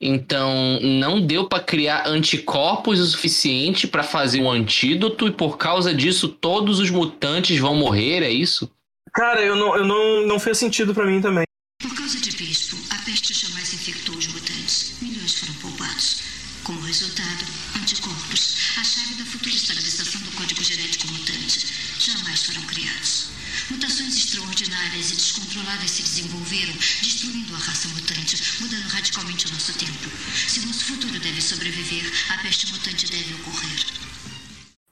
então 0.00 0.80
não 0.80 1.20
deu 1.20 1.48
pra 1.48 1.60
criar 1.60 2.08
anticorpos 2.08 2.98
o 2.98 3.06
suficiente 3.06 3.86
pra 3.86 4.02
fazer 4.02 4.40
um 4.40 4.50
antídoto, 4.50 5.28
e 5.28 5.30
por 5.30 5.58
causa 5.58 5.94
disso 5.94 6.28
todos 6.28 6.80
os 6.80 6.90
mutantes 6.90 7.58
vão 7.58 7.76
morrer, 7.76 8.22
é 8.24 8.30
isso? 8.30 8.68
Cara, 9.12 9.40
eu 9.42 9.54
não, 9.54 9.76
eu 9.76 9.86
não, 9.86 10.26
não 10.26 10.40
fez 10.40 10.58
sentido 10.58 10.92
pra 10.94 11.06
mim 11.06 11.20
também. 11.20 11.44
Por 11.80 11.94
causa 11.94 12.18
de 12.20 12.30
Bispo, 12.32 12.76
a 12.90 12.98
peste 13.04 13.34
jamais 13.34 13.72
infectou 13.74 14.16
os 14.16 14.26
mutantes. 14.28 14.96
Milhões 15.02 15.38
foram 15.38 15.54
poupados. 15.54 16.22
Como 16.64 16.81
resultado, 16.92 17.46
anticorpos, 17.80 18.76
a 18.78 18.84
chave 18.84 19.14
da 19.14 19.24
futura 19.24 19.54
estabilização 19.54 20.20
do 20.20 20.30
código 20.32 20.62
genético 20.62 21.08
mutante, 21.08 21.66
jamais 21.98 22.44
foram 22.44 22.60
criados. 22.66 23.30
Mutações 23.70 24.14
extraordinárias 24.14 25.10
e 25.10 25.16
descontroladas 25.16 25.90
se 25.90 26.02
desenvolveram, 26.02 26.74
destruindo 27.00 27.54
a 27.54 27.56
raça 27.56 27.88
mutante, 27.88 28.36
mudando 28.60 28.88
radicalmente 28.88 29.46
o 29.46 29.52
nosso 29.54 29.72
tempo. 29.78 30.10
Se 30.36 30.66
nosso 30.66 30.84
futuro 30.84 31.18
deve 31.18 31.40
sobreviver, 31.40 32.04
a 32.28 32.42
peste 32.42 32.70
mutante 32.70 33.10
deve 33.10 33.34
ocorrer. 33.40 33.86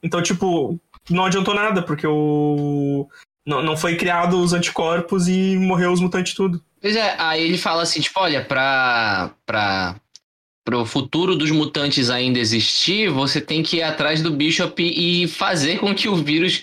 Então, 0.02 0.22
tipo, 0.22 0.80
não 1.10 1.26
adiantou 1.26 1.54
nada, 1.54 1.82
porque 1.82 2.06
o. 2.06 3.06
Não, 3.46 3.62
não 3.62 3.76
foi 3.76 3.96
criado 3.96 4.40
os 4.40 4.54
anticorpos 4.54 5.28
e 5.28 5.56
morreu 5.56 5.92
os 5.92 6.00
mutantes 6.00 6.32
tudo. 6.32 6.64
Pois 6.80 6.96
é, 6.96 7.14
aí 7.18 7.42
ele 7.42 7.58
fala 7.58 7.82
assim, 7.82 8.00
tipo, 8.00 8.18
olha, 8.18 8.42
pra, 8.42 9.34
pra, 9.44 10.00
pro 10.64 10.84
futuro 10.84 11.36
dos 11.36 11.50
mutantes 11.50 12.10
ainda 12.10 12.38
existir, 12.38 13.10
você 13.10 13.40
tem 13.40 13.62
que 13.62 13.78
ir 13.78 13.82
atrás 13.82 14.22
do 14.22 14.30
Bishop 14.30 14.82
e 14.82 15.26
fazer 15.26 15.78
com 15.78 15.94
que 15.94 16.08
o 16.08 16.16
vírus 16.16 16.62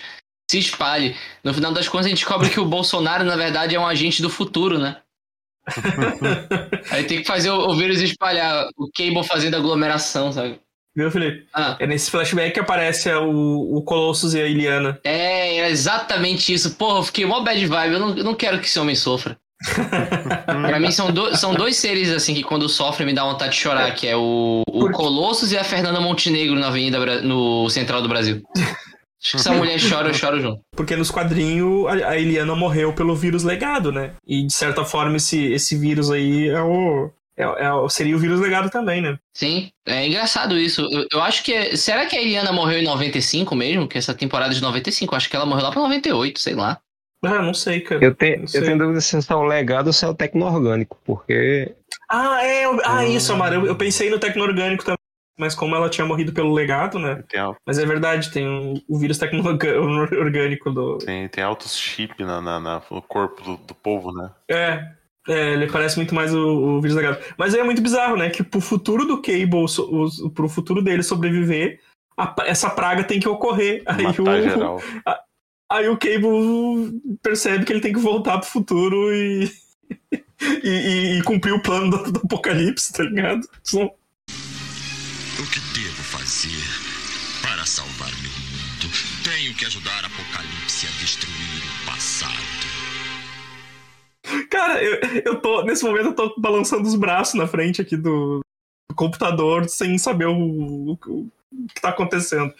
se 0.50 0.60
espalhe. 0.60 1.16
No 1.44 1.54
final 1.54 1.74
das 1.74 1.88
contas, 1.88 2.06
a 2.06 2.10
gente 2.10 2.20
descobre 2.20 2.50
que 2.50 2.60
o 2.60 2.66
Bolsonaro, 2.66 3.24
na 3.24 3.36
verdade, 3.36 3.76
é 3.76 3.80
um 3.80 3.88
agente 3.88 4.22
do 4.22 4.30
futuro, 4.30 4.78
né? 4.78 4.98
aí 6.92 7.04
tem 7.04 7.20
que 7.22 7.28
fazer 7.28 7.50
o, 7.50 7.70
o 7.70 7.76
vírus 7.76 8.00
espalhar, 8.02 8.68
o 8.78 8.90
Cable 8.92 9.24
fazendo 9.24 9.58
aglomeração, 9.58 10.32
sabe? 10.32 10.60
Viu, 10.96 11.12
Felipe? 11.12 11.46
Ah, 11.54 11.76
É 11.80 11.86
nesse 11.86 12.10
flashback 12.10 12.54
que 12.54 12.60
aparece 12.60 13.12
o, 13.14 13.78
o 13.78 13.84
Colossus 13.84 14.34
e 14.34 14.42
a 14.42 14.48
Iliana. 14.48 15.00
é, 15.04 15.58
é 15.58 15.70
exatamente 15.70 16.52
isso. 16.52 16.76
Porra, 16.76 17.00
eu 17.00 17.04
fiquei 17.04 17.26
mó 17.26 17.42
bad 17.42 17.64
vibe. 17.66 17.94
Eu 17.94 18.00
não, 18.00 18.18
eu 18.18 18.24
não 18.24 18.34
quero 18.34 18.60
que 18.60 18.66
esse 18.66 18.80
homem 18.80 18.96
sofra. 18.96 19.38
pra 20.46 20.80
mim, 20.80 20.92
são, 20.92 21.12
do- 21.12 21.36
são 21.36 21.54
dois 21.54 21.78
seres, 21.78 22.10
assim, 22.12 22.34
que 22.34 22.44
quando 22.44 22.68
sofrem 22.70 23.08
me 23.08 23.14
dá 23.14 23.24
vontade 23.24 23.52
de 23.54 23.58
chorar, 23.60 23.94
que 23.96 24.08
é 24.08 24.16
o, 24.16 24.64
o 24.68 24.90
Colossus 24.92 25.52
e 25.52 25.58
a 25.58 25.64
Fernanda 25.64 26.00
Montenegro 26.00 26.56
na 26.60 26.68
Avenida 26.68 27.22
no 27.22 27.70
Central 27.70 28.02
do 28.02 28.10
Brasil. 28.10 28.42
Acho 28.56 29.38
que 29.38 29.40
se 29.40 29.50
a 29.50 29.54
mulher 29.58 29.80
chora, 29.80 30.10
eu 30.10 30.14
choro 30.14 30.40
junto. 30.40 30.62
Porque 30.76 30.96
nos 30.96 31.10
quadrinhos 31.12 31.88
a, 31.88 32.10
a 32.10 32.18
Iliana 32.18 32.56
morreu 32.56 32.94
pelo 32.94 33.16
vírus 33.16 33.44
legado, 33.44 33.92
né? 33.92 34.12
E 34.28 34.46
de 34.46 34.54
certa 34.54 34.86
forma 34.86 35.18
esse, 35.18 35.52
esse 35.52 35.76
vírus 35.76 36.12
aí 36.12 36.48
é 36.50 36.62
o, 36.62 37.10
é, 37.36 37.44
é 37.44 37.90
seria 37.90 38.16
o 38.16 38.20
vírus 38.20 38.40
legado 38.40 38.70
também, 38.70 39.02
né? 39.02 39.18
Sim, 39.36 39.70
é 39.88 40.06
engraçado 40.08 40.58
isso. 40.58 40.82
Eu, 40.92 41.08
eu 41.12 41.22
acho 41.22 41.44
que. 41.44 41.52
é- 41.54 41.76
Será 41.76 42.06
que 42.06 42.16
a 42.16 42.22
Eliana 42.22 42.52
morreu 42.52 42.80
em 42.80 42.84
95 42.86 43.56
mesmo? 43.56 43.88
Que 43.88 43.98
essa 43.98 44.14
temporada 44.14 44.54
de 44.54 44.62
95? 44.62 45.16
Acho 45.16 45.30
que 45.30 45.36
ela 45.36 45.46
morreu 45.46 45.64
lá 45.64 45.72
pra 45.72 45.82
98, 45.82 46.40
sei 46.40 46.54
lá. 46.56 46.78
Ah, 47.24 47.42
não 47.42 47.54
sei, 47.54 47.82
cara. 47.82 48.04
Eu 48.04 48.14
tenho, 48.14 48.38
Não 48.40 48.46
eu 48.54 48.64
tenho 48.64 48.78
dúvida 48.78 49.02
se 49.02 49.16
é 49.16 49.36
o 49.36 49.44
legado 49.44 49.88
ou 49.88 49.94
se 49.94 50.06
é 50.06 50.08
o 50.08 50.14
tecno-orgânico, 50.14 51.00
porque 51.04 51.76
Ah, 52.10 52.46
é. 52.46 52.66
eu- 52.66 52.80
Ah, 52.84 53.00
Hum. 53.00 53.04
isso, 53.04 53.34
Amaro. 53.34 53.56
Eu, 53.56 53.66
eu 53.68 53.76
pensei 53.76 54.10
no 54.10 54.20
tecno-orgânico 54.20 54.84
também. 54.84 54.98
Mas 55.40 55.54
como 55.54 55.76
ela 55.76 55.88
tinha 55.88 56.06
morrido 56.06 56.34
pelo 56.34 56.52
legado, 56.52 56.98
né? 56.98 57.24
Tem, 57.30 57.40
al- 57.40 57.56
Mas 57.66 57.78
é 57.78 57.86
verdade, 57.86 58.32
tem 58.32 58.48
um- 58.48 58.82
o 58.90 58.98
vírus 58.98 59.20
tecno-orgânico 59.20 60.72
do. 60.72 60.98
tem, 60.98 61.28
tem 61.28 61.44
altos 61.44 61.78
chip 61.78 62.24
na, 62.24 62.42
na- 62.42 62.60
na- 62.60 62.82
no 62.90 63.02
corpo 63.04 63.44
do, 63.44 63.58
do 63.58 63.76
povo, 63.76 64.12
né? 64.12 64.32
É. 64.50 64.84
É, 65.30 65.54
ele 65.54 65.68
parece 65.70 65.98
muito 65.98 66.16
mais 66.16 66.34
o, 66.34 66.40
o 66.78 66.82
vírus 66.82 66.96
legado. 66.96 67.20
Mas 67.38 67.54
aí 67.54 67.60
é 67.60 67.64
muito 67.64 67.82
bizarro, 67.82 68.16
né? 68.16 68.30
Que 68.30 68.42
pro 68.44 68.62
futuro 68.62 69.06
do 69.06 69.22
Cable, 69.22 69.68
so, 69.68 69.84
o- 70.24 70.30
pro 70.32 70.48
futuro 70.48 70.82
dele 70.82 71.04
sobreviver, 71.04 71.82
a- 72.18 72.34
essa 72.46 72.70
praga 72.70 73.04
tem 73.04 73.20
que 73.20 73.28
ocorrer. 73.28 73.84
Aí 73.86 74.04
Matar 74.06 74.22
o, 74.22 74.42
geral. 74.42 74.82
Aí 75.70 75.88
o 75.90 75.98
Cable 75.98 77.02
percebe 77.22 77.66
que 77.66 77.74
ele 77.74 77.82
tem 77.82 77.92
que 77.94 78.00
voltar 78.00 78.38
pro 78.40 78.50
futuro 78.50 79.14
e. 79.14 79.52
e, 80.64 80.70
e- 80.70 81.20
e 81.20 81.24
cumprir 81.24 81.54
o 81.54 81.62
plano 81.62 81.90
do, 81.90 82.12
do 82.12 82.20
apocalipse, 82.24 82.94
tá 82.94 83.04
ligado? 83.04 83.48
Só- 83.64 83.84
O 83.86 83.90
que 85.52 85.60
devo 85.80 86.04
fazer 86.04 86.64
para 87.42 87.66
salvar 87.66 88.10
meu 88.22 88.32
mundo? 88.32 88.94
Tenho 89.24 89.54
que 89.56 89.66
ajudar 89.66 90.06
Apocalipse 90.06 90.88
a 90.88 90.90
destruir 91.00 91.64
o 91.84 91.86
passado. 91.86 92.38
Cara, 94.50 94.82
eu, 94.84 95.00
eu 95.26 95.42
tô. 95.42 95.64
Nesse 95.64 95.84
momento 95.84 96.08
eu 96.08 96.14
tô 96.16 96.34
balançando 96.40 96.88
os 96.88 96.96
braços 96.96 97.36
na 97.36 97.48
frente 97.48 97.82
aqui 97.82 97.96
do, 97.98 98.40
do 98.90 98.96
computador 98.96 99.68
sem 99.70 99.98
saber 99.98 100.28
o- 100.28 100.92
o 100.92 100.98
que 101.74 101.82
tá 101.82 101.90
acontecendo. 101.90 102.54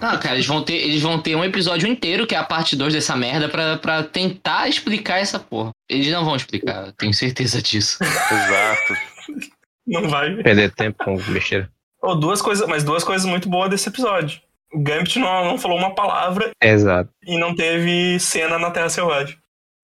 Não, 0.00 0.18
cara, 0.18 0.34
eles 0.34 0.46
vão 0.46 0.62
ter, 0.62 0.74
eles 0.74 1.00
vão 1.00 1.20
ter 1.20 1.34
um 1.34 1.44
episódio 1.44 1.88
inteiro, 1.88 2.26
que 2.26 2.34
é 2.34 2.38
a 2.38 2.44
parte 2.44 2.76
2 2.76 2.92
dessa 2.92 3.16
merda, 3.16 3.48
pra, 3.48 3.78
pra 3.78 4.02
tentar 4.02 4.68
explicar 4.68 5.18
essa 5.18 5.38
porra. 5.38 5.70
Eles 5.88 6.10
não 6.12 6.24
vão 6.24 6.36
explicar, 6.36 6.86
eu 6.88 6.92
tenho 6.92 7.14
certeza 7.14 7.62
disso. 7.62 8.02
Exato. 8.02 8.94
Não 9.86 10.08
vai. 10.08 10.34
perder 10.42 10.72
tempo 10.74 11.02
com 11.04 11.16
besteira. 11.16 11.70
Oh, 12.02 12.14
duas 12.14 12.40
coisas, 12.40 12.66
mas 12.68 12.84
duas 12.84 13.04
coisas 13.04 13.26
muito 13.28 13.48
boas 13.48 13.70
desse 13.70 13.88
episódio. 13.88 14.40
O 14.72 14.80
Gambit 14.80 15.18
não, 15.18 15.44
não 15.44 15.58
falou 15.58 15.78
uma 15.78 15.94
palavra 15.94 16.50
Exato. 16.62 17.10
e 17.24 17.38
não 17.38 17.54
teve 17.54 18.18
cena 18.20 18.58
na 18.58 18.70
Terra 18.70 18.88
Selvagem. 18.88 19.36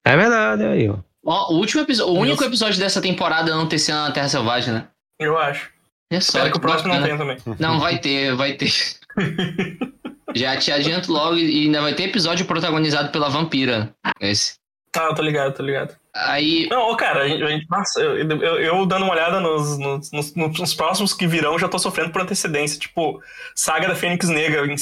É 0.07 0.17
verdade, 0.17 0.65
aí, 0.65 0.89
ó. 0.89 0.99
Ó, 1.25 1.53
o 1.53 1.57
último 1.57 1.83
episódio, 1.83 2.13
o 2.15 2.19
único 2.19 2.45
episódio 2.45 2.79
dessa 2.79 3.03
temporada 3.03 3.55
não 3.55 3.69
ter 3.69 3.81
cena 3.81 4.05
na 4.05 4.13
Terra 4.13 4.29
Selvagem, 4.29 4.75
né? 4.75 4.89
Eu 5.19 5.37
acho. 5.37 5.73
É 6.11 6.21
só 6.21 6.39
Espero 6.39 6.51
que 6.53 6.59
o 6.59 6.61
próximo 6.61 6.89
não 6.93 7.01
bacana. 7.01 7.19
tenha 7.27 7.37
também. 7.43 7.57
Não, 7.59 7.81
vai 7.81 7.99
ter, 7.99 8.35
vai 8.35 8.53
ter. 8.55 8.71
Já 10.35 10.57
te 10.57 10.71
adianto 10.71 11.11
logo 11.13 11.37
e 11.37 11.65
ainda 11.67 11.81
vai 11.81 11.95
ter 11.95 12.05
episódio 12.05 12.45
protagonizado 12.47 13.11
pela 13.11 13.29
vampira. 13.29 13.95
Esse. 14.21 14.55
Ah, 14.95 15.13
tô 15.15 15.23
ligado, 15.23 15.55
tô 15.55 15.63
ligado. 15.63 15.95
Aí. 16.15 16.67
Não, 16.71 16.95
cara, 16.97 17.23
a 17.25 17.29
gente, 17.29 17.43
a 17.43 17.47
gente- 17.49 17.67
nossa, 17.69 18.01
eu, 18.01 18.17
eu- 18.19 18.61
eu 18.61 18.87
dando 18.87 19.05
uma 19.05 19.13
olhada 19.13 19.41
nos, 19.41 19.79
nos, 19.79 20.11
nos- 20.11 20.33
nos 20.35 20.75
próximos 20.75 21.13
que 21.13 21.27
virão, 21.27 21.59
já 21.59 21.69
tô 21.69 21.79
sofrendo 21.79 22.11
por 22.13 22.23
antecedência. 22.23 22.79
Tipo, 22.79 23.21
Saga 23.55 23.89
da 23.89 23.95
Fênix 23.95 24.29
Negra 24.29 24.67
em 24.67 24.77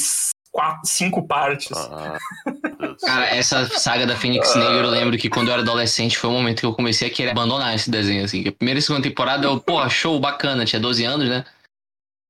quatro, 0.55 0.81
cinco 0.85 1.27
partes. 1.27 1.69
Ah. 1.75 2.17
Cara, 3.03 3.25
essa 3.35 3.67
saga 3.77 4.07
da 4.07 4.15
Fênix 4.15 4.55
Negra, 4.55 4.87
eu 4.87 4.89
lembro 4.89 5.17
que 5.17 5.29
quando 5.29 5.49
eu 5.49 5.53
era 5.53 5.61
adolescente 5.61 6.17
foi 6.17 6.29
o 6.29 6.33
momento 6.33 6.61
que 6.61 6.65
eu 6.65 6.73
comecei 6.73 7.09
a 7.09 7.11
querer 7.11 7.31
abandonar 7.31 7.75
esse 7.75 7.91
desenho, 7.91 8.23
assim. 8.23 8.47
A 8.47 8.51
primeira 8.53 8.79
e 8.79 8.81
segunda 8.81 9.03
temporada, 9.03 9.45
eu, 9.45 9.59
pô, 9.59 9.87
show, 9.89 10.17
bacana, 10.17 10.63
tinha 10.63 10.79
12 10.79 11.03
anos, 11.03 11.27
né? 11.27 11.43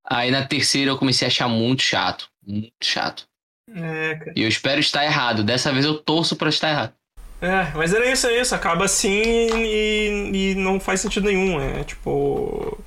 Aí 0.07 0.31
na 0.31 0.43
terceira 0.43 0.89
eu 0.89 0.97
comecei 0.97 1.27
a 1.27 1.29
achar 1.29 1.47
muito 1.47 1.83
chato. 1.83 2.27
Muito 2.45 2.71
chato. 2.81 3.27
É, 3.69 4.15
cara. 4.15 4.33
E 4.35 4.41
eu 4.41 4.47
espero 4.47 4.79
estar 4.79 5.05
errado. 5.05 5.43
Dessa 5.43 5.71
vez 5.71 5.85
eu 5.85 5.95
torço 5.95 6.35
pra 6.35 6.49
estar 6.49 6.69
errado. 6.69 6.93
É, 7.39 7.71
mas 7.75 7.93
era 7.93 8.09
isso, 8.11 8.25
é 8.25 8.41
isso. 8.41 8.55
Acaba 8.55 8.85
assim 8.85 9.21
e, 9.21 10.51
e 10.51 10.55
não 10.55 10.79
faz 10.79 11.01
sentido 11.01 11.27
nenhum. 11.27 11.59
É 11.59 11.83
tipo. 11.83 12.77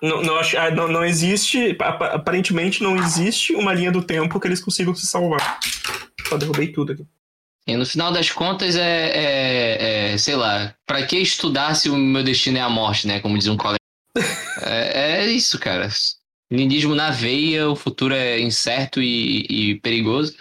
Não, 0.00 0.22
não, 0.22 0.36
ah, 0.38 0.70
não, 0.70 0.88
não 0.88 1.04
existe. 1.04 1.76
apa- 1.80 2.08
Aparentemente 2.14 2.82
não 2.82 2.96
existe 2.96 3.54
uma 3.54 3.72
linha 3.74 3.90
do 3.90 4.02
tempo 4.02 4.38
que 4.38 4.46
eles 4.46 4.60
consigam 4.60 4.94
se 4.94 5.06
salvar. 5.06 5.58
Só 6.28 6.36
derrubei 6.36 6.68
tudo 6.68 6.92
aqui. 6.92 7.04
E 7.66 7.76
no 7.76 7.84
final 7.84 8.10
das 8.12 8.30
contas 8.30 8.76
é, 8.76 9.10
é, 9.10 10.12
é, 10.12 10.18
sei 10.18 10.36
lá, 10.36 10.74
pra 10.86 11.04
que 11.04 11.18
estudar 11.18 11.74
se 11.74 11.90
o 11.90 11.96
meu 11.96 12.22
destino 12.22 12.56
é 12.58 12.60
a 12.60 12.68
morte, 12.70 13.06
né? 13.06 13.20
Como 13.20 13.36
diz 13.36 13.46
um 13.48 13.56
colega. 13.56 13.78
É, 14.60 15.20
é 15.22 15.26
isso, 15.26 15.56
cara. 15.58 15.88
Lindismo 16.50 16.92
na 16.94 17.10
veia, 17.10 17.68
o 17.70 17.76
futuro 17.76 18.12
é 18.12 18.40
incerto 18.40 19.00
e, 19.00 19.46
e 19.48 19.80
perigoso. 19.80 20.34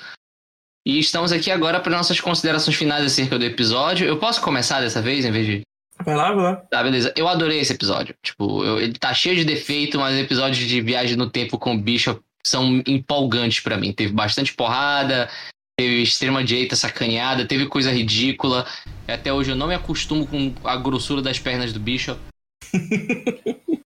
E 0.85 0.97
estamos 0.97 1.31
aqui 1.31 1.51
agora 1.51 1.79
para 1.79 1.95
nossas 1.95 2.19
considerações 2.19 2.75
finais 2.75 3.05
acerca 3.05 3.37
do 3.37 3.45
episódio. 3.45 4.07
Eu 4.07 4.17
posso 4.17 4.41
começar 4.41 4.81
dessa 4.81 5.01
vez, 5.03 5.23
em 5.23 5.31
vez 5.31 5.45
de. 5.45 5.61
Vai 6.03 6.15
lá, 6.15 6.31
vai 6.31 6.43
lá. 6.43 6.55
Tá, 6.55 6.83
beleza. 6.83 7.13
Eu 7.15 7.27
adorei 7.27 7.59
esse 7.59 7.73
episódio. 7.73 8.15
Tipo, 8.21 8.63
eu- 8.63 8.79
ele 8.79 8.93
tá 8.93 9.13
cheio 9.13 9.35
de 9.35 9.43
defeito, 9.45 9.97
mas 9.99 10.17
episódios 10.17 10.67
de 10.67 10.81
viagem 10.81 11.15
no 11.15 11.29
tempo 11.29 11.57
com 11.57 11.73
o 11.73 11.77
Bishop 11.77 12.21
são 12.45 12.81
empolgantes 12.87 13.59
pra 13.59 13.77
mim. 13.77 13.91
Teve 13.91 14.13
bastante 14.13 14.53
porrada, 14.53 15.29
teve 15.77 16.01
extrema 16.03 16.43
direita 16.43 16.75
sacaneada, 16.75 17.45
teve 17.45 17.65
coisa 17.67 17.91
ridícula. 17.91 18.65
Até 19.07 19.33
hoje 19.33 19.51
eu 19.51 19.55
não 19.55 19.67
me 19.67 19.75
acostumo 19.75 20.25
com 20.27 20.53
a 20.63 20.75
grossura 20.77 21.21
das 21.21 21.39
pernas 21.39 21.73
do 21.73 21.79
Bishop. 21.79 22.19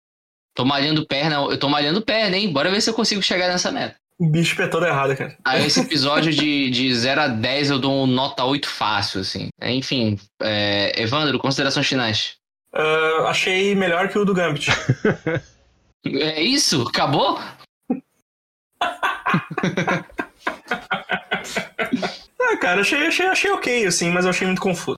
tô 0.56 0.66
malhando 0.66 1.06
perna, 1.06 1.36
eu 1.36 1.58
tô 1.58 1.70
malhando 1.70 2.02
perna, 2.02 2.38
hein? 2.38 2.52
Bora 2.52 2.70
ver 2.72 2.82
se 2.82 2.90
eu 2.90 2.94
consigo 2.94 3.22
chegar 3.22 3.48
nessa 3.48 3.72
meta. 3.72 3.96
O 4.22 4.28
bicho 4.28 4.62
é 4.62 4.68
todo 4.68 4.86
errado, 4.86 5.18
cara. 5.18 5.36
Aí 5.44 5.66
esse 5.66 5.80
episódio 5.80 6.32
de, 6.32 6.70
de 6.70 6.94
0 6.94 7.22
a 7.22 7.28
10 7.28 7.72
eu 7.72 7.80
dou 7.80 8.04
um 8.04 8.06
nota 8.06 8.46
8 8.46 8.70
fácil, 8.70 9.22
assim. 9.22 9.48
Enfim, 9.60 10.16
é... 10.40 11.02
Evandro, 11.02 11.40
considerações 11.40 11.88
finais. 11.88 12.36
Ah, 12.72 13.26
achei 13.30 13.74
melhor 13.74 14.10
que 14.10 14.20
o 14.20 14.24
do 14.24 14.34
Gambit. 14.34 14.70
É 16.04 16.42
isso? 16.42 16.88
Acabou? 16.88 17.40
Ah, 22.44 22.58
cara, 22.58 22.82
achei, 22.82 23.08
achei, 23.08 23.28
achei 23.28 23.52
ok, 23.52 23.86
assim, 23.86 24.10
mas 24.10 24.26
eu 24.26 24.32
achei 24.32 24.46
muito 24.46 24.62
confuso. 24.62 24.98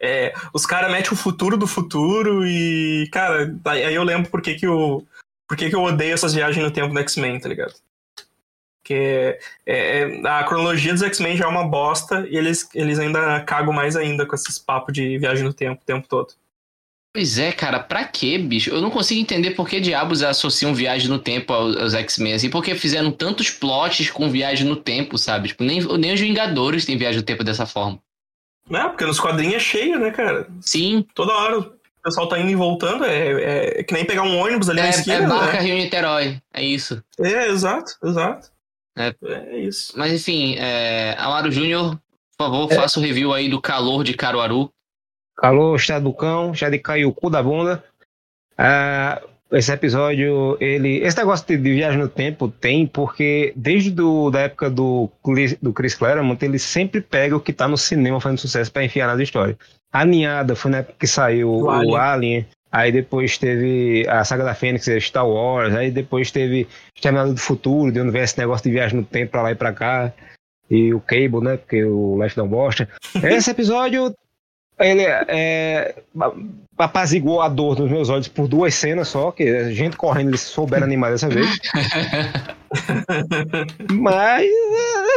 É, 0.00 0.32
os 0.52 0.66
caras 0.66 0.90
metem 0.90 1.12
o 1.12 1.16
futuro 1.16 1.56
do 1.56 1.66
futuro 1.66 2.44
e, 2.44 3.08
cara, 3.12 3.54
aí 3.66 3.94
eu 3.94 4.02
lembro 4.02 4.30
por 4.30 4.42
que 4.42 4.54
que 4.54 4.66
eu, 4.66 5.06
por 5.46 5.56
que 5.56 5.68
que 5.70 5.76
eu 5.76 5.82
odeio 5.82 6.14
essas 6.14 6.34
viagens 6.34 6.64
no 6.64 6.72
tempo 6.72 6.92
do 6.92 6.98
X-Men, 6.98 7.38
tá 7.38 7.48
ligado? 7.48 7.74
Porque 8.92 9.38
é, 9.66 10.02
é, 10.02 10.28
a 10.28 10.44
cronologia 10.44 10.92
dos 10.92 11.02
X-Men 11.02 11.36
já 11.36 11.44
é 11.44 11.48
uma 11.48 11.66
bosta 11.66 12.26
e 12.28 12.36
eles, 12.36 12.68
eles 12.74 12.98
ainda 12.98 13.40
cagam 13.40 13.72
mais 13.72 13.96
ainda 13.96 14.26
com 14.26 14.34
esses 14.34 14.58
papos 14.58 14.92
de 14.92 15.18
viagem 15.18 15.44
no 15.44 15.52
tempo 15.52 15.80
o 15.82 15.86
tempo 15.86 16.06
todo. 16.06 16.34
Pois 17.14 17.38
é, 17.38 17.52
cara, 17.52 17.78
pra 17.78 18.04
quê, 18.04 18.38
bicho? 18.38 18.70
Eu 18.70 18.80
não 18.80 18.90
consigo 18.90 19.20
entender 19.20 19.50
por 19.50 19.68
que 19.68 19.80
diabos 19.80 20.22
associam 20.22 20.74
viagem 20.74 21.08
no 21.08 21.18
tempo 21.18 21.52
aos, 21.52 21.76
aos 21.76 21.94
X-Men, 21.94 22.34
assim, 22.34 22.48
porque 22.48 22.74
fizeram 22.74 23.10
tantos 23.10 23.50
plots 23.50 24.10
com 24.10 24.30
viagem 24.30 24.66
no 24.66 24.76
tempo, 24.76 25.18
sabe? 25.18 25.48
Tipo, 25.48 25.62
nem, 25.64 25.80
nem 25.98 26.14
os 26.14 26.20
Vingadores 26.20 26.86
têm 26.86 26.96
viagem 26.96 27.18
no 27.20 27.26
tempo 27.26 27.44
dessa 27.44 27.66
forma. 27.66 27.98
Não, 28.68 28.90
porque 28.90 29.04
nos 29.04 29.20
quadrinhos 29.20 29.56
é 29.56 29.58
cheio, 29.60 29.98
né, 29.98 30.10
cara? 30.10 30.48
Sim, 30.60 31.04
Toda 31.14 31.34
hora 31.34 31.58
o 31.58 31.72
pessoal 32.02 32.28
tá 32.28 32.38
indo 32.38 32.50
e 32.50 32.54
voltando, 32.54 33.04
é, 33.04 33.26
é- 33.26 33.80
é 33.80 33.82
que 33.82 33.92
nem 33.92 34.04
pegar 34.06 34.22
um 34.22 34.38
ônibus 34.38 34.70
ali 34.70 34.80
é, 34.80 34.82
na 34.82 34.88
é 34.88 34.90
esquina, 34.90 35.28
Barca 35.28 35.58
né? 35.58 35.60
Rio 35.60 35.76
Niterói, 35.76 36.40
é 36.54 36.64
isso. 36.64 37.02
É, 37.20 37.48
exato, 37.48 37.92
exato. 38.02 38.50
É. 38.96 39.14
é 39.24 39.58
isso. 39.58 39.92
Mas 39.96 40.12
enfim, 40.12 40.56
é, 40.58 41.14
Amaro 41.18 41.50
Júnior, 41.50 41.98
por 42.36 42.46
favor, 42.46 42.72
faça 42.72 42.98
o 42.98 43.02
review 43.02 43.32
aí 43.32 43.48
do 43.48 43.60
calor 43.60 44.04
de 44.04 44.14
Caruaru. 44.14 44.70
Calor, 45.36 45.76
estado 45.76 46.04
do 46.04 46.12
cão, 46.12 46.54
já 46.54 46.68
de 46.68 46.78
cair 46.78 47.04
o 47.04 47.12
cu 47.12 47.30
da 47.30 47.42
bunda. 47.42 47.82
Ah, 48.56 49.22
esse 49.50 49.72
episódio, 49.72 50.56
ele. 50.60 50.98
Esse 50.98 51.16
negócio 51.18 51.46
de, 51.46 51.56
de 51.56 51.74
viagem 51.74 51.98
no 51.98 52.08
tempo 52.08 52.48
tem, 52.48 52.86
porque 52.86 53.52
desde 53.56 53.90
do, 53.90 54.30
da 54.30 54.40
época 54.40 54.70
do, 54.70 55.10
do 55.60 55.72
Chris 55.72 55.94
Claremont, 55.94 56.42
ele 56.42 56.58
sempre 56.58 57.00
pega 57.00 57.36
o 57.36 57.40
que 57.40 57.52
tá 57.52 57.68
no 57.68 57.76
cinema 57.76 58.20
fazendo 58.20 58.38
sucesso 58.38 58.72
pra 58.72 58.84
enfiar 58.84 59.06
nas 59.06 59.20
histórias. 59.20 59.56
A 59.92 60.04
Ninhada 60.04 60.56
foi 60.56 60.70
na 60.70 60.78
época 60.78 60.96
que 60.98 61.06
saiu 61.06 61.50
O 61.50 61.64
o 61.64 61.70
Alien. 61.70 61.96
Alien. 61.96 62.46
Aí 62.72 62.90
depois 62.90 63.36
teve 63.36 64.06
a 64.08 64.24
saga 64.24 64.44
da 64.44 64.54
Fênix, 64.54 64.88
Star 65.00 65.28
Wars. 65.28 65.74
Aí 65.74 65.90
depois 65.90 66.30
teve 66.30 66.66
Exterminador 66.96 67.34
do 67.34 67.40
Futuro, 67.40 67.92
de 67.92 68.00
onde 68.00 68.10
vem 68.10 68.22
esse 68.22 68.38
negócio 68.38 68.64
de 68.64 68.70
viagem 68.70 68.98
no 68.98 69.04
tempo 69.04 69.30
pra 69.30 69.42
lá 69.42 69.52
e 69.52 69.54
pra 69.54 69.74
cá. 69.74 70.10
E 70.70 70.94
o 70.94 71.00
Cable, 71.00 71.42
né? 71.42 71.58
Porque 71.58 71.84
o 71.84 72.16
Left 72.16 72.38
não 72.38 72.48
bosta. 72.48 72.88
Esse 73.22 73.50
episódio, 73.50 74.16
ele 74.80 75.02
é, 75.02 75.96
apaziguou 76.78 77.42
a 77.42 77.48
dor 77.48 77.76
dos 77.76 77.90
meus 77.90 78.08
olhos 78.08 78.28
por 78.28 78.48
duas 78.48 78.74
cenas 78.74 79.08
só, 79.08 79.30
que 79.30 79.42
a 79.42 79.70
gente 79.70 79.96
correndo, 79.96 80.30
eles 80.30 80.40
souberam 80.40 80.86
animar 80.86 81.10
dessa 81.10 81.28
vez. 81.28 81.48
Mas 83.92 84.44
é, 84.44 84.46
é 84.46 85.11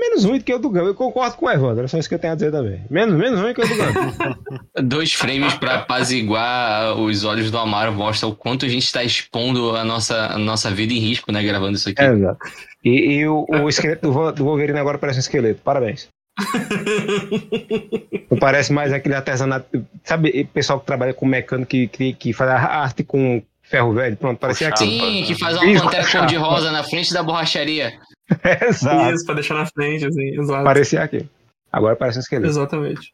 menos 0.00 0.24
ruim 0.24 0.38
do 0.38 0.44
que 0.44 0.54
o 0.54 0.58
do 0.58 0.70
Gama. 0.70 0.88
Eu 0.88 0.94
concordo 0.94 1.36
com 1.36 1.46
o 1.46 1.50
Evandro, 1.50 1.84
é 1.84 1.88
só 1.88 1.98
isso 1.98 2.08
que 2.08 2.14
eu 2.14 2.18
tenho 2.18 2.32
a 2.32 2.36
dizer 2.36 2.50
também. 2.50 2.82
Menos, 2.90 3.16
menos 3.16 3.40
ruim 3.40 3.52
que 3.52 3.60
o 3.60 3.68
do 3.68 3.76
Gama. 3.76 4.38
Dois 4.82 5.12
frames 5.12 5.54
pra 5.54 5.76
apaziguar 5.76 6.98
os 6.98 7.24
olhos 7.24 7.50
do 7.50 7.58
Amaro 7.58 7.92
mostra 7.92 8.26
o 8.28 8.34
quanto 8.34 8.64
a 8.64 8.68
gente 8.68 8.84
está 8.84 9.04
expondo 9.04 9.76
a 9.76 9.84
nossa, 9.84 10.26
a 10.26 10.38
nossa 10.38 10.70
vida 10.70 10.92
em 10.92 10.98
risco, 10.98 11.30
né? 11.30 11.42
Gravando 11.42 11.76
isso 11.76 11.90
aqui. 11.90 12.02
É, 12.02 12.12
exato. 12.12 12.38
E, 12.82 12.90
e 12.90 13.28
o, 13.28 13.46
o, 13.48 13.68
esqueleto 13.68 14.10
do, 14.10 14.44
Wolverine 14.44 14.78
agora 14.78 14.98
parece 14.98 15.18
um 15.18 15.20
esqueleto. 15.20 15.60
Parabéns. 15.62 16.08
Não 18.30 18.38
parece 18.38 18.72
mais 18.72 18.92
aquele 18.92 19.14
artesanato. 19.14 19.66
Sabe, 20.02 20.44
pessoal 20.52 20.80
que 20.80 20.86
trabalha 20.86 21.12
com 21.12 21.26
mecânico 21.26 21.70
que, 21.70 21.86
que, 21.88 22.12
que 22.14 22.32
faz 22.32 22.50
a 22.50 22.56
arte 22.56 23.04
com 23.04 23.42
ferro 23.62 23.92
velho? 23.92 24.16
Pronto, 24.16 24.38
parecia 24.38 24.68
aquilo. 24.68 24.90
Sim, 24.90 25.24
que 25.24 25.34
faz 25.38 25.56
uma 25.58 25.82
pantera 25.82 26.10
cor-de-rosa 26.10 26.72
na 26.72 26.82
frente 26.82 27.12
da 27.12 27.22
borracharia. 27.22 27.92
Exato. 28.68 29.14
Isso, 29.14 29.26
pra 29.26 29.34
deixar 29.34 29.54
na 29.54 29.66
frente, 29.66 30.06
assim, 30.06 30.40
exato. 30.40 30.64
Parecia 30.64 31.02
aquilo. 31.02 31.28
Agora 31.72 31.96
parece 31.96 32.18
um 32.18 32.20
esqueleto. 32.20 32.48
Exatamente. 32.48 33.12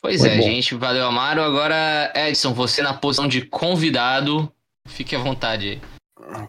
Pois 0.00 0.20
Muito 0.20 0.32
é, 0.32 0.36
bom. 0.36 0.42
gente. 0.42 0.74
Valeu, 0.74 1.06
Amaro. 1.06 1.42
Agora, 1.42 2.12
Edson, 2.14 2.52
você 2.52 2.82
na 2.82 2.94
posição 2.94 3.26
de 3.26 3.42
convidado. 3.42 4.50
Fique 4.86 5.14
à 5.14 5.18
vontade 5.18 5.68
aí. 5.68 5.80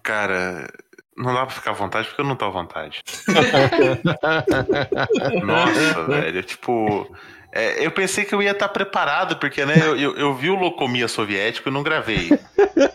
Cara, 0.03 0.72
não 1.18 1.34
dá 1.34 1.45
pra 1.45 1.55
ficar 1.55 1.72
à 1.72 1.74
vontade 1.74 2.07
porque 2.07 2.22
eu 2.22 2.26
não 2.26 2.36
tô 2.36 2.45
à 2.45 2.49
vontade. 2.49 3.01
Nossa, 5.43 6.03
velho, 6.05 6.43
tipo. 6.43 7.10
é, 7.51 7.86
eu 7.86 7.91
pensei 7.91 8.24
que 8.24 8.34
eu 8.34 8.41
ia 8.41 8.51
estar 8.51 8.70
preparado, 8.70 9.38
porque, 9.38 9.66
né, 9.66 9.76
eu, 9.82 9.97
eu, 9.97 10.18
eu 10.18 10.36
vi 10.36 10.49
o 10.49 10.55
Locomia 10.55 11.07
soviético 11.07 11.70
e 11.70 11.72
não 11.72 11.84
gravei. 11.84 12.30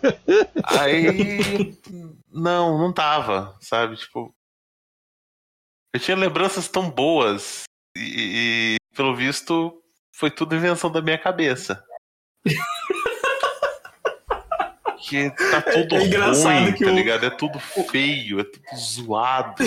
Aí. 0.81 1.77
Não, 2.33 2.79
não 2.79 2.93
tava, 2.93 3.55
sabe? 3.61 3.97
Tipo. 3.97 4.35
Eu 5.95 6.01
tinha 6.01 6.17
lembranças 6.17 6.67
tão 6.69 6.91
boas 6.91 7.63
e, 7.97 8.75
e, 8.75 8.97
pelo 8.97 9.15
visto, 9.15 9.73
foi 10.17 10.29
tudo 10.31 10.57
invenção 10.57 10.91
da 10.91 11.01
minha 11.01 11.17
cabeça. 11.17 11.83
Que 15.07 15.31
tá 15.51 15.61
tudo 15.63 15.97
É 15.97 16.05
engraçado 16.05 16.63
ruim, 16.65 16.73
que 16.73 16.85
tá 16.85 16.91
o- 16.91 16.95
ligado? 16.95 17.27
É 17.27 17.31
tudo 17.31 17.59
feio, 17.61 18.41
é 18.41 18.45
tudo 18.45 18.65
zoado. 18.77 19.63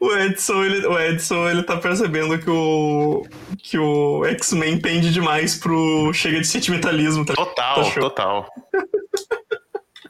O 0.00 0.14
Edson, 0.14 0.62
ele, 0.64 0.86
o 0.86 0.98
Edson, 1.00 1.48
ele 1.48 1.62
tá 1.62 1.78
percebendo 1.78 2.38
que 2.38 2.50
o, 2.50 3.26
que 3.58 3.78
o 3.78 4.22
X-Men 4.26 4.78
pende 4.78 5.10
demais 5.10 5.56
pro 5.58 6.12
chega 6.12 6.40
de 6.40 6.46
sentimentalismo, 6.46 7.24
tá? 7.24 7.32
Total, 7.34 7.82
Tá 7.82 8.00
total. 8.00 8.48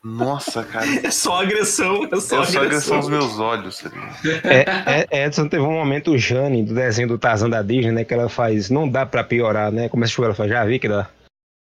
Nossa, 0.05 0.63
cara. 0.63 0.85
É 1.03 1.11
só 1.11 1.41
agressão, 1.41 2.05
é 2.05 2.21
só 2.21 2.41
Eu 2.41 2.45
só 2.45 2.61
agressão 2.61 2.99
aos 2.99 3.09
meus 3.09 3.39
olhos, 3.39 3.79
tá 3.79 3.89
ligado? 3.89 4.15
É, 4.45 5.07
é, 5.11 5.25
Edson 5.25 5.49
teve 5.49 5.63
um 5.63 5.73
momento 5.73 6.19
Jane 6.19 6.63
do 6.63 6.75
desenho 6.75 7.09
do 7.09 7.19
Tarzan 7.19 7.49
da 7.49 7.63
Disney, 7.63 7.91
né? 7.91 8.05
Que 8.05 8.13
ela 8.13 8.29
faz, 8.29 8.69
não 8.69 8.87
dá 8.87 9.07
pra 9.07 9.25
piorar, 9.25 9.73
né? 9.73 9.89
Começa 9.89 10.13
a 10.13 10.15
chorar, 10.15 10.29
ela 10.29 10.35
faz, 10.35 10.51
já 10.51 10.63
vi 10.67 10.79
que 10.79 10.89
dá. 10.89 11.09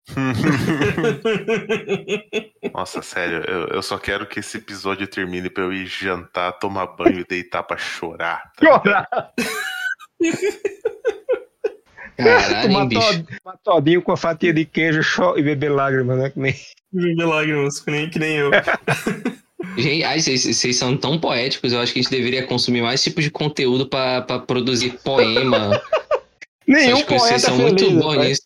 Nossa, 2.74 3.02
sério, 3.02 3.46
eu, 3.48 3.68
eu 3.68 3.82
só 3.82 3.98
quero 3.98 4.28
que 4.28 4.42
esse 4.42 4.58
episódio 4.58 5.08
termine 5.08 5.50
pra 5.50 5.64
eu 5.64 5.72
ir 5.72 5.86
jantar, 5.86 6.52
tomar 6.60 6.88
banho 6.88 7.22
e 7.22 7.26
deitar 7.26 7.64
pra 7.64 7.78
chorar. 7.78 8.52
tá? 8.58 8.66
Chorar! 8.66 9.08
Caralho, 12.24 12.68
Tomar 12.68 12.86
bicho. 12.86 13.02
tod- 13.02 13.28
todinho 13.64 14.02
com 14.02 14.12
a 14.12 14.18
fatia 14.18 14.54
de 14.54 14.66
queijo 14.66 15.02
e 15.38 15.42
beber 15.42 15.70
lágrimas, 15.70 16.18
né? 16.18 16.30
Que 16.30 16.40
nem... 16.40 16.56
Viver 16.92 17.26
lágrimas, 17.26 17.80
que 17.80 17.92
nem, 17.92 18.10
que 18.10 18.20
nem 18.20 18.38
eu. 18.38 18.52
Gente, 19.78 20.04
ai, 20.04 20.20
vocês, 20.20 20.44
vocês 20.44 20.76
são 20.76 20.96
tão 20.98 21.18
poéticos. 21.20 21.72
Eu 21.74 21.80
acho 21.80 21.94
que 21.94 22.00
a 22.00 22.02
gente 22.04 22.12
deveria 22.12 22.46
consumir 22.46 22.82
mais 22.82 23.02
tipo 23.02 23.22
de 23.22 23.32
conteúdo 23.32 23.88
pra, 23.88 24.22
pra 24.22 24.40
produzir 24.40 25.00
poema. 25.04 25.82
Nenhum 26.68 26.98
Essas 26.98 27.04
poeta 27.06 27.24
vocês 27.28 27.42
são 27.42 27.58
feliz, 27.58 27.72
muito 27.82 27.92
bons 28.00 28.10
rapaz. 28.12 28.28
nisso. 28.30 28.42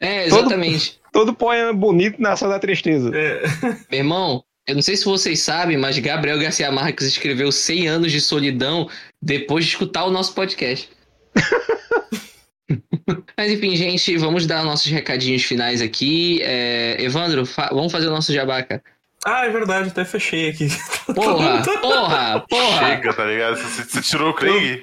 É, 0.00 0.28
Todo- 0.28 0.38
exatamente. 0.40 1.00
Todo 1.12 1.34
poema 1.34 1.72
bonito 1.72 2.20
nasce 2.22 2.46
da 2.46 2.58
tristeza. 2.58 3.10
É, 3.14 3.42
Meu 3.90 3.98
irmão, 4.00 4.44
eu 4.68 4.74
não 4.76 4.82
sei 4.82 4.96
se 4.96 5.04
vocês 5.04 5.40
sabem, 5.40 5.76
mas 5.76 5.98
Gabriel 5.98 6.38
Garcia 6.38 6.70
Marques 6.70 7.06
escreveu 7.06 7.50
100 7.50 7.88
anos 7.88 8.12
de 8.12 8.20
solidão 8.20 8.88
depois 9.20 9.64
de 9.64 9.72
escutar 9.72 10.04
o 10.04 10.10
nosso 10.10 10.32
podcast. 10.34 10.88
mas 13.36 13.50
enfim, 13.52 13.74
gente, 13.76 14.16
vamos 14.16 14.46
dar 14.46 14.64
nossos 14.64 14.90
recadinhos 14.90 15.42
finais 15.42 15.80
aqui. 15.82 16.40
É, 16.42 16.96
Evandro, 17.02 17.44
fa- 17.46 17.70
vamos 17.72 17.90
fazer 17.92 18.06
o 18.08 18.10
nosso 18.10 18.32
jabá, 18.32 18.62
cara. 18.62 18.82
Ah, 19.26 19.44
é 19.44 19.50
verdade, 19.50 19.88
até 19.90 20.04
fechei 20.04 20.48
aqui. 20.50 20.68
Porra, 21.14 21.62
porra, 21.82 22.40
porra. 22.48 22.78
Chega, 22.88 23.12
tá 23.12 23.24
ligado? 23.26 23.56
Você, 23.58 23.84
você 23.84 24.00
tirou 24.00 24.30
o 24.30 24.34
Craig? 24.34 24.82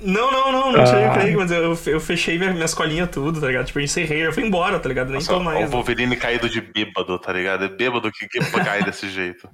Não, 0.00 0.30
não, 0.32 0.52
não, 0.52 0.72
não 0.72 0.84
tirei 0.84 1.04
Ah. 1.04 1.10
o 1.10 1.14
Craig, 1.14 1.36
mas 1.36 1.50
eu, 1.50 1.78
eu 1.86 2.00
fechei 2.00 2.36
minha- 2.38 2.52
minhas 2.52 2.74
colinhas 2.74 3.08
tudo, 3.10 3.40
tá 3.40 3.46
ligado? 3.46 3.66
Tipo, 3.66 3.78
eu 3.78 3.84
encerrei, 3.84 4.26
eu 4.26 4.32
fui 4.32 4.42
embora, 4.44 4.78
tá 4.78 4.88
ligado? 4.88 5.06
Nem 5.06 5.14
Nossa, 5.16 5.32
tô 5.32 5.38
o 5.38 5.44
mais. 5.44 5.70
Wolverine 5.70 6.16
caído 6.16 6.48
de 6.50 6.60
bêbado, 6.60 7.18
tá 7.18 7.32
ligado? 7.32 7.64
É 7.64 7.68
bêbado 7.68 8.10
que, 8.12 8.26
que 8.28 8.38
cai 8.62 8.82
desse 8.82 9.08
jeito. 9.08 9.48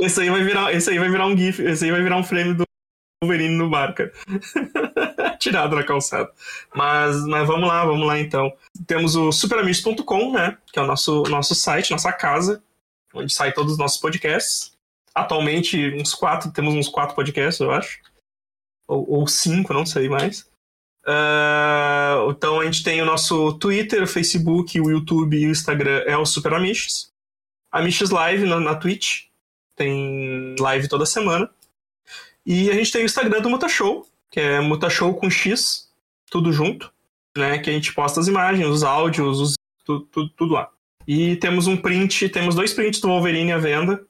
Esse 0.00 0.22
aí 0.22 0.30
vai 0.30 0.42
virar, 0.42 0.72
esse 0.72 0.90
aí 0.90 0.98
vai 0.98 1.10
virar 1.10 1.26
um 1.26 1.36
GIF, 1.36 1.60
esse 1.62 1.84
aí 1.84 1.90
vai 1.90 2.02
virar 2.02 2.16
um 2.16 2.24
frame 2.24 2.54
do 2.54 2.65
Wolverine 3.22 3.56
no 3.56 3.70
bar, 3.70 3.94
cara. 3.94 4.12
Tirado 5.40 5.74
na 5.74 5.84
calçada. 5.84 6.30
Mas, 6.74 7.24
mas 7.26 7.46
vamos 7.46 7.68
lá, 7.68 7.84
vamos 7.84 8.06
lá 8.06 8.18
então. 8.18 8.52
Temos 8.86 9.16
o 9.16 9.32
superamigos.com, 9.32 10.32
né? 10.32 10.58
Que 10.72 10.78
é 10.78 10.82
o 10.82 10.86
nosso, 10.86 11.22
nosso 11.24 11.54
site, 11.54 11.90
nossa 11.90 12.12
casa, 12.12 12.62
onde 13.14 13.32
sai 13.32 13.52
todos 13.52 13.72
os 13.72 13.78
nossos 13.78 13.98
podcasts. 13.98 14.72
Atualmente, 15.14 15.94
uns 15.94 16.14
quatro, 16.14 16.50
temos 16.52 16.74
uns 16.74 16.88
quatro 16.88 17.14
podcasts, 17.14 17.60
eu 17.60 17.70
acho. 17.70 18.00
Ou, 18.86 19.20
ou 19.20 19.26
cinco, 19.26 19.72
não 19.72 19.86
sei 19.86 20.08
mais. 20.08 20.48
Ah, 21.06 22.26
então 22.28 22.60
a 22.60 22.64
gente 22.64 22.82
tem 22.82 23.00
o 23.00 23.06
nosso 23.06 23.54
Twitter, 23.54 24.02
o 24.02 24.08
Facebook, 24.08 24.78
o 24.80 24.90
YouTube 24.90 25.38
e 25.38 25.46
o 25.46 25.50
Instagram 25.50 26.02
é 26.04 26.16
o 26.16 26.26
Super 26.26 26.52
Amiches. 26.54 27.10
Amiches 27.72 28.10
Live 28.10 28.44
na, 28.44 28.60
na 28.60 28.74
Twitch. 28.74 29.26
Tem 29.76 30.56
live 30.58 30.88
toda 30.88 31.06
semana. 31.06 31.50
E 32.46 32.70
a 32.70 32.74
gente 32.74 32.92
tem 32.92 33.02
o 33.02 33.04
Instagram 33.06 33.40
do 33.40 33.50
Mutashow, 33.50 34.06
que 34.30 34.38
é 34.40 34.60
Mutashow 34.60 35.12
com 35.14 35.28
X, 35.28 35.88
tudo 36.30 36.52
junto, 36.52 36.92
né? 37.36 37.58
Que 37.58 37.70
a 37.70 37.72
gente 37.72 37.92
posta 37.92 38.20
as 38.20 38.28
imagens, 38.28 38.66
os 38.68 38.82
áudios, 38.84 39.40
os, 39.40 39.54
tu- 39.84 40.00
tu- 40.12 40.28
tudo 40.30 40.52
lá. 40.54 40.68
E 41.06 41.36
temos 41.36 41.66
um 41.66 41.76
print, 41.76 42.28
temos 42.28 42.54
dois 42.54 42.72
prints 42.72 43.00
do 43.00 43.08
Wolverine 43.08 43.52
à 43.52 43.58
venda, 43.58 44.00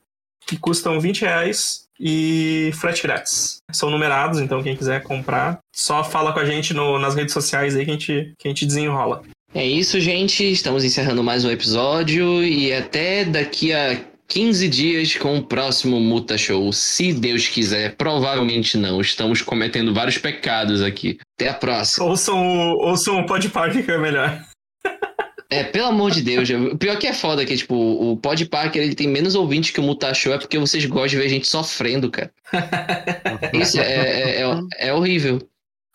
que 0.47 0.57
custam 0.59 1.01
20 1.01 1.22
reais 1.22 1.87
e 1.99 2.70
frete 2.74 3.03
grátis. 3.03 3.57
São 3.72 3.91
numerados, 3.91 4.39
então 4.41 4.62
quem 4.62 4.76
quiser 4.76 5.03
comprar, 5.03 5.59
só 5.74 6.05
fala 6.05 6.32
com 6.32 6.41
a 6.41 6.45
gente 6.45 6.72
no- 6.74 6.99
nas 6.99 7.14
redes 7.14 7.32
sociais 7.34 7.74
aí 7.74 7.84
que 7.84 7.91
a 7.91 7.95
gente, 7.95 8.34
que 8.39 8.49
a 8.49 8.51
gente 8.51 8.66
desenrola. 8.66 9.22
É 9.55 9.64
isso, 9.66 9.99
gente. 10.01 10.45
Estamos 10.45 10.84
encerrando 10.84 11.22
mais 11.24 11.45
um 11.45 11.51
episódio 11.51 12.43
e 12.45 12.72
até 12.72 13.24
daqui 13.24 13.72
a 13.72 13.99
15 14.28 14.68
dias 14.68 15.16
com 15.16 15.38
o 15.38 15.44
próximo 15.44 16.00
Muta 16.00 16.36
Show. 16.36 16.72
Se 16.72 17.12
Deus 17.12 17.48
quiser, 17.48 17.96
provavelmente 17.96 18.76
não. 18.76 19.00
Estamos 19.00 19.42
cometendo 19.42 19.94
vários 19.94 20.18
pecados 20.18 20.82
aqui. 20.82 21.18
Até 21.36 21.50
a 21.50 21.54
próxima. 21.54 22.06
Ouçam 22.06 22.38
o, 22.38 22.88
ouçam 22.88 23.20
o 23.20 23.26
Pod 23.26 23.48
Park 23.48 23.84
que 23.84 23.90
é 23.90 23.98
melhor. 23.98 24.40
É, 25.48 25.62
pelo 25.62 25.86
amor 25.86 26.10
de 26.10 26.22
Deus. 26.22 26.48
O 26.50 26.76
pior 26.76 26.98
que 26.98 27.06
é 27.06 27.12
foda 27.12 27.44
que, 27.44 27.56
tipo, 27.56 27.74
o 27.74 28.16
Pod 28.16 28.44
Parker 28.46 28.82
ele 28.82 28.94
tem 28.94 29.06
menos 29.06 29.34
ouvintes 29.34 29.70
que 29.70 29.80
o 29.80 29.82
Muta 29.82 30.12
Show 30.12 30.34
é 30.34 30.38
porque 30.38 30.58
vocês 30.58 30.84
gostam 30.86 31.08
de 31.08 31.16
ver 31.16 31.28
gente 31.28 31.46
sofrendo, 31.46 32.10
cara. 32.10 32.32
Isso 33.54 33.80
é, 33.80 33.84
é, 33.84 34.42
é, 34.42 34.88
é 34.88 34.92
horrível. 34.92 35.38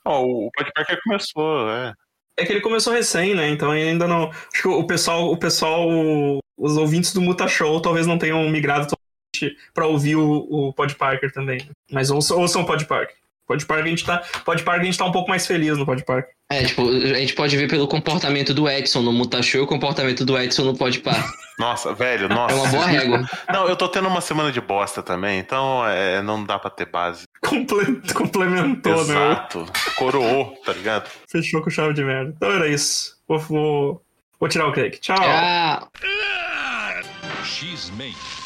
Ó, 0.06 0.24
o 0.24 0.50
Podparker 0.52 1.00
começou, 1.04 1.70
é. 1.70 1.94
É 2.38 2.46
que 2.46 2.54
ele 2.54 2.62
começou 2.62 2.94
recém, 2.94 3.36
né? 3.36 3.50
Então 3.50 3.72
ainda 3.72 4.08
não. 4.08 4.30
Acho 4.30 4.62
que 4.62 4.68
o 4.68 4.88
pessoal, 4.88 5.32
o 5.32 5.38
pessoal, 5.38 5.88
os 6.58 6.78
ouvintes 6.78 7.14
do 7.14 7.22
Muta 7.22 7.48
Show 7.48 7.80
talvez 7.82 8.06
não 8.08 8.18
tenham 8.18 8.48
migrado 8.50 8.88
totalmente 8.88 9.58
pra 9.74 9.88
ouvir 9.88 10.16
o, 10.16 10.48
o 10.50 10.74
Pod 10.74 10.94
Parker 10.96 11.32
também. 11.32 11.68
Mas 11.92 12.10
ouçam, 12.12 12.40
ouçam 12.40 12.62
o 12.62 12.66
Pod 12.66 12.86
Parker. 12.86 13.16
Pod 13.48 13.66
Parker 13.66 13.86
a 13.86 13.90
gente 13.90 14.06
tá, 14.06 14.20
Pod 14.46 14.64
Parker 14.64 14.82
a 14.82 14.86
gente 14.86 14.98
tá 14.98 15.06
um 15.06 15.12
pouco 15.12 15.30
mais 15.30 15.46
feliz 15.46 15.78
no 15.78 15.86
Pod 15.86 16.04
Parker. 16.06 16.32
É, 16.52 16.64
tipo, 16.66 16.88
a 16.90 17.18
gente 17.20 17.34
pode 17.34 17.56
ver 17.58 17.68
pelo 17.70 17.88
comportamento 17.88 18.54
do 18.54 18.70
Edson 18.70 19.02
no 19.02 19.12
Muta 19.12 19.42
Show 19.42 19.62
e 19.62 19.64
o 19.64 19.68
comportamento 19.68 20.24
do 20.26 20.38
Edson 20.38 20.64
no 20.64 20.78
Pod 20.78 21.00
Par. 21.00 21.26
Nossa, 21.60 21.94
velho, 21.94 22.28
nossa. 22.30 22.56
É 22.56 22.58
uma 22.58 22.68
boa 22.70 22.86
régua. 22.86 23.26
Não, 23.52 23.68
eu 23.68 23.76
tô 23.76 23.88
tendo 23.88 24.08
uma 24.08 24.22
semana 24.22 24.52
de 24.52 24.60
bosta 24.62 25.04
também, 25.04 25.40
então 25.40 25.86
é, 25.88 26.22
não 26.22 26.44
dá 26.44 26.58
pra 26.58 26.70
ter 26.72 26.86
base. 26.90 27.24
Comple- 27.42 28.02
Complementou, 28.14 28.96
né? 28.96 29.02
Exato. 29.02 29.66
Coroou, 29.96 30.58
tá 30.66 30.74
ligado? 30.74 31.10
Fechou 31.30 31.62
com 31.62 31.70
chave 31.70 31.94
de 31.94 32.04
merda. 32.04 32.34
Então 32.36 32.52
era 32.52 32.68
isso. 32.68 33.18
Vou, 33.28 33.38
vou, 33.40 34.02
vou 34.40 34.50
tirar 34.50 34.68
o 34.68 34.72
Craig. 34.72 34.98
Tchau. 35.00 35.18
Ah, 35.20 35.88
X-Men. 37.64 38.41